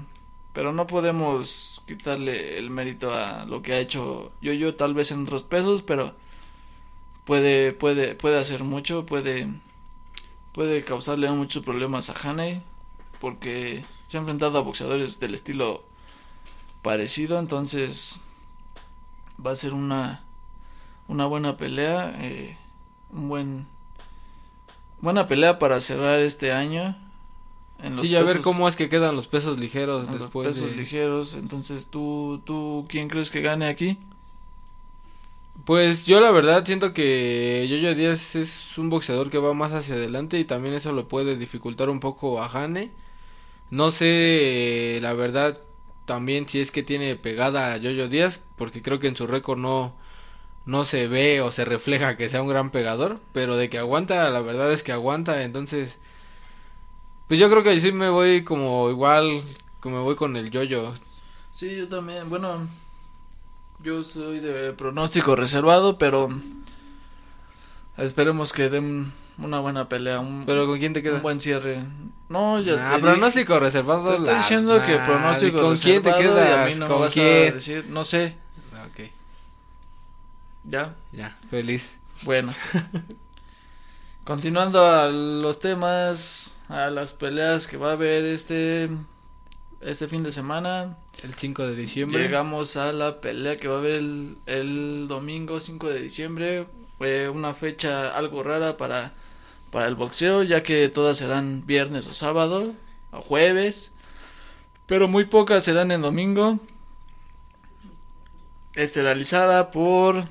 pero 0.52 0.72
no 0.72 0.86
podemos 0.86 1.82
quitarle 1.86 2.58
el 2.58 2.70
mérito 2.70 3.14
a 3.14 3.44
lo 3.46 3.62
que 3.62 3.72
ha 3.72 3.78
hecho 3.78 4.32
yo 4.40 4.52
yo 4.52 4.74
tal 4.74 4.94
vez 4.94 5.10
en 5.10 5.22
otros 5.22 5.42
pesos, 5.42 5.82
pero 5.82 6.14
puede 7.24 7.72
puede 7.72 8.14
puede 8.14 8.38
hacer 8.38 8.64
mucho, 8.64 9.06
puede 9.06 9.48
puede 10.52 10.84
causarle 10.84 11.30
muchos 11.30 11.64
problemas 11.64 12.10
a 12.10 12.14
Haney 12.28 12.62
porque 13.20 13.84
se 14.06 14.16
ha 14.16 14.20
enfrentado 14.20 14.58
a 14.58 14.62
boxeadores 14.62 15.20
del 15.20 15.34
estilo 15.34 15.84
parecido, 16.82 17.38
entonces 17.38 18.20
va 19.44 19.52
a 19.52 19.56
ser 19.56 19.74
una 19.74 20.24
una 21.08 21.26
buena 21.26 21.56
pelea, 21.56 22.14
eh, 22.20 22.56
un 23.12 23.28
buen 23.28 23.66
buena 25.00 25.28
pelea 25.28 25.58
para 25.58 25.80
cerrar 25.80 26.20
este 26.20 26.52
año. 26.52 26.96
En 27.82 27.96
los 27.96 28.06
Sí, 28.06 28.14
a 28.14 28.22
ver 28.22 28.40
cómo 28.40 28.68
es 28.68 28.76
que 28.76 28.88
quedan 28.88 29.16
los 29.16 29.26
pesos 29.26 29.58
ligeros 29.58 30.06
en 30.06 30.12
los 30.12 30.22
después 30.22 30.48
pesos 30.48 30.70
de... 30.70 30.76
ligeros. 30.76 31.34
Entonces, 31.34 31.86
¿tú, 31.86 32.42
tú, 32.44 32.86
¿quién 32.88 33.08
crees 33.08 33.30
que 33.30 33.40
gane 33.40 33.66
aquí? 33.66 33.98
Pues 35.64 36.06
yo 36.06 36.20
la 36.20 36.30
verdad 36.30 36.64
siento 36.64 36.94
que 36.94 37.66
Yoyo 37.68 37.94
Díaz 37.94 38.34
es 38.34 38.78
un 38.78 38.88
boxeador 38.88 39.30
que 39.30 39.38
va 39.38 39.52
más 39.52 39.72
hacia 39.72 39.94
adelante 39.94 40.38
y 40.38 40.44
también 40.44 40.74
eso 40.74 40.92
lo 40.92 41.06
puede 41.06 41.36
dificultar 41.36 41.90
un 41.90 42.00
poco 42.00 42.42
a 42.42 42.46
Hane. 42.46 42.90
No 43.70 43.90
sé 43.90 44.98
la 45.02 45.12
verdad 45.12 45.60
también 46.06 46.48
si 46.48 46.60
es 46.60 46.70
que 46.70 46.82
tiene 46.82 47.14
pegada 47.16 47.72
a 47.72 47.76
Yoyo 47.76 48.08
Díaz 48.08 48.40
porque 48.56 48.82
creo 48.82 48.98
que 48.98 49.08
en 49.08 49.16
su 49.16 49.26
récord 49.26 49.58
no 49.58 49.94
no 50.66 50.84
se 50.84 51.06
ve 51.08 51.40
o 51.40 51.50
se 51.50 51.64
refleja 51.64 52.16
que 52.16 52.28
sea 52.28 52.42
un 52.42 52.48
gran 52.48 52.70
pegador, 52.70 53.18
pero 53.32 53.56
de 53.56 53.68
que 53.70 53.78
aguanta, 53.78 54.28
la 54.30 54.40
verdad 54.40 54.72
es 54.72 54.82
que 54.82 54.92
aguanta, 54.92 55.42
entonces 55.42 55.98
pues 57.28 57.38
yo 57.40 57.48
creo 57.50 57.62
que 57.62 57.80
sí 57.80 57.92
me 57.92 58.08
voy 58.08 58.44
como 58.44 58.90
igual 58.90 59.40
como 59.80 59.96
me 59.98 60.02
voy 60.02 60.16
con 60.16 60.36
el 60.36 60.50
Yoyo. 60.50 60.94
Sí, 61.54 61.76
yo 61.76 61.88
también. 61.88 62.28
Bueno, 62.28 62.66
yo 63.82 64.02
soy 64.02 64.40
de 64.40 64.72
pronóstico 64.72 65.36
reservado, 65.36 65.96
pero 65.98 66.28
esperemos 67.96 68.52
que 68.52 68.68
den 68.70 69.12
una 69.38 69.58
buena 69.60 69.88
pelea, 69.88 70.20
un, 70.20 70.44
Pero 70.46 70.66
con 70.66 70.78
quién 70.78 70.92
te 70.92 71.02
queda? 71.02 71.16
un 71.16 71.22
buen 71.22 71.40
cierre. 71.40 71.78
No, 72.28 72.60
ya 72.60 72.74
Ah, 72.74 72.90
te 72.96 72.96
dije- 72.96 73.10
pronóstico 73.12 73.58
reservado. 73.60 74.08
Te 74.10 74.14
estoy 74.16 74.32
la- 74.32 74.36
diciendo 74.38 74.82
que 74.84 74.96
pronóstico 74.98 75.60
¿Con 75.62 75.76
quién 75.76 76.02
te 76.02 76.12
reservado 76.12 76.40
y 76.40 76.46
quedas? 76.46 76.58
a 76.58 76.66
mí 76.66 76.74
no 76.78 76.86
me 76.86 76.92
¿Con 76.92 77.00
vas 77.00 77.10
a 77.10 77.14
quién? 77.14 77.54
decir, 77.54 77.86
no 77.88 78.04
sé, 78.04 78.36
ya. 80.64 80.94
ya, 81.12 81.36
feliz. 81.50 82.00
Bueno. 82.22 82.52
Continuando 84.24 84.84
a 84.84 85.08
los 85.08 85.58
temas, 85.60 86.56
a 86.68 86.90
las 86.90 87.12
peleas 87.12 87.66
que 87.66 87.76
va 87.76 87.90
a 87.90 87.92
haber 87.92 88.24
este 88.24 88.90
este 89.80 90.08
fin 90.08 90.22
de 90.22 90.30
semana, 90.30 90.98
El 91.22 91.34
5 91.34 91.66
de 91.66 91.74
diciembre. 91.74 92.22
llegamos 92.22 92.76
a 92.76 92.92
la 92.92 93.20
pelea 93.22 93.56
que 93.56 93.66
va 93.66 93.76
a 93.76 93.78
haber 93.78 93.92
el, 93.92 94.36
el 94.44 95.08
domingo 95.08 95.58
5 95.58 95.88
de 95.88 96.02
diciembre, 96.02 96.66
fue 96.98 97.30
una 97.30 97.54
fecha 97.54 98.14
algo 98.14 98.42
rara 98.42 98.76
para 98.76 99.14
para 99.70 99.86
el 99.86 99.94
boxeo, 99.94 100.42
ya 100.42 100.62
que 100.62 100.88
todas 100.88 101.16
se 101.16 101.26
dan 101.26 101.64
viernes 101.66 102.06
o 102.06 102.14
sábado 102.14 102.72
o 103.12 103.22
jueves, 103.22 103.92
pero 104.86 105.08
muy 105.08 105.24
pocas 105.24 105.64
se 105.64 105.72
dan 105.72 105.90
en 105.92 106.02
domingo. 106.02 106.58
Esterilizada 108.74 109.70
por 109.70 110.24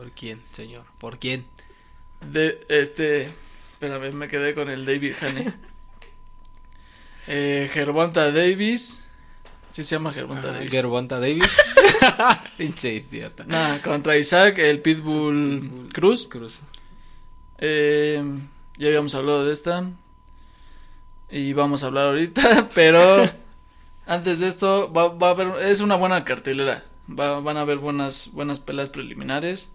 ¿Por 0.00 0.12
quién, 0.12 0.40
señor? 0.52 0.84
¿Por 0.96 1.18
quién? 1.18 1.44
De, 2.22 2.64
este, 2.70 3.24
espérame, 3.72 4.14
me 4.14 4.28
quedé 4.28 4.54
con 4.54 4.70
el 4.70 4.86
David 4.86 5.12
Haney. 5.20 5.46
eh, 7.26 7.68
Gervonta 7.70 8.32
Davis. 8.32 9.04
Sí 9.68 9.84
se 9.84 9.96
llama 9.96 10.14
Gervonta 10.14 10.52
Davis. 10.52 10.70
Gervonta 10.70 11.20
Davis. 11.20 11.54
Pinche 12.56 12.94
idiota. 12.94 13.44
Nah, 13.44 13.80
contra 13.82 14.16
Isaac, 14.16 14.56
el 14.56 14.80
Pitbull 14.80 15.90
Cruz. 15.92 16.26
Cruz. 16.28 16.60
Eh, 17.58 18.24
ya 18.78 18.86
habíamos 18.88 19.14
hablado 19.14 19.44
de 19.44 19.52
esta. 19.52 19.84
Y 21.30 21.52
vamos 21.52 21.82
a 21.82 21.88
hablar 21.88 22.06
ahorita, 22.06 22.70
pero 22.74 23.28
antes 24.06 24.38
de 24.38 24.48
esto 24.48 24.90
va, 24.90 25.08
va 25.08 25.26
a 25.28 25.30
haber, 25.32 25.62
es 25.66 25.80
una 25.80 25.96
buena 25.96 26.24
cartelera. 26.24 26.84
Va- 27.06 27.40
van 27.40 27.58
a 27.58 27.60
haber 27.60 27.76
buenas, 27.76 28.30
buenas 28.32 28.60
peleas 28.60 28.88
preliminares. 28.88 29.72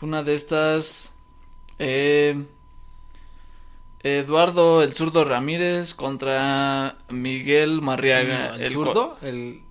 Una 0.00 0.22
de 0.22 0.34
estas, 0.34 1.10
eh, 1.78 2.42
Eduardo 4.02 4.82
el 4.82 4.94
zurdo 4.94 5.24
Ramírez 5.24 5.94
contra 5.94 6.96
Miguel 7.08 7.82
Marriaga. 7.82 8.54
¿El 8.56 8.72
co- 8.74 8.84
zurdo? 8.84 9.18
El... 9.22 9.62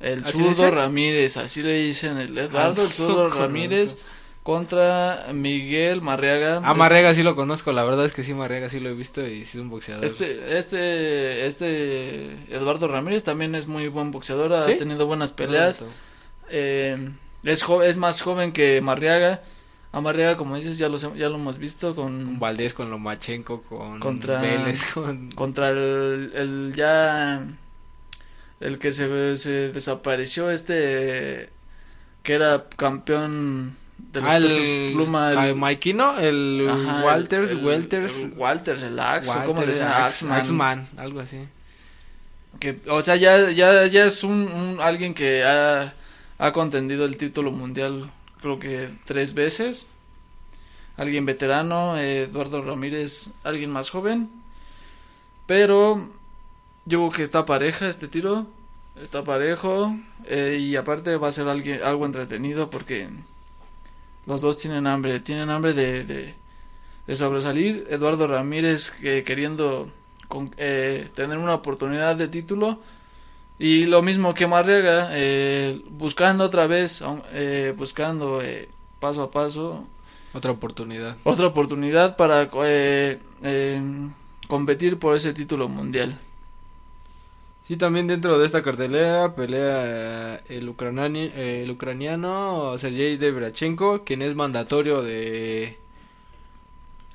el 0.00 0.24
¿Así 0.24 0.38
zurdo? 0.38 0.70
Ramírez, 0.70 1.36
así 1.36 1.62
le 1.62 1.74
dicen 1.84 2.18
el 2.18 2.36
Eduardo, 2.36 2.82
Ah, 2.82 2.84
el 2.84 2.90
zurdo 2.90 3.30
Ramírez 3.30 3.98
contra 4.42 5.28
Miguel 5.32 6.02
Marriaga. 6.02 6.60
Ah, 6.64 6.74
Marrega 6.74 7.14
sí 7.14 7.22
lo 7.22 7.36
conozco, 7.36 7.72
la 7.72 7.84
verdad 7.84 8.04
es 8.04 8.12
que 8.12 8.24
sí, 8.24 8.34
Marrega 8.34 8.68
sí 8.68 8.80
lo 8.80 8.88
he 8.90 8.94
visto 8.94 9.24
y 9.26 9.44
sí 9.44 9.56
es 9.58 9.62
un 9.62 9.70
boxeador. 9.70 10.04
Este, 10.04 10.58
este, 10.58 11.46
este 11.46 12.32
Eduardo 12.50 12.88
Ramírez 12.88 13.22
también 13.24 13.54
es 13.54 13.68
muy 13.68 13.86
buen 13.88 14.10
boxeador, 14.10 14.52
ha 14.52 14.66
¿Sí? 14.66 14.74
tenido 14.76 15.06
buenas 15.06 15.32
peleas, 15.32 15.84
eh, 16.50 17.08
es 17.44 17.62
jo- 17.62 17.82
es 17.82 17.96
más 17.96 18.20
joven 18.22 18.52
que 18.52 18.80
Marriaga, 18.80 19.42
a 19.92 20.00
Marriaga 20.00 20.36
como 20.36 20.56
dices 20.56 20.78
ya 20.78 20.88
lo, 20.88 20.96
sé- 20.98 21.10
ya 21.16 21.28
lo 21.28 21.34
hemos 21.36 21.58
visto 21.58 21.94
Con 21.94 22.24
con, 22.24 22.38
Valdés, 22.38 22.72
con 22.74 22.90
Lomachenko, 22.90 23.62
con 23.62 24.00
Contra- 24.00 24.40
Vélez, 24.40 24.84
con... 24.94 25.30
contra 25.32 25.70
el, 25.70 26.32
el 26.34 26.72
ya, 26.74 27.44
el 28.60 28.78
que 28.78 28.92
se, 28.92 29.36
se 29.36 29.72
desapareció, 29.72 30.50
este, 30.50 31.50
que 32.22 32.32
era 32.34 32.66
campeón 32.76 33.74
de 34.12 34.20
los 34.20 34.30
Ah, 34.30 34.38
pesos 34.38 34.92
pluma. 34.92 35.32
el- 35.48 35.54
Mikey, 35.56 35.96
El 36.20 36.68
ajá, 36.70 37.04
Walters, 37.04 37.50
el- 37.50 37.64
Walters. 37.64 38.16
el 38.18 38.32
Walters, 38.36 38.82
el 38.84 38.98
Axe, 38.98 39.30
o 39.30 39.44
¿cómo 39.44 39.60
le 39.62 39.68
dicen? 39.68 39.86
Ax- 39.88 40.04
Axeman. 40.22 40.38
Axeman, 40.40 40.86
algo 40.96 41.20
así. 41.20 41.38
Que, 42.60 42.78
o 42.88 43.02
sea, 43.02 43.16
ya, 43.16 43.50
ya, 43.50 43.86
ya 43.86 44.04
es 44.06 44.22
un, 44.24 44.32
un- 44.52 44.80
alguien 44.80 45.14
que 45.14 45.42
ha, 45.44 45.94
ha 46.38 46.52
contendido 46.52 47.04
el 47.04 47.16
título 47.16 47.52
mundial, 47.52 48.10
creo 48.40 48.58
que 48.58 48.90
tres 49.04 49.34
veces. 49.34 49.86
Alguien 50.96 51.24
veterano, 51.24 51.96
eh, 51.96 52.24
Eduardo 52.24 52.62
Ramírez, 52.62 53.30
alguien 53.44 53.70
más 53.70 53.90
joven. 53.90 54.28
Pero 55.46 56.08
yo 56.84 56.98
creo 56.98 57.10
que 57.10 57.22
está 57.22 57.46
pareja 57.46 57.88
este 57.88 58.08
tiro. 58.08 58.46
Está 59.00 59.24
parejo. 59.24 59.96
eh, 60.26 60.58
y 60.60 60.76
aparte 60.76 61.16
va 61.16 61.28
a 61.28 61.32
ser 61.32 61.48
alguien, 61.48 61.82
algo 61.82 62.04
entretenido 62.06 62.68
porque 62.70 63.08
los 64.26 64.40
dos 64.42 64.58
tienen 64.58 64.86
hambre. 64.86 65.18
Tienen 65.20 65.50
hambre 65.50 65.72
de, 65.72 66.04
de, 66.04 66.34
de 67.06 67.16
sobresalir. 67.16 67.86
Eduardo 67.88 68.26
Ramírez 68.26 68.90
que 68.90 69.24
queriendo 69.24 69.90
eh, 70.58 71.08
tener 71.14 71.38
una 71.38 71.54
oportunidad 71.54 72.16
de 72.16 72.28
título. 72.28 72.80
Y 73.58 73.86
lo 73.86 74.02
mismo 74.02 74.34
que 74.34 74.46
Marrega, 74.46 75.08
eh, 75.12 75.80
buscando 75.90 76.44
otra 76.44 76.66
vez, 76.66 77.02
eh, 77.32 77.74
buscando 77.76 78.42
eh, 78.42 78.68
paso 78.98 79.22
a 79.22 79.30
paso 79.30 79.84
Otra 80.34 80.50
oportunidad. 80.50 81.16
otra 81.24 81.46
oportunidad 81.46 82.16
para 82.16 82.48
eh, 82.64 83.18
eh, 83.42 83.80
competir 84.48 84.98
por 84.98 85.14
ese 85.16 85.32
título 85.32 85.68
mundial. 85.68 86.18
Sí, 87.62 87.76
también 87.76 88.08
dentro 88.08 88.40
de 88.40 88.46
esta 88.46 88.62
cartelera 88.64 89.36
pelea 89.36 89.84
eh, 90.36 90.40
el, 90.48 90.68
ucraniano, 90.68 91.18
el 91.18 91.70
ucraniano 91.70 92.76
Sergei 92.78 93.16
Debrachenko, 93.16 94.02
quien 94.04 94.22
es 94.22 94.34
mandatorio 94.34 95.02
de 95.02 95.78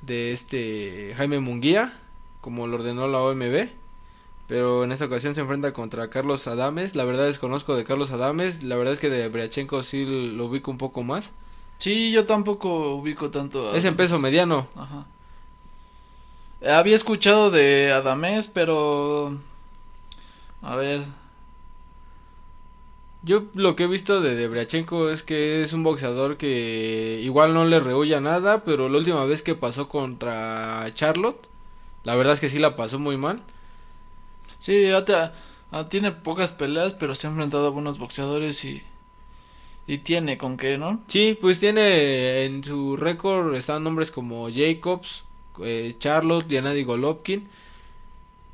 de 0.00 0.32
este 0.32 1.12
Jaime 1.16 1.40
Munguía, 1.40 1.92
como 2.40 2.66
lo 2.66 2.76
ordenó 2.76 3.08
la 3.08 3.20
OMB. 3.20 3.68
Pero 4.48 4.84
en 4.84 4.92
esta 4.92 5.04
ocasión 5.06 5.34
se 5.36 5.42
enfrenta 5.42 5.72
contra 5.72 6.10
Carlos 6.10 6.48
Adames. 6.48 6.96
La 6.96 7.04
verdad 7.04 7.26
desconozco 7.26 7.76
de 7.76 7.84
Carlos 7.84 8.10
Adames. 8.10 8.64
La 8.64 8.76
verdad 8.76 8.94
es 8.94 9.00
que 9.00 9.10
de 9.10 9.18
Debrachenko 9.18 9.82
sí 9.84 10.04
lo 10.34 10.46
ubico 10.46 10.70
un 10.72 10.78
poco 10.78 11.04
más. 11.04 11.32
Sí, 11.78 12.10
yo 12.12 12.26
tampoco 12.26 12.94
ubico 12.96 13.30
tanto. 13.30 13.70
a 13.70 13.76
Es 13.76 13.84
en 13.84 13.96
peso 13.96 14.14
Adames. 14.14 14.22
mediano. 14.22 14.68
Ajá. 14.74 15.06
Había 16.66 16.96
escuchado 16.96 17.50
de 17.50 17.92
Adamés, 17.92 18.48
pero 18.48 19.36
a 20.62 20.76
ver, 20.76 21.02
Yo 23.22 23.44
lo 23.54 23.74
que 23.76 23.84
he 23.84 23.86
visto 23.88 24.20
de 24.20 24.34
Debrachenko 24.36 25.10
es 25.10 25.22
que 25.24 25.62
es 25.62 25.72
un 25.72 25.82
boxeador 25.82 26.36
que 26.36 27.20
igual 27.22 27.52
no 27.52 27.64
le 27.64 27.80
rehuye 27.80 28.20
nada, 28.20 28.64
pero 28.64 28.88
la 28.88 28.98
última 28.98 29.24
vez 29.24 29.42
que 29.42 29.54
pasó 29.56 29.88
contra 29.88 30.86
Charlotte, 30.94 31.48
la 32.04 32.14
verdad 32.14 32.34
es 32.34 32.40
que 32.40 32.48
sí 32.48 32.58
la 32.60 32.76
pasó 32.76 32.98
muy 32.98 33.16
mal. 33.16 33.42
Sí, 34.58 34.90
ah, 34.90 35.88
tiene 35.88 36.12
pocas 36.12 36.52
peleas, 36.52 36.94
pero 36.94 37.14
se 37.14 37.26
ha 37.26 37.30
enfrentado 37.30 37.66
a 37.66 37.70
buenos 37.70 37.98
boxeadores 37.98 38.64
y 38.64 38.82
y 39.88 39.98
tiene 39.98 40.36
con 40.36 40.58
qué, 40.58 40.76
¿no? 40.76 41.00
Sí, 41.06 41.36
pues 41.40 41.58
tiene 41.58 42.44
en 42.44 42.62
su 42.62 42.96
récord 42.96 43.54
están 43.54 43.82
nombres 43.82 44.10
como 44.10 44.50
Jacobs, 44.52 45.24
eh, 45.64 45.96
Charlotte, 45.98 46.46
Gennady 46.46 46.84
Golovkin. 46.84 47.48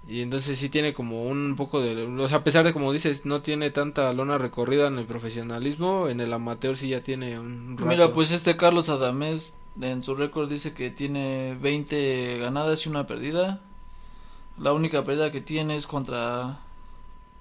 Y 0.07 0.21
entonces 0.21 0.59
sí 0.59 0.69
tiene 0.69 0.93
como 0.93 1.25
un 1.25 1.57
poco 1.57 1.81
de... 1.81 2.05
O 2.05 2.29
sea, 2.29 2.39
a 2.39 2.45
pesar 2.45 2.65
de 2.65 2.73
como 2.73 2.93
dices, 2.93 3.25
no 3.25 3.43
tiene 3.43 3.71
tanta 3.71 4.13
lona 4.13 4.39
recorrida 4.39 4.87
en 4.87 4.99
el 4.99 5.07
profesionalismo, 5.07 6.09
en 6.09 6.21
el 6.21 6.33
amateur 6.33 6.77
sí 6.77 6.91
ya 6.91 7.03
tiene 7.03 7.41
un 7.41 7.77
rato. 7.79 7.91
Mira, 7.91 8.13
pues 8.13 8.31
este 8.31 8.57
Carlos 8.57 8.89
Adamés 8.89 9.57
en 9.81 10.05
su 10.05 10.15
récord 10.15 10.49
dice 10.49 10.73
que 10.73 10.91
tiene 10.91 11.57
20 11.61 12.39
ganadas 12.39 12.87
y 12.87 12.91
una 12.91 13.09
perdida. 13.09 13.61
La 14.59 14.73
única 14.73 15.03
pérdida 15.05 15.33
que 15.33 15.41
tiene 15.41 15.77
es 15.77 15.87
contra 15.87 16.59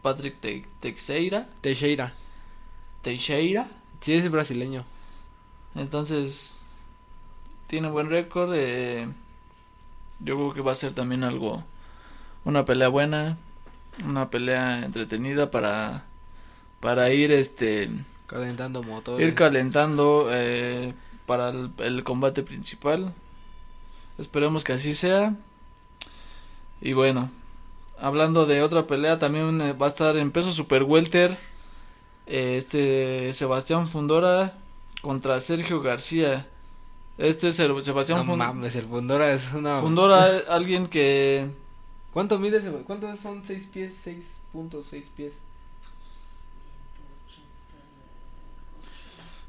Patrick 0.02 0.40
Te- 0.40 0.66
Teixeira. 0.80 1.48
Teixeira. 1.62 2.14
Teixeira. 3.02 3.68
Sí, 4.02 4.14
es 4.14 4.30
brasileño. 4.32 4.84
Entonces, 5.76 6.66
tiene 7.68 7.90
buen 7.90 8.10
récord. 8.10 8.52
eh, 8.56 9.08
yo 10.20 10.36
creo 10.38 10.54
que 10.54 10.62
va 10.62 10.72
a 10.72 10.76
ser 10.76 10.94
también 10.94 11.24
algo, 11.24 11.64
una 12.46 12.64
pelea 12.66 12.88
buena, 12.88 13.38
una 14.06 14.30
pelea 14.30 14.86
entretenida 14.86 15.52
para, 15.52 16.06
para 16.80 17.12
ir, 17.12 17.32
este, 17.32 17.90
Calentando 18.28 18.82
motores. 18.84 19.28
ir 19.28 19.36
calentando 19.36 20.30
eh, 20.32 20.94
para 21.26 21.50
el, 21.50 21.72
el 21.80 22.04
combate 22.04 22.42
principal. 22.44 23.14
Esperemos 24.18 24.64
que 24.64 24.74
así 24.74 24.94
sea. 24.94 25.36
Y 26.86 26.92
bueno, 26.94 27.30
hablando 28.00 28.46
de 28.46 28.62
otra 28.62 28.86
pelea, 28.88 29.18
también 29.18 29.62
eh, 29.62 29.72
va 29.74 29.86
a 29.86 29.90
estar 29.90 30.18
en 30.18 30.32
peso 30.32 30.52
super 30.52 30.84
welter. 30.84 31.38
eh, 32.28 32.58
este 32.58 33.34
Sebastián 33.34 33.88
Fundora 33.88 34.54
contra 35.02 35.40
Sergio 35.40 35.82
García. 35.82 36.46
Este 37.18 37.48
es 37.48 37.60
el 37.60 37.82
Sebastián 37.84 38.20
No 38.20 38.26
Fun- 38.26 38.38
mames, 38.40 38.76
el 38.76 38.86
Fundora 38.88 39.32
es 39.34 39.54
una... 39.54 39.80
Fundora, 39.82 40.28
es 40.38 40.50
alguien 40.50 40.88
que 40.88 41.50
¿Cuánto 42.12 42.38
mide 42.38 42.58
ese? 42.58 42.70
¿Cuántos 42.70 43.18
son 43.20 43.44
6 43.46 43.68
pies? 43.74 43.94
6.6 44.06 45.04
pies. 45.16 45.34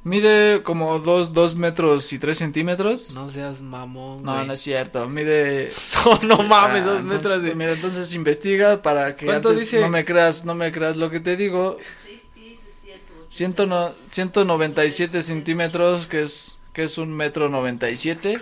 Mide 0.05 0.63
como 0.63 0.99
2 1.01 1.33
dos 1.33 1.57
metros 1.57 2.13
y 2.13 2.19
3 2.19 2.37
centímetros. 2.39 3.13
No 3.15 3.31
seas 3.31 3.61
mamón, 3.61 4.23
No, 4.23 4.35
güey. 4.35 4.47
no 4.47 4.53
es 4.53 4.61
cierto. 4.61 5.09
Mide 5.09 5.69
No, 6.05 6.37
no 6.37 6.43
mames, 6.43 6.83
Ah, 6.83 6.85
dos 6.87 7.01
entonces, 7.01 7.05
metros 7.05 7.43
de... 7.43 7.55
Mira, 7.55 7.73
entonces 7.73 8.15
investiga 8.15 8.83
para 8.83 9.17
que 9.17 9.27
¿Cuánto 9.27 9.49
antes 9.49 9.65
dice? 9.65 9.81
no 9.81 9.89
me 9.89 10.05
creas, 10.05 10.45
no 10.45 10.55
me 10.55 10.71
creas 10.71 10.97
lo 10.97 11.11
que 11.11 11.21
te 11.21 11.37
digo. 11.37 11.79
6 12.07 12.21
pies 12.35 12.59
y 12.83 12.87
180. 12.87 13.25
Ciento 13.29 13.67
no, 13.67 13.89
197 13.89 15.23
centímetros, 15.23 16.07
que 16.07 16.23
es 16.23 16.59
que 16.73 16.85
es 16.85 16.99
un 16.99 17.13
metro 17.13 17.49
97. 17.49 18.41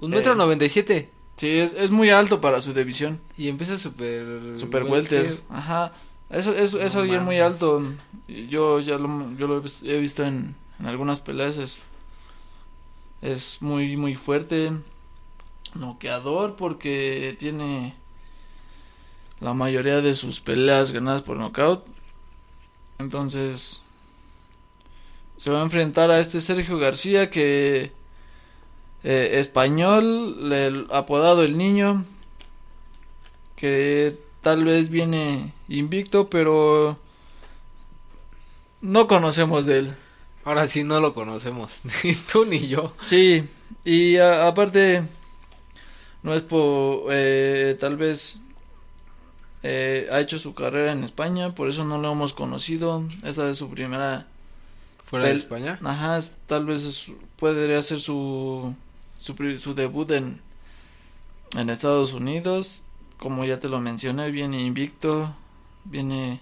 Un 0.00 0.12
eh, 0.12 0.16
metro 0.16 0.34
noventa 0.34 0.64
y 0.64 0.68
siete. 0.70 1.10
Sí, 1.36 1.58
es, 1.58 1.72
es 1.72 1.90
muy 1.90 2.10
alto 2.10 2.40
para 2.40 2.60
su 2.60 2.72
división. 2.72 3.20
Y 3.36 3.48
empieza 3.48 3.76
super... 3.76 4.56
Super 4.56 4.84
welter. 4.84 5.36
Ajá. 5.50 5.92
Eso 6.30 6.54
es, 6.54 6.74
es 6.74 6.94
No 6.94 7.00
alguien 7.00 7.24
muy 7.24 7.40
alto. 7.40 7.82
Yo 8.48 8.80
ya 8.80 8.98
lo, 8.98 9.36
yo 9.36 9.48
lo 9.48 9.62
he 9.82 9.98
visto 9.98 10.24
en, 10.24 10.54
en 10.78 10.86
algunas 10.86 11.20
peleas. 11.20 11.56
Es, 11.56 11.80
es 13.20 13.62
muy, 13.62 13.96
muy 13.96 14.14
fuerte. 14.14 14.72
Noqueador 15.74 16.56
porque 16.56 17.36
tiene 17.38 17.94
la 19.40 19.54
mayoría 19.54 20.00
de 20.00 20.14
sus 20.14 20.40
peleas 20.40 20.92
ganadas 20.92 21.22
por 21.22 21.36
nocaut. 21.36 21.84
Entonces 22.98 23.82
se 25.36 25.50
va 25.50 25.60
a 25.60 25.62
enfrentar 25.62 26.10
a 26.10 26.20
este 26.20 26.40
Sergio 26.40 26.78
García 26.78 27.30
que 27.30 27.92
eh, 29.02 29.30
español, 29.40 30.52
el 30.52 30.86
apodado 30.90 31.42
el 31.42 31.56
niño, 31.56 32.04
que 33.56 34.18
tal 34.40 34.64
vez 34.64 34.88
viene 34.90 35.52
invicto, 35.68 36.28
pero 36.30 36.98
no 38.80 39.06
conocemos 39.06 39.66
de 39.66 39.78
él. 39.80 39.94
Ahora 40.44 40.66
sí 40.66 40.84
no 40.84 41.00
lo 41.00 41.14
conocemos. 41.14 41.80
Ni 42.04 42.14
tú 42.14 42.44
ni 42.46 42.66
yo. 42.66 42.94
Sí, 43.06 43.44
y 43.84 44.16
a- 44.16 44.46
aparte 44.46 45.02
no 46.22 46.34
es 46.34 46.42
por 46.42 47.04
eh, 47.10 47.76
tal 47.78 47.96
vez 47.96 48.38
eh, 49.62 50.08
ha 50.10 50.20
hecho 50.20 50.38
su 50.38 50.54
carrera 50.54 50.92
en 50.92 51.04
España, 51.04 51.54
por 51.54 51.68
eso 51.68 51.84
no 51.84 51.98
lo 51.98 52.12
hemos 52.12 52.32
conocido. 52.32 53.04
Esta 53.22 53.50
es 53.50 53.58
su 53.58 53.68
primera 53.70 54.26
Fuera 55.04 55.26
de 55.26 55.32
España. 55.34 55.78
Ajá, 55.84 56.16
es- 56.16 56.32
tal 56.46 56.64
vez 56.64 56.82
es- 56.84 57.12
podría 57.36 57.82
ser 57.82 58.00
su, 58.00 58.74
su, 59.18 59.34
su 59.58 59.74
debut 59.74 60.10
en, 60.12 60.40
en 61.56 61.68
Estados 61.68 62.14
Unidos. 62.14 62.84
Como 63.20 63.44
ya 63.44 63.60
te 63.60 63.68
lo 63.68 63.80
mencioné, 63.80 64.32
viene 64.32 64.60
invicto, 64.60 65.32
viene 65.84 66.40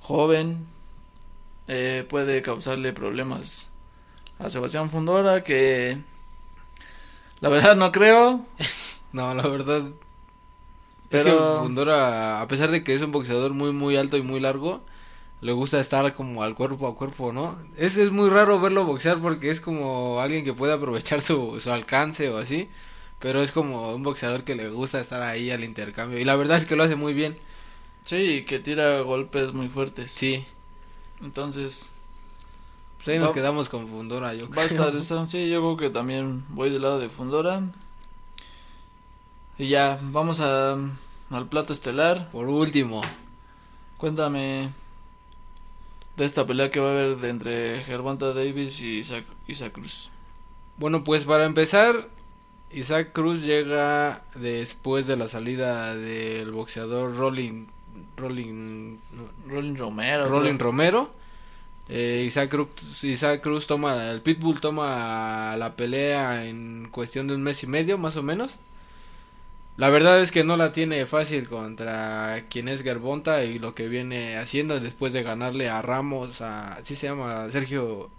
joven, 0.00 0.66
eh, 1.68 2.06
puede 2.08 2.40
causarle 2.40 2.94
problemas 2.94 3.68
a 4.38 4.48
Sebastián 4.48 4.88
Fundora, 4.88 5.44
que 5.44 5.98
la 7.40 7.50
verdad 7.50 7.76
no 7.76 7.92
creo, 7.92 8.46
No, 9.12 9.34
la 9.34 9.46
verdad. 9.46 9.82
Pero-. 11.08 11.62
Fundora, 11.62 12.40
a 12.40 12.48
pesar 12.48 12.70
de 12.70 12.84
que 12.84 12.94
es 12.94 13.02
un 13.02 13.12
boxeador 13.12 13.52
muy, 13.54 13.72
muy 13.72 13.96
alto 13.96 14.16
y 14.16 14.22
muy 14.22 14.40
largo, 14.40 14.82
le 15.40 15.52
gusta 15.52 15.80
estar 15.80 16.14
como 16.14 16.42
al 16.42 16.54
cuerpo 16.54 16.86
a 16.86 16.94
cuerpo, 16.94 17.32
¿no? 17.32 17.58
Es, 17.76 17.96
es 17.96 18.12
muy 18.12 18.28
raro 18.30 18.60
verlo 18.60 18.84
boxear 18.84 19.18
porque 19.18 19.50
es 19.50 19.60
como 19.60 20.20
alguien 20.20 20.44
que 20.44 20.54
puede 20.54 20.72
aprovechar 20.72 21.20
su, 21.20 21.58
su 21.60 21.72
alcance 21.72 22.28
o 22.30 22.38
así. 22.38 22.68
Pero 23.20 23.42
es 23.42 23.52
como 23.52 23.94
un 23.94 24.02
boxeador 24.02 24.44
que 24.44 24.54
le 24.56 24.70
gusta 24.70 25.00
estar 25.00 25.22
ahí 25.22 25.50
al 25.50 25.64
intercambio. 25.64 26.18
Y 26.18 26.24
la 26.24 26.36
verdad 26.36 26.58
es 26.58 26.66
que 26.66 26.76
lo 26.76 26.84
hace 26.84 26.96
muy 26.96 27.14
bien. 27.14 27.38
Sí, 28.04 28.44
que 28.44 28.58
tira 28.58 29.00
golpes 29.00 29.52
muy 29.52 29.68
fuertes. 29.68 30.10
Sí. 30.10 30.44
Entonces, 31.22 31.90
Pues 32.96 33.08
ahí 33.08 33.18
nos 33.18 33.32
quedamos 33.32 33.68
con 33.68 33.86
Fundora, 33.88 34.34
yo 34.34 34.48
va 34.50 34.64
a 34.64 34.68
creo. 34.68 34.88
estar. 34.90 35.26
Sí, 35.28 35.48
yo 35.50 35.60
creo 35.60 35.76
que 35.76 35.90
también 35.90 36.44
voy 36.50 36.70
del 36.70 36.82
lado 36.82 36.98
de 36.98 37.08
Fundora. 37.10 37.62
Y 39.58 39.68
ya, 39.68 39.98
vamos 40.02 40.40
a, 40.40 40.72
al 41.30 41.48
plato 41.48 41.72
estelar. 41.72 42.30
Por 42.30 42.48
último, 42.48 43.02
Cuéntame 43.98 44.70
de 46.16 46.24
esta 46.24 46.46
pelea 46.46 46.70
que 46.70 46.80
va 46.80 46.88
a 46.88 46.92
haber 46.92 47.16
de 47.16 47.28
entre 47.30 47.84
Gervonta 47.84 48.32
Davis 48.32 48.80
y 48.80 48.98
Isaac, 48.98 49.24
Isaac 49.46 49.72
Cruz. 49.72 50.10
Bueno, 50.76 51.04
pues 51.04 51.24
para 51.24 51.44
empezar, 51.46 52.08
Isaac 52.72 53.10
Cruz 53.12 53.42
llega 53.42 54.22
después 54.34 55.06
de 55.06 55.16
la 55.16 55.28
salida 55.28 55.94
del 55.96 56.52
boxeador 56.52 57.16
Rolling 57.16 57.66
Rolling 58.16 58.98
Rolling 59.46 59.74
Romero. 59.74 60.28
Rolling. 60.28 60.58
Romero. 60.58 61.10
Eh, 61.88 62.24
Isaac, 62.26 62.50
Cruz, 62.50 62.68
Isaac 63.02 63.40
Cruz 63.40 63.66
toma, 63.66 64.10
el 64.10 64.20
Pitbull 64.22 64.60
toma 64.60 65.56
la 65.56 65.74
pelea 65.74 66.46
en 66.46 66.88
cuestión 66.92 67.26
de 67.26 67.34
un 67.34 67.42
mes 67.42 67.64
y 67.64 67.66
medio, 67.66 67.98
más 67.98 68.16
o 68.16 68.22
menos. 68.22 68.56
La 69.76 69.90
verdad 69.90 70.22
es 70.22 70.30
que 70.30 70.44
no 70.44 70.56
la 70.56 70.72
tiene 70.72 71.04
fácil 71.06 71.48
contra 71.48 72.44
quien 72.50 72.68
es 72.68 72.82
Gerbonta 72.82 73.44
y 73.44 73.58
lo 73.58 73.74
que 73.74 73.88
viene 73.88 74.36
haciendo 74.36 74.78
después 74.78 75.12
de 75.12 75.22
ganarle 75.22 75.68
a 75.68 75.82
Ramos, 75.82 76.42
a, 76.42 76.78
¿sí 76.84 76.94
se 76.94 77.08
llama? 77.08 77.50
Sergio, 77.50 78.10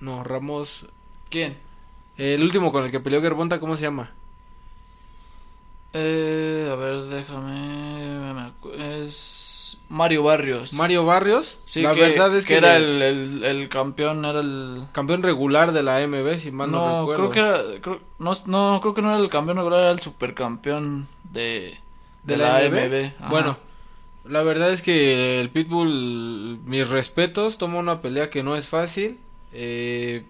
no, 0.00 0.24
Ramos, 0.24 0.86
¿Quién? 1.28 1.56
El 2.18 2.42
último 2.42 2.72
con 2.72 2.84
el 2.84 2.90
que 2.90 3.00
peleó 3.00 3.22
Gerbonta, 3.22 3.58
¿cómo 3.60 3.76
se 3.76 3.82
llama? 3.84 4.10
Eh, 5.94 6.68
a 6.70 6.74
ver, 6.74 7.00
déjame. 7.04 8.52
Es 8.76 9.78
Mario 9.88 10.22
Barrios. 10.22 10.74
Mario 10.74 11.04
Barrios. 11.06 11.62
Sí, 11.64 11.80
la 11.82 11.94
que, 11.94 12.00
verdad 12.00 12.36
es 12.36 12.44
que, 12.44 12.56
era 12.56 12.78
le- 12.78 13.08
el, 13.08 13.42
el, 13.42 13.44
el 13.44 13.68
campeón, 13.68 14.24
era 14.24 14.40
el. 14.40 14.82
campeón 14.92 15.22
regular 15.22 15.72
de 15.72 15.82
la 15.82 16.06
MB, 16.06 16.38
si 16.38 16.50
mal 16.50 16.70
no, 16.70 16.78
No, 16.86 17.00
recuerdo. 17.00 17.30
creo 17.30 17.32
que 17.32 17.40
era. 17.70 17.80
creo- 17.80 18.00
no, 18.18 18.32
no, 18.46 18.80
creo 18.82 18.94
que 18.94 19.02
no 19.02 19.08
era 19.14 19.18
el 19.18 19.28
campeón 19.30 19.56
regular, 19.56 19.80
era 19.80 19.90
el 19.90 20.00
supercampeón 20.00 21.08
de. 21.32 21.78
De, 22.22 22.34
¿De 22.34 22.36
la, 22.36 22.60
la 22.60 22.66
AMB. 22.66 23.12
Ajá. 23.20 23.28
Bueno, 23.30 23.56
la 24.26 24.42
verdad 24.42 24.70
es 24.70 24.82
que 24.82 25.40
el 25.40 25.48
Pitbull, 25.48 26.58
mis 26.66 26.86
respetos, 26.88 27.56
toma 27.56 27.78
una 27.78 28.02
pelea 28.02 28.28
que 28.28 28.42
no 28.42 28.56
es 28.56 28.66
fácil. 28.66 29.18
Eh, 29.52 30.24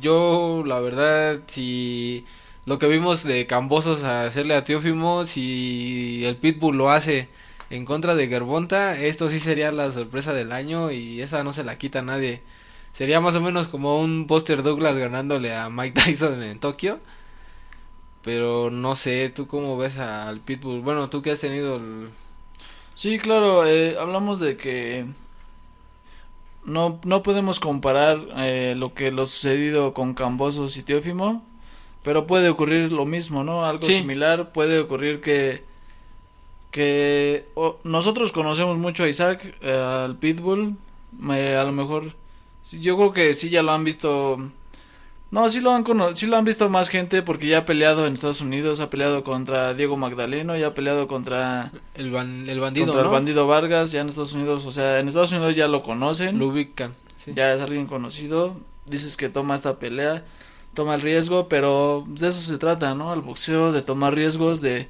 yo, 0.00 0.62
la 0.66 0.80
verdad, 0.80 1.40
si 1.46 2.24
lo 2.66 2.78
que 2.78 2.88
vimos 2.88 3.24
de 3.24 3.46
Cambosos 3.46 4.04
a 4.04 4.26
hacerle 4.26 4.54
a 4.54 4.64
Teófimo, 4.64 5.26
si 5.26 6.24
el 6.26 6.36
Pitbull 6.36 6.76
lo 6.76 6.90
hace 6.90 7.28
en 7.70 7.84
contra 7.84 8.14
de 8.14 8.28
Gerbonta, 8.28 8.98
esto 9.00 9.28
sí 9.28 9.40
sería 9.40 9.72
la 9.72 9.90
sorpresa 9.90 10.32
del 10.34 10.52
año 10.52 10.90
y 10.90 11.22
esa 11.22 11.44
no 11.44 11.52
se 11.52 11.64
la 11.64 11.78
quita 11.78 12.02
nadie. 12.02 12.42
Sería 12.92 13.20
más 13.20 13.36
o 13.36 13.40
menos 13.40 13.68
como 13.68 14.00
un 14.00 14.26
Buster 14.26 14.62
Douglas 14.62 14.96
ganándole 14.96 15.54
a 15.54 15.70
Mike 15.70 16.00
Tyson 16.04 16.42
en 16.42 16.58
Tokio. 16.60 17.00
Pero 18.22 18.70
no 18.70 18.96
sé, 18.96 19.30
¿tú 19.30 19.46
cómo 19.46 19.76
ves 19.76 19.98
al 19.98 20.40
Pitbull? 20.40 20.80
Bueno, 20.80 21.08
tú 21.08 21.22
que 21.22 21.30
has 21.32 21.40
tenido 21.40 21.76
el... 21.76 22.10
Sí, 22.94 23.18
claro, 23.18 23.66
eh, 23.66 23.96
hablamos 23.98 24.40
de 24.40 24.56
que 24.56 25.06
no, 26.68 27.00
no 27.04 27.22
podemos 27.22 27.58
comparar 27.60 28.18
eh, 28.36 28.74
lo 28.76 28.94
que 28.94 29.10
lo 29.10 29.26
sucedido 29.26 29.92
con 29.94 30.14
Cambosos 30.14 30.76
y 30.76 30.82
Teófimo, 30.82 31.44
pero 32.02 32.26
puede 32.26 32.48
ocurrir 32.48 32.92
lo 32.92 33.04
mismo, 33.06 33.42
¿no? 33.44 33.64
Algo 33.64 33.82
Sí. 33.86 33.94
similar, 33.94 34.52
puede 34.52 34.78
ocurrir 34.78 35.20
que 35.20 35.66
que 36.70 37.46
nosotros 37.84 38.30
conocemos 38.30 38.76
mucho 38.76 39.04
a 39.04 39.08
Isaac, 39.08 39.56
eh, 39.62 39.72
al 39.72 40.16
Pitbull, 40.16 40.76
me- 41.18 41.56
a 41.56 41.64
lo 41.64 41.72
mejor, 41.72 42.12
yo 42.70 42.96
creo 42.96 43.12
que 43.12 43.32
sí 43.34 43.48
ya 43.48 43.62
lo 43.62 43.72
han 43.72 43.84
visto, 43.84 44.36
no, 45.30 45.48
sí 45.50 45.60
lo 45.60 45.72
han 45.72 45.84
cono- 45.84 46.16
sí 46.16 46.26
lo 46.26 46.36
han 46.36 46.44
visto 46.44 46.68
más 46.70 46.88
gente 46.88 47.22
porque 47.22 47.46
ya 47.48 47.58
ha 47.58 47.64
peleado 47.66 48.06
en 48.06 48.14
Estados 48.14 48.40
Unidos, 48.40 48.80
ha 48.80 48.88
peleado 48.90 49.24
contra 49.24 49.74
Diego 49.74 49.96
Magdaleno, 49.96 50.56
ya 50.56 50.68
ha 50.68 50.74
peleado 50.74 51.06
contra 51.06 51.70
El, 51.94 52.10
ban- 52.12 52.48
el 52.48 52.60
bandido, 52.60 52.86
contra 52.86 53.02
¿no? 53.02 53.08
el 53.10 53.14
bandido 53.14 53.46
Vargas, 53.46 53.90
ya 53.92 54.00
en 54.00 54.08
Estados 54.08 54.32
Unidos, 54.32 54.64
o 54.66 54.72
sea, 54.72 55.00
en 55.00 55.08
Estados 55.08 55.32
Unidos 55.32 55.54
ya 55.56 55.68
lo 55.68 55.82
conocen, 55.82 56.38
Lo 56.38 56.48
ubican. 56.48 56.94
sí. 57.16 57.32
ya 57.34 57.52
es 57.52 57.60
alguien 57.60 57.86
conocido, 57.86 58.56
dices 58.86 59.16
que 59.18 59.28
toma 59.28 59.54
esta 59.54 59.78
pelea, 59.78 60.24
toma 60.74 60.94
el 60.94 61.00
riesgo, 61.02 61.48
pero 61.48 62.04
de 62.06 62.28
eso 62.28 62.40
se 62.40 62.56
trata, 62.56 62.94
¿no? 62.94 63.12
El 63.12 63.20
boxeo, 63.20 63.72
de 63.72 63.82
tomar 63.82 64.14
riesgos, 64.14 64.60
de, 64.62 64.88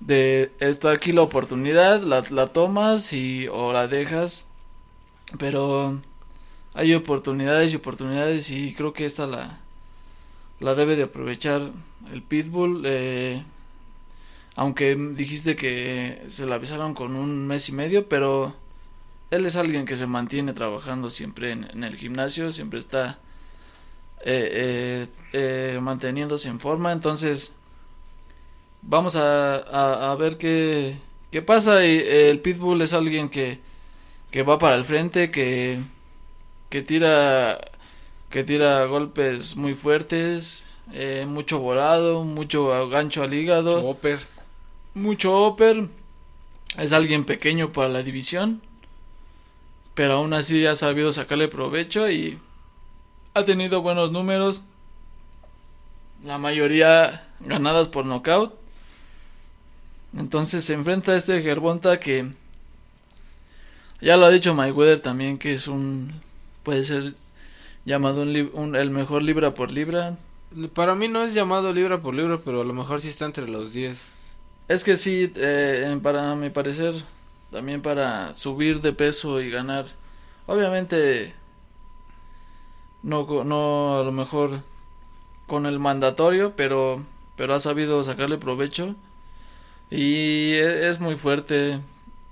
de, 0.00 0.52
está 0.60 0.90
aquí 0.90 1.12
la 1.12 1.22
oportunidad, 1.22 2.02
la, 2.02 2.22
la 2.30 2.48
tomas 2.48 3.12
y, 3.14 3.48
o 3.48 3.72
la 3.72 3.88
dejas, 3.88 4.48
pero 5.38 5.98
hay 6.74 6.94
oportunidades 6.94 7.72
y 7.72 7.76
oportunidades 7.76 8.50
y 8.50 8.74
creo 8.74 8.92
que 8.92 9.06
esta 9.06 9.26
la, 9.26 9.60
la 10.62 10.74
debe 10.74 10.96
de 10.96 11.04
aprovechar 11.04 11.60
el 12.12 12.22
Pitbull, 12.22 12.82
eh, 12.86 13.42
aunque 14.54 14.94
dijiste 14.96 15.56
que 15.56 16.22
se 16.28 16.46
la 16.46 16.56
avisaron 16.56 16.94
con 16.94 17.16
un 17.16 17.46
mes 17.46 17.68
y 17.68 17.72
medio, 17.72 18.08
pero 18.08 18.54
él 19.30 19.46
es 19.46 19.56
alguien 19.56 19.86
que 19.86 19.96
se 19.96 20.06
mantiene 20.06 20.52
trabajando 20.52 21.10
siempre 21.10 21.52
en, 21.52 21.64
en 21.72 21.84
el 21.84 21.96
gimnasio, 21.96 22.52
siempre 22.52 22.78
está 22.78 23.18
eh, 24.24 24.48
eh, 24.52 25.06
eh, 25.32 25.78
manteniéndose 25.80 26.48
en 26.48 26.60
forma, 26.60 26.92
entonces 26.92 27.54
vamos 28.82 29.16
a, 29.16 29.56
a, 29.56 30.12
a 30.12 30.14
ver 30.16 30.36
qué, 30.36 30.96
qué 31.30 31.42
pasa. 31.42 31.84
Y 31.86 31.98
el 31.98 32.40
Pitbull 32.40 32.82
es 32.82 32.92
alguien 32.92 33.28
que, 33.30 33.58
que 34.30 34.42
va 34.42 34.58
para 34.58 34.76
el 34.76 34.84
frente, 34.84 35.30
que, 35.30 35.80
que 36.68 36.82
tira 36.82 37.58
que 38.32 38.42
tira 38.42 38.84
golpes 38.86 39.56
muy 39.56 39.74
fuertes, 39.74 40.64
eh, 40.92 41.26
mucho 41.28 41.60
volado, 41.60 42.24
mucho 42.24 42.88
gancho 42.88 43.22
al 43.22 43.34
hígado 43.34 43.80
Whopper. 43.80 44.20
mucho 44.94 45.46
upper. 45.46 45.86
Es 46.78 46.92
alguien 46.92 47.24
pequeño 47.24 47.72
para 47.72 47.90
la 47.90 48.02
división. 48.02 48.62
Pero 49.94 50.14
aún 50.14 50.32
así 50.32 50.64
ha 50.64 50.74
sabido 50.74 51.12
sacarle 51.12 51.48
provecho 51.48 52.10
y 52.10 52.38
ha 53.34 53.44
tenido 53.44 53.82
buenos 53.82 54.10
números. 54.12 54.62
La 56.24 56.38
mayoría 56.38 57.28
ganadas 57.40 57.88
por 57.88 58.06
knockout. 58.06 58.54
Entonces 60.16 60.64
se 60.64 60.72
enfrenta 60.72 61.12
a 61.12 61.16
este 61.18 61.42
Gerbonta 61.42 62.00
que 62.00 62.32
ya 64.00 64.16
lo 64.16 64.24
ha 64.24 64.30
dicho 64.30 64.54
Mayweather 64.54 65.00
también 65.00 65.36
que 65.38 65.52
es 65.52 65.68
un 65.68 66.20
puede 66.62 66.84
ser 66.84 67.14
llamado 67.84 68.22
un, 68.22 68.50
un- 68.54 68.76
el 68.76 68.90
mejor 68.90 69.22
libra 69.22 69.54
por 69.54 69.72
libra. 69.72 70.16
Para 70.74 70.94
mí 70.94 71.08
no 71.08 71.24
es 71.24 71.34
llamado 71.34 71.72
libra 71.72 72.00
por 72.02 72.14
libra, 72.14 72.38
pero 72.44 72.60
a 72.62 72.64
lo 72.64 72.72
mejor 72.74 73.00
sí 73.00 73.08
está 73.08 73.24
entre 73.26 73.48
los 73.48 73.72
10. 73.72 74.14
Es 74.68 74.84
que 74.84 74.96
sí, 74.96 75.32
eh, 75.36 75.98
para 76.02 76.34
mi 76.34 76.50
parecer, 76.50 76.94
también 77.50 77.82
para 77.82 78.34
subir 78.34 78.80
de 78.80 78.92
peso 78.92 79.40
y 79.40 79.50
ganar. 79.50 79.86
Obviamente, 80.46 81.34
no, 83.02 83.26
no 83.44 84.00
a 84.00 84.04
lo 84.04 84.12
mejor 84.12 84.60
con 85.46 85.66
el 85.66 85.78
mandatorio, 85.78 86.54
pero, 86.56 87.04
pero 87.36 87.54
ha 87.54 87.60
sabido 87.60 88.04
sacarle 88.04 88.38
provecho. 88.38 88.94
Y 89.90 90.52
e- 90.54 90.88
es 90.90 91.00
muy 91.00 91.16
fuerte. 91.16 91.80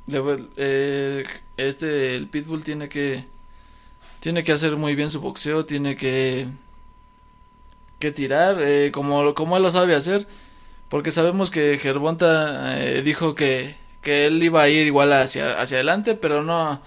Debe- 0.07 0.48
eh, 0.57 1.24
este, 1.57 2.16
el 2.16 2.28
Pitbull 2.28 2.64
tiene 2.64 2.88
que, 2.88 3.26
tiene 4.20 4.44
que 4.44 4.52
hacer 4.52 4.76
muy 4.76 4.94
bien 4.94 5.10
su 5.10 5.20
boxeo, 5.20 5.64
tiene 5.66 5.96
que, 5.96 6.46
que 7.98 8.12
tirar, 8.12 8.56
eh, 8.60 8.90
como, 8.92 9.34
como 9.34 9.56
él 9.56 9.62
lo 9.62 9.70
sabe 9.70 9.94
hacer. 9.94 10.26
Porque 10.88 11.10
sabemos 11.12 11.50
que 11.50 11.78
Gervonta 11.78 12.80
eh, 12.82 13.02
dijo 13.02 13.34
que, 13.34 13.76
que 14.02 14.26
él 14.26 14.42
iba 14.42 14.62
a 14.62 14.68
ir 14.68 14.86
igual 14.86 15.12
hacia, 15.12 15.60
hacia 15.60 15.76
adelante, 15.76 16.14
pero 16.14 16.42
no. 16.42 16.80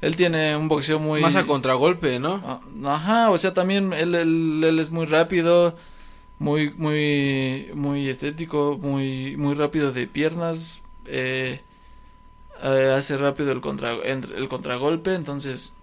Él 0.00 0.16
tiene 0.16 0.56
un 0.56 0.68
boxeo 0.68 0.98
muy. 0.98 1.20
Más 1.20 1.36
a 1.36 1.46
contragolpe, 1.46 2.18
¿no? 2.18 2.42
Ah, 2.44 2.60
Ajá, 2.94 3.30
o 3.30 3.38
sea, 3.38 3.54
también 3.54 3.92
él, 3.92 4.14
él, 4.14 4.62
él 4.64 4.78
es 4.80 4.90
muy 4.90 5.06
rápido, 5.06 5.76
muy, 6.38 6.70
muy, 6.76 7.70
muy 7.74 8.08
estético, 8.08 8.76
muy, 8.82 9.36
muy 9.36 9.54
rápido 9.54 9.92
de 9.92 10.06
piernas. 10.08 10.82
Eh, 11.06 11.60
eh, 12.62 12.94
hace 12.96 13.16
rápido 13.16 13.52
el, 13.52 13.60
contra, 13.60 13.94
entre- 14.04 14.36
el 14.36 14.48
contragolpe, 14.48 15.14
entonces 15.14 15.76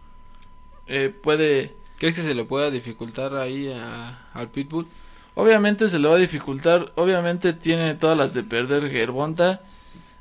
eh, 0.88 1.10
puede. 1.10 1.76
¿Crees 1.98 2.16
que 2.16 2.22
se 2.22 2.34
le 2.34 2.46
pueda 2.46 2.72
dificultar 2.72 3.36
ahí 3.36 3.72
a- 3.72 4.20
al 4.34 4.50
Pitbull? 4.50 4.88
Obviamente 5.36 5.88
se 5.88 6.00
le 6.00 6.08
va 6.08 6.16
a 6.16 6.20
dificultar, 6.20 6.92
obviamente 6.96 7.54
tiene 7.54 7.94
todas 7.96 8.18
las 8.18 8.34
de 8.34 8.44
perder 8.44 8.90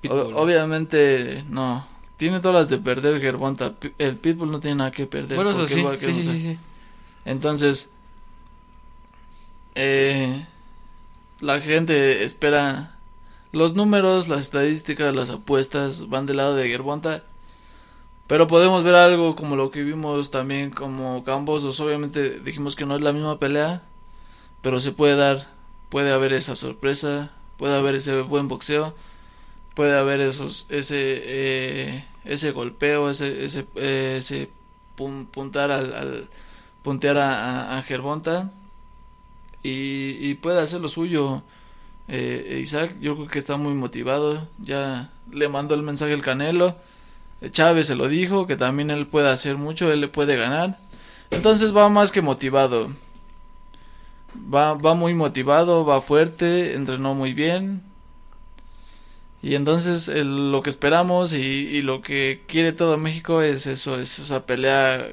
Pitbull, 0.01 0.31
¿no? 0.31 0.37
obviamente 0.37 1.45
no. 1.49 1.87
Tiene 2.17 2.41
todas 2.41 2.55
las 2.63 2.69
de 2.69 2.79
perder 2.79 3.21
Gervonta. 3.21 3.73
Pi- 3.73 3.93
El 3.99 4.17
Pitbull 4.17 4.51
no 4.51 4.61
tiene 4.61 4.77
nada 4.77 4.91
que 4.91 5.07
perder. 5.07 5.37
Bueno, 5.37 5.51
eso 5.53 5.67
sí. 5.67 5.75
Entonces, 7.25 7.91
eh, 9.75 10.47
la 11.41 11.61
gente 11.61 12.25
espera 12.25 12.97
los 13.53 13.75
números, 13.75 14.29
las 14.29 14.41
estadísticas, 14.41 15.15
las 15.15 15.31
apuestas 15.31 16.09
van 16.09 16.27
del 16.27 16.37
lado 16.39 16.55
de 16.55 16.69
Gervonta. 16.69 17.25
Pero 18.31 18.47
podemos 18.47 18.85
ver 18.85 18.95
algo 18.95 19.35
como 19.35 19.57
lo 19.57 19.72
que 19.72 19.83
vimos 19.83 20.31
también 20.31 20.70
como 20.70 21.24
Cambosos. 21.24 21.81
Obviamente 21.81 22.39
dijimos 22.39 22.76
que 22.76 22.87
no 22.87 22.95
es 22.95 23.03
la 23.03 23.12
misma 23.12 23.41
pelea, 23.41 23.83
pero 24.62 24.78
se 24.78 24.93
puede 24.93 25.16
dar, 25.16 25.49
puede 25.89 26.12
haber 26.12 26.33
esa 26.33 26.55
sorpresa, 26.55 27.33
puede 27.57 27.76
haber 27.76 27.97
ese 27.97 28.20
buen 28.20 28.47
boxeo, 28.47 28.95
puede 29.74 29.99
haber 29.99 30.20
esos, 30.20 30.66
ese, 30.68 31.22
eh, 31.24 32.05
ese 32.24 32.53
golpeo, 32.53 33.11
ese, 33.11 33.45
ese, 33.45 33.66
eh, 33.74 34.18
ese 34.20 34.49
puntar 34.95 35.72
al, 35.72 35.93
al 35.93 36.28
puntear 36.85 37.18
a, 37.18 37.83
Gervonta 37.85 38.53
y, 39.64 40.18
y, 40.20 40.35
puede 40.35 40.61
hacer 40.61 40.81
lo 40.81 40.89
suyo. 40.89 41.43
Eh, 42.07 42.61
Isaac, 42.62 42.95
yo 43.01 43.16
creo 43.16 43.26
que 43.26 43.41
está 43.41 43.57
muy 43.57 43.74
motivado. 43.74 44.47
Ya 44.61 45.11
le 45.33 45.49
mandó 45.49 45.74
el 45.74 45.83
mensaje 45.83 46.12
al 46.12 46.22
Canelo 46.22 46.76
Chávez 47.51 47.86
se 47.86 47.95
lo 47.95 48.09
dijo, 48.09 48.47
que 48.47 48.57
también 48.57 48.91
él 48.91 49.07
puede 49.07 49.30
hacer 49.30 49.57
mucho, 49.57 49.93
él 49.93 50.01
le 50.01 50.09
puede 50.09 50.36
ganar. 50.36 50.78
Entonces 51.30 51.74
va 51.74 51.88
más 51.88 52.12
que 52.12 52.22
motivado. 52.22 52.91
Va, 54.53 54.74
va 54.74 54.95
muy 54.95 55.14
motivado, 55.14 55.84
va 55.84 56.01
fuerte, 56.01 56.74
entrenó 56.74 57.14
muy 57.14 57.32
bien. 57.32 57.82
Y 59.43 59.55
entonces 59.55 60.09
lo 60.09 60.62
que 60.62 60.68
esperamos 60.68 61.32
y, 61.32 61.80
lo 61.82 62.03
que 62.03 62.43
quiere 62.47 62.72
todo 62.72 62.99
México 62.99 63.41
es 63.41 63.66
eso, 63.66 63.99
es 63.99 64.18
esa 64.18 64.45
pelea, 64.45 65.09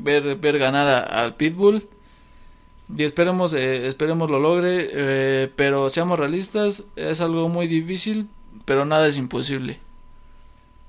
ver, 0.00 0.36
ver 0.36 0.58
ganar 0.58 1.12
al 1.12 1.34
Pitbull. 1.34 1.88
Y 2.96 3.02
esperemos, 3.02 3.54
eh, 3.54 3.88
esperemos 3.88 4.30
lo 4.30 4.38
logre, 4.38 4.90
eh, 4.92 5.50
pero 5.56 5.90
seamos 5.90 6.18
realistas, 6.18 6.84
es 6.96 7.20
algo 7.20 7.48
muy 7.48 7.66
difícil, 7.66 8.28
pero 8.66 8.84
nada 8.84 9.08
es 9.08 9.16
imposible. 9.16 9.80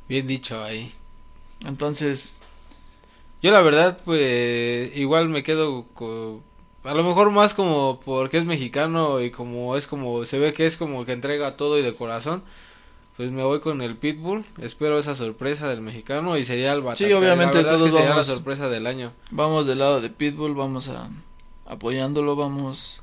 Bien 0.08 0.28
dicho 0.28 0.64
ahí. 0.64 0.92
Entonces. 1.66 2.38
Yo 3.42 3.52
la 3.52 3.62
verdad, 3.62 4.00
pues 4.04 4.96
igual 4.98 5.30
me 5.30 5.44
quedo 5.44 5.86
con... 5.94 6.42
A 6.84 6.94
lo 6.94 7.04
mejor 7.04 7.32
más 7.32 7.54
como 7.54 8.00
porque 8.04 8.38
es 8.38 8.46
mexicano 8.46 9.22
y 9.22 9.32
como 9.32 9.76
es 9.76 9.88
como 9.88 10.24
se 10.26 10.38
ve 10.38 10.54
que 10.54 10.68
es 10.68 10.78
como 10.78 11.04
que 11.06 11.14
entrega 11.14 11.58
todo 11.58 11.80
y 11.80 11.82
de 11.82 11.94
corazón. 11.94 12.44
Pues 13.18 13.32
me 13.32 13.44
voy 13.44 13.62
con 13.62 13.82
el 13.82 13.96
Pitbull, 13.96 14.44
espero 14.62 15.00
esa 15.00 15.16
sorpresa 15.16 15.70
del 15.70 15.82
mexicano 15.82 16.38
y 16.38 16.44
sería 16.44 16.74
el 16.74 16.84
Sí, 16.96 17.12
obviamente 17.14 17.64
todos 17.64 17.92
vamos 17.92 18.18
la 18.18 18.24
sorpresa 18.24 18.68
del 18.68 18.88
año. 18.88 19.14
Vamos 19.32 19.68
del 19.68 19.80
lado 19.80 20.02
de 20.02 20.10
Pitbull, 20.10 20.54
vamos 20.54 20.90
a 20.90 21.10
apoyándolo, 21.66 22.36
vamos 22.36 23.02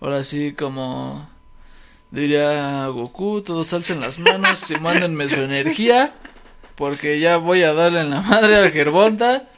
ahora 0.00 0.22
sí 0.24 0.52
como 0.52 1.28
diría 2.12 2.86
Goku, 2.88 3.42
todos 3.42 3.72
alcen 3.72 4.00
las 4.00 4.20
manos 4.20 4.70
y 4.70 4.78
mándenme 4.78 5.28
su 5.28 5.40
energía 5.40 6.14
porque 6.76 7.18
ya 7.18 7.38
voy 7.38 7.62
a 7.62 7.72
darle 7.72 8.02
en 8.02 8.10
la 8.10 8.20
madre 8.22 8.56
al 8.56 8.70
Gerbonta. 8.70 9.48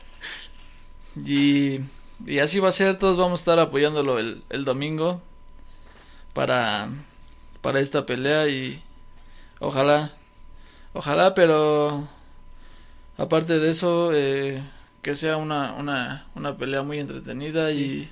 Y, 1.25 1.81
y 2.27 2.39
así 2.39 2.61
va 2.61 2.69
a 2.69 2.73
ser, 2.73 2.99
todos 2.99 3.17
vamos 3.17 3.41
a 3.41 3.43
estar 3.43 3.59
apoyándolo 3.59 4.19
el, 4.19 4.43
el 4.51 4.65
domingo 4.65 5.21
para, 6.33 6.89
para 7.61 7.81
esta 7.81 8.07
pelea 8.07 8.49
y 8.49 8.83
ojalá, 9.61 10.13
ojalá, 10.93 11.35
pero 11.35 12.09
aparte 13.17 13.59
de 13.59 13.71
eso, 13.71 14.11
eh, 14.13 14.63
que 15.03 15.15
sea 15.15 15.37
una, 15.37 15.73
una, 15.75 16.27
una 16.35 16.57
pelea 16.57 16.83
muy 16.83 16.99
entretenida 16.99 17.71
y, 17.71 18.11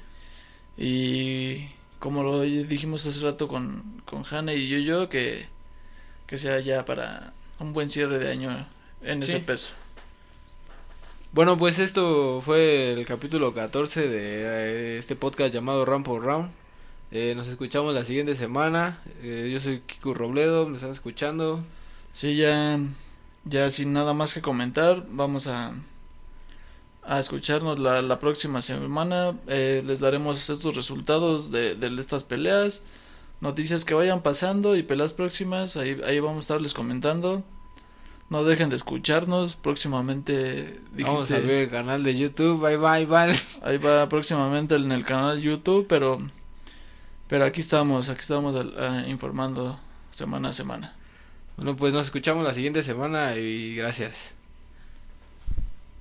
y 0.76 1.68
como 2.02 2.24
lo 2.24 2.40
dijimos 2.40 3.06
hace 3.06 3.20
rato 3.20 3.46
con, 3.46 4.02
con 4.04 4.24
Hanna 4.28 4.52
y 4.54 4.66
yo, 4.66 4.78
yo 4.78 5.08
que, 5.08 5.46
que 6.26 6.36
sea 6.36 6.58
ya 6.58 6.84
para 6.84 7.32
un 7.60 7.72
buen 7.72 7.90
cierre 7.90 8.18
de 8.18 8.28
año 8.28 8.66
en 9.02 9.22
ese 9.22 9.38
peso. 9.38 9.74
Bueno, 11.30 11.56
pues 11.56 11.78
esto 11.78 12.42
fue 12.44 12.94
el 12.94 13.06
capítulo 13.06 13.54
14 13.54 14.08
de 14.08 14.18
eh, 14.18 14.98
este 14.98 15.14
podcast 15.14 15.54
llamado 15.54 15.84
Round 15.84 16.04
por 16.04 16.24
Round. 16.24 16.50
Eh, 17.12 17.34
nos 17.36 17.46
escuchamos 17.46 17.94
la 17.94 18.04
siguiente 18.04 18.34
semana. 18.34 18.98
Eh, 19.22 19.48
yo 19.52 19.60
soy 19.60 19.82
Kiko 19.82 20.12
Robledo, 20.12 20.66
me 20.66 20.74
están 20.74 20.90
escuchando. 20.90 21.64
Sí, 22.10 22.34
ya, 22.34 22.80
ya 23.44 23.70
sin 23.70 23.92
nada 23.92 24.12
más 24.12 24.34
que 24.34 24.42
comentar, 24.42 25.04
vamos 25.08 25.46
a, 25.46 25.72
a 27.04 27.18
escucharnos 27.18 27.78
la, 27.78 28.02
la 28.02 28.18
próxima 28.18 28.62
semana. 28.62 29.34
les 29.46 30.00
daremos 30.00 30.48
estos 30.48 30.76
resultados 30.76 31.50
de, 31.50 31.74
de 31.74 32.00
estas 32.00 32.24
peleas, 32.24 32.82
noticias 33.40 33.84
que 33.84 33.94
vayan 33.94 34.22
pasando 34.22 34.76
y 34.76 34.82
peleas 34.82 35.12
próximas. 35.12 35.76
Ahí, 35.76 36.00
ahí 36.06 36.20
vamos 36.20 36.38
a 36.38 36.40
estarles 36.40 36.74
comentando. 36.74 37.42
No 38.30 38.44
dejen 38.44 38.70
de 38.70 38.76
escucharnos. 38.76 39.56
Próximamente 39.56 40.80
dijiste. 40.92 41.02
Vamos 41.02 41.30
a 41.30 41.38
ver 41.38 41.64
el 41.64 41.70
canal 41.70 42.02
de 42.02 42.16
YouTube. 42.16 42.60
Bye 42.60 42.78
bye, 42.78 43.04
bye. 43.04 43.38
Ahí 43.62 43.76
va 43.76 44.08
próximamente 44.08 44.76
en 44.76 44.90
el 44.90 45.04
canal 45.04 45.36
de 45.36 45.42
YouTube, 45.42 45.86
pero. 45.86 46.18
Pero 47.28 47.44
aquí 47.44 47.60
estamos, 47.60 48.08
aquí 48.10 48.20
estamos 48.20 48.54
informando 49.06 49.78
semana 50.10 50.50
a 50.50 50.52
semana. 50.52 50.94
Bueno, 51.56 51.76
pues 51.76 51.92
nos 51.92 52.06
escuchamos 52.06 52.44
la 52.44 52.54
siguiente 52.54 52.82
semana 52.82 53.36
y 53.36 53.74
gracias. 53.74 54.41